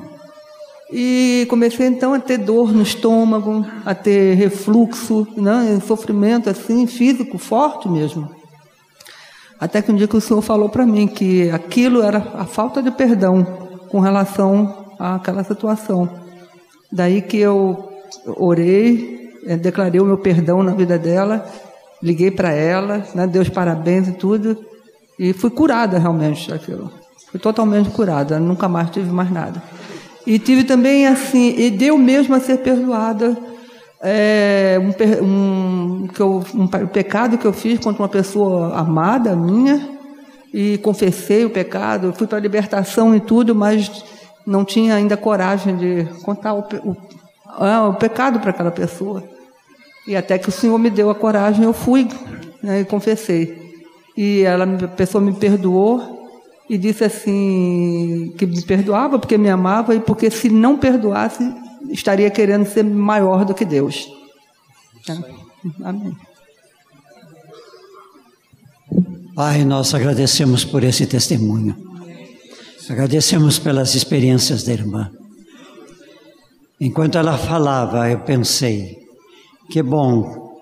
E 0.95 1.47
comecei 1.49 1.86
então 1.86 2.12
a 2.12 2.20
ter 2.20 2.36
dor 2.36 2.70
no 2.70 2.82
estômago, 2.82 3.64
a 3.82 3.95
ter 3.95 4.34
refluxo, 4.34 5.26
né? 5.38 5.80
sofrimento 5.86 6.51
assim 6.51 6.86
físico 6.86 7.38
forte 7.38 7.88
mesmo. 7.88 8.30
Até 9.59 9.80
que 9.80 9.90
um 9.90 9.95
dia 9.95 10.07
que 10.07 10.16
o 10.16 10.20
Senhor 10.20 10.43
falou 10.43 10.68
para 10.68 10.84
mim 10.84 11.07
que 11.07 11.49
aquilo 11.51 12.03
era 12.03 12.18
a 12.34 12.45
falta 12.45 12.82
de 12.82 12.90
perdão 12.90 13.43
com 13.88 14.01
relação 14.01 14.93
àquela 14.99 15.43
situação. 15.43 16.11
Daí 16.90 17.22
que 17.22 17.38
eu 17.38 17.88
orei, 18.36 19.30
eh, 19.47 19.57
declarei 19.57 19.99
o 19.99 20.05
meu 20.05 20.18
perdão 20.18 20.62
na 20.62 20.72
vida 20.72 20.99
dela, 20.99 21.47
liguei 22.03 22.30
para 22.30 22.53
ela, 22.53 23.03
né, 23.14 23.26
Deus 23.26 23.49
parabéns 23.49 24.09
e 24.09 24.12
tudo, 24.12 24.59
e 25.18 25.32
fui 25.32 25.49
curada 25.49 25.99
realmente 25.99 26.51
daquilo. 26.51 26.93
Fui 27.30 27.40
totalmente 27.40 27.88
curada, 27.88 28.38
nunca 28.38 28.68
mais 28.68 28.90
tive 28.90 29.11
mais 29.11 29.30
nada. 29.30 29.62
E 30.26 30.38
tive 30.38 30.64
também 30.64 31.06
assim, 31.06 31.54
e 31.58 31.70
deu 31.70 31.98
mesmo 31.98 32.34
a 32.34 32.40
ser 32.40 32.58
perdoada 32.58 33.36
é, 34.00 34.78
um, 34.80 35.24
um, 35.24 36.08
que 36.08 36.20
eu, 36.20 36.44
um, 36.54 36.62
um 36.62 36.86
pecado 36.86 37.38
que 37.38 37.46
eu 37.46 37.52
fiz 37.52 37.78
contra 37.78 38.02
uma 38.02 38.08
pessoa 38.08 38.76
amada 38.76 39.34
minha, 39.34 39.90
e 40.52 40.76
confessei 40.78 41.44
o 41.44 41.50
pecado, 41.50 42.12
fui 42.12 42.26
para 42.26 42.36
a 42.36 42.40
libertação 42.40 43.14
e 43.16 43.20
tudo, 43.20 43.54
mas 43.54 44.04
não 44.46 44.64
tinha 44.64 44.94
ainda 44.94 45.16
coragem 45.16 45.76
de 45.76 46.04
contar 46.22 46.52
o, 46.52 46.60
o, 46.60 46.96
ah, 47.46 47.88
o 47.88 47.94
pecado 47.94 48.38
para 48.38 48.50
aquela 48.50 48.70
pessoa. 48.70 49.24
E 50.06 50.14
até 50.14 50.36
que 50.36 50.48
o 50.48 50.52
Senhor 50.52 50.76
me 50.78 50.90
deu 50.90 51.08
a 51.08 51.14
coragem, 51.14 51.64
eu 51.64 51.72
fui 51.72 52.08
né, 52.62 52.80
e 52.80 52.84
confessei. 52.84 53.72
E 54.16 54.42
ela, 54.42 54.64
a 54.64 54.88
pessoa 54.88 55.24
me 55.24 55.32
perdoou 55.32 56.21
e 56.68 56.78
disse 56.78 57.04
assim 57.04 58.32
que 58.36 58.46
me 58.46 58.62
perdoava 58.62 59.18
porque 59.18 59.36
me 59.36 59.50
amava 59.50 59.94
e 59.94 60.00
porque 60.00 60.30
se 60.30 60.48
não 60.48 60.78
perdoasse 60.78 61.42
estaria 61.90 62.30
querendo 62.30 62.66
ser 62.66 62.84
maior 62.84 63.44
do 63.44 63.54
que 63.54 63.64
Deus. 63.64 64.08
Amém. 65.84 66.16
Pai, 69.34 69.64
nós 69.64 69.94
agradecemos 69.94 70.64
por 70.64 70.84
esse 70.84 71.06
testemunho. 71.06 71.76
Agradecemos 72.88 73.58
pelas 73.58 73.94
experiências 73.94 74.64
da 74.64 74.72
irmã. 74.72 75.10
Enquanto 76.80 77.16
ela 77.16 77.38
falava, 77.38 78.10
eu 78.10 78.20
pensei: 78.20 78.98
que 79.70 79.82
bom 79.82 80.52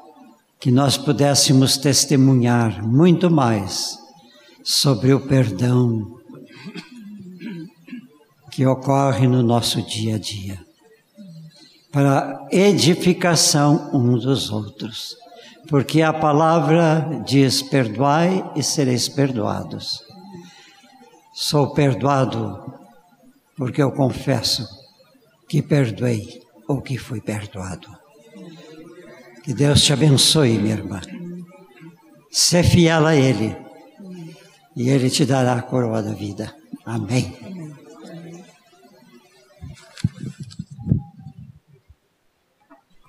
que 0.60 0.70
nós 0.70 0.96
pudéssemos 0.96 1.78
testemunhar 1.78 2.86
muito 2.86 3.30
mais 3.30 3.99
sobre 4.70 5.12
o 5.12 5.18
perdão 5.18 6.20
que 8.52 8.64
ocorre 8.64 9.26
no 9.26 9.42
nosso 9.42 9.82
dia 9.82 10.14
a 10.14 10.18
dia, 10.18 10.64
para 11.90 12.46
edificação 12.52 13.90
uns 13.92 14.22
dos 14.22 14.48
outros, 14.48 15.16
porque 15.68 16.02
a 16.02 16.12
palavra 16.12 17.20
diz: 17.26 17.62
perdoai 17.62 18.48
e 18.54 18.62
sereis 18.62 19.08
perdoados. 19.08 20.00
Sou 21.34 21.74
perdoado 21.74 22.72
porque 23.56 23.82
eu 23.82 23.90
confesso 23.90 24.64
que 25.48 25.60
perdoei 25.60 26.40
ou 26.68 26.80
que 26.80 26.96
fui 26.96 27.20
perdoado. 27.20 27.88
Que 29.42 29.52
Deus 29.52 29.82
te 29.82 29.92
abençoe, 29.92 30.58
minha 30.58 30.76
irmã. 30.76 31.00
Ser 32.30 32.62
fiel 32.62 33.04
a 33.06 33.16
Ele 33.16 33.69
e 34.76 34.88
Ele 34.88 35.10
te 35.10 35.24
dará 35.24 35.54
a 35.54 35.62
coroa 35.62 36.02
da 36.02 36.12
vida. 36.12 36.54
Amém. 36.84 37.36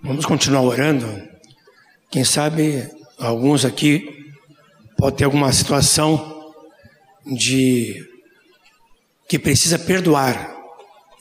Vamos 0.03 0.26
continuar 0.26 0.62
orando. 0.62 1.05
Quem 2.09 2.24
sabe 2.24 2.89
alguns 3.20 3.64
aqui 3.64 4.34
pode 4.97 5.18
ter 5.18 5.24
alguma 5.26 5.51
situação 5.51 6.53
de 7.26 8.07
que 9.30 9.39
precisa 9.39 9.80
perdoar 9.80 10.53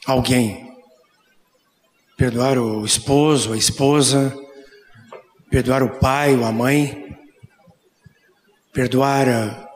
alguém. 0.06 0.74
Perdoar 2.16 2.58
o 2.58 2.84
esposo, 2.84 3.52
a 3.52 3.56
esposa, 3.56 4.34
perdoar 5.50 5.82
o 5.82 5.98
pai 5.98 6.34
ou 6.34 6.44
a 6.44 6.52
mãe, 6.52 7.16
perdoar 8.72 9.28
ah, 9.28 9.69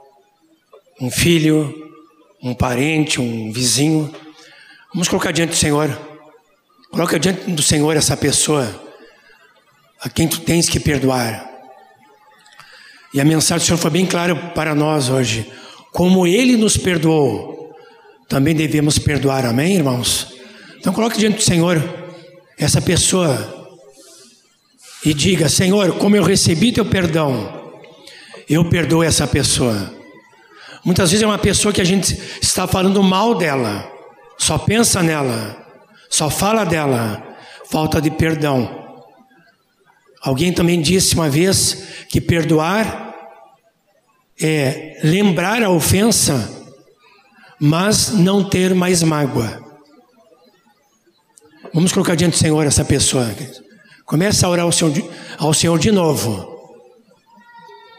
um 1.00 1.10
filho, 1.10 1.92
um 2.42 2.54
parente, 2.54 3.20
um 3.20 3.52
vizinho. 3.52 4.14
Vamos 4.92 5.08
colocar 5.08 5.32
diante 5.32 5.50
do 5.50 5.56
Senhor. 5.56 5.90
Coloca 6.90 7.18
diante 7.18 7.50
do 7.50 7.62
Senhor 7.62 7.96
essa 7.96 8.16
pessoa 8.16 8.82
a 10.00 10.08
quem 10.08 10.28
tu 10.28 10.40
tens 10.40 10.68
que 10.68 10.78
perdoar. 10.78 11.50
E 13.12 13.20
a 13.20 13.24
mensagem 13.24 13.64
do 13.64 13.66
Senhor 13.66 13.78
foi 13.78 13.90
bem 13.90 14.06
clara 14.06 14.34
para 14.34 14.74
nós 14.74 15.08
hoje. 15.08 15.50
Como 15.92 16.26
Ele 16.26 16.56
nos 16.56 16.76
perdoou, 16.76 17.74
também 18.28 18.54
devemos 18.54 18.98
perdoar, 18.98 19.46
amém, 19.46 19.76
irmãos? 19.76 20.34
Então 20.78 20.92
coloque 20.92 21.18
diante 21.18 21.36
do 21.36 21.42
Senhor 21.42 21.82
essa 22.58 22.80
pessoa 22.80 23.78
e 25.04 25.14
diga: 25.14 25.48
Senhor, 25.48 25.96
como 25.98 26.16
eu 26.16 26.22
recebi 26.22 26.72
teu 26.72 26.84
perdão, 26.84 27.72
eu 28.48 28.64
perdoo 28.68 29.02
essa 29.02 29.26
pessoa. 29.26 30.03
Muitas 30.84 31.10
vezes 31.10 31.22
é 31.22 31.26
uma 31.26 31.38
pessoa 31.38 31.72
que 31.72 31.80
a 31.80 31.84
gente 31.84 32.12
está 32.42 32.66
falando 32.66 33.02
mal 33.02 33.34
dela, 33.34 33.90
só 34.36 34.58
pensa 34.58 35.02
nela, 35.02 35.56
só 36.10 36.28
fala 36.28 36.64
dela, 36.64 37.36
falta 37.70 38.00
de 38.00 38.10
perdão. 38.10 38.84
Alguém 40.20 40.52
também 40.52 40.80
disse 40.80 41.14
uma 41.14 41.28
vez 41.28 42.04
que 42.08 42.20
perdoar 42.20 43.14
é 44.40 45.00
lembrar 45.02 45.62
a 45.62 45.70
ofensa, 45.70 46.50
mas 47.58 48.10
não 48.10 48.44
ter 48.44 48.74
mais 48.74 49.02
mágoa. 49.02 49.62
Vamos 51.72 51.92
colocar 51.92 52.14
diante 52.14 52.34
do 52.34 52.38
Senhor 52.38 52.66
essa 52.66 52.84
pessoa. 52.84 53.34
Começa 54.04 54.46
a 54.46 54.50
orar 54.50 54.64
ao 54.64 54.72
Senhor, 54.72 54.92
ao 55.38 55.54
Senhor 55.54 55.78
de 55.78 55.90
novo. 55.90 56.52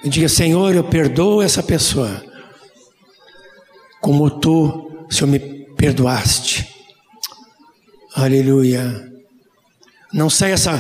E 0.04 0.10
diga, 0.10 0.30
Senhor, 0.30 0.76
eu 0.76 0.84
perdoo 0.84 1.42
essa 1.42 1.64
pessoa. 1.64 2.24
Como 4.06 4.30
tu, 4.30 5.08
Senhor, 5.10 5.32
me 5.32 5.40
perdoaste. 5.76 6.64
Aleluia. 8.14 9.12
Não 10.14 10.30
sai 10.30 10.52
essa, 10.52 10.80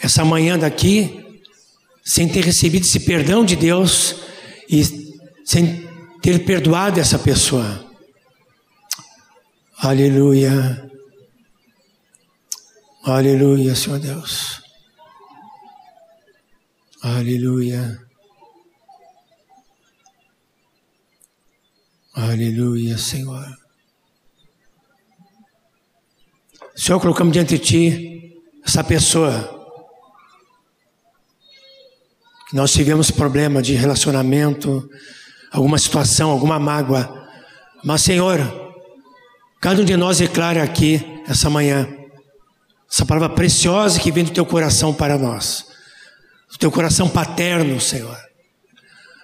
essa 0.00 0.24
manhã 0.24 0.56
daqui 0.56 1.42
sem 2.04 2.28
ter 2.28 2.44
recebido 2.44 2.84
esse 2.84 3.00
perdão 3.00 3.44
de 3.44 3.56
Deus 3.56 4.14
e 4.70 4.84
sem 5.44 5.88
ter 6.22 6.44
perdoado 6.44 7.00
essa 7.00 7.18
pessoa. 7.18 7.84
Aleluia. 9.78 10.88
Aleluia, 13.02 13.74
Senhor 13.74 13.98
Deus. 13.98 14.62
Aleluia. 17.02 18.00
Aleluia, 22.14 22.98
Senhor. 22.98 23.46
Senhor, 26.74 27.00
colocamos 27.00 27.32
diante 27.32 27.58
de 27.58 27.64
Ti 27.64 28.42
essa 28.64 28.84
pessoa 28.84 29.60
nós 32.52 32.70
tivemos 32.70 33.10
problema 33.10 33.62
de 33.62 33.72
relacionamento, 33.72 34.86
alguma 35.50 35.78
situação, 35.78 36.30
alguma 36.30 36.58
mágoa. 36.58 37.26
Mas, 37.82 38.02
Senhor, 38.02 38.38
cada 39.58 39.80
um 39.80 39.84
de 39.86 39.96
nós 39.96 40.18
declara 40.18 40.62
aqui 40.62 41.22
essa 41.26 41.48
manhã 41.48 41.88
essa 42.92 43.06
palavra 43.06 43.30
preciosa 43.30 43.98
que 43.98 44.12
vem 44.12 44.22
do 44.22 44.32
teu 44.32 44.44
coração 44.44 44.92
para 44.92 45.16
nós, 45.16 45.64
do 46.50 46.58
teu 46.58 46.70
coração 46.70 47.08
paterno, 47.08 47.80
Senhor. 47.80 48.18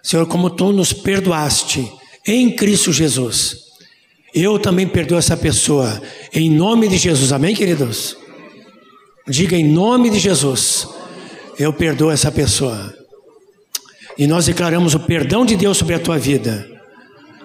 Senhor, 0.02 0.26
como 0.26 0.48
tu 0.48 0.72
nos 0.72 0.94
perdoaste 0.94 1.92
em 2.32 2.54
Cristo 2.54 2.92
Jesus, 2.92 3.56
eu 4.34 4.58
também 4.58 4.86
perdoo 4.86 5.18
essa 5.18 5.36
pessoa, 5.36 6.00
em 6.32 6.50
nome 6.50 6.88
de 6.88 6.96
Jesus, 6.96 7.32
amém, 7.32 7.54
queridos? 7.54 8.16
Diga 9.26 9.56
em 9.56 9.64
nome 9.64 10.10
de 10.10 10.18
Jesus, 10.18 10.86
eu 11.58 11.72
perdoo 11.72 12.10
essa 12.10 12.30
pessoa. 12.30 12.94
E 14.16 14.26
nós 14.26 14.46
declaramos 14.46 14.94
o 14.94 15.00
perdão 15.00 15.44
de 15.44 15.56
Deus 15.56 15.76
sobre 15.76 15.94
a 15.94 15.98
tua 15.98 16.18
vida, 16.18 16.66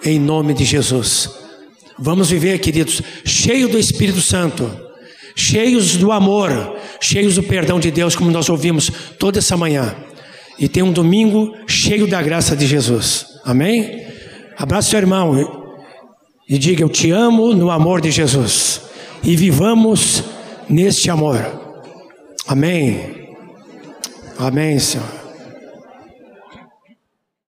em 0.03 0.19
nome 0.19 0.53
de 0.53 0.65
Jesus. 0.65 1.29
Vamos 1.97 2.29
viver, 2.29 2.59
queridos, 2.59 3.01
cheio 3.23 3.69
do 3.69 3.77
Espírito 3.77 4.21
Santo 4.21 4.83
cheios 5.35 5.95
do 5.95 6.11
amor, 6.11 6.77
cheios 6.99 7.35
do 7.35 7.43
perdão 7.43 7.79
de 7.79 7.91
Deus, 7.91 8.15
como 8.15 8.31
nós 8.31 8.49
ouvimos 8.49 8.91
toda 9.17 9.39
essa 9.39 9.57
manhã. 9.57 9.95
E 10.59 10.67
tem 10.67 10.83
um 10.83 10.91
domingo 10.91 11.55
cheio 11.67 12.07
da 12.07 12.21
graça 12.21 12.55
de 12.55 12.67
Jesus. 12.67 13.25
Amém? 13.43 14.12
Abraça 14.57 14.89
seu 14.89 14.99
irmão 14.99 15.35
e 16.47 16.57
diga: 16.57 16.83
Eu 16.83 16.89
te 16.89 17.11
amo 17.11 17.53
no 17.53 17.71
amor 17.71 18.01
de 18.01 18.11
Jesus. 18.11 18.81
E 19.23 19.35
vivamos 19.35 20.23
neste 20.69 21.09
amor. 21.09 21.39
Amém. 22.47 23.35
Amém, 24.37 24.77
Senhor. 24.79 25.22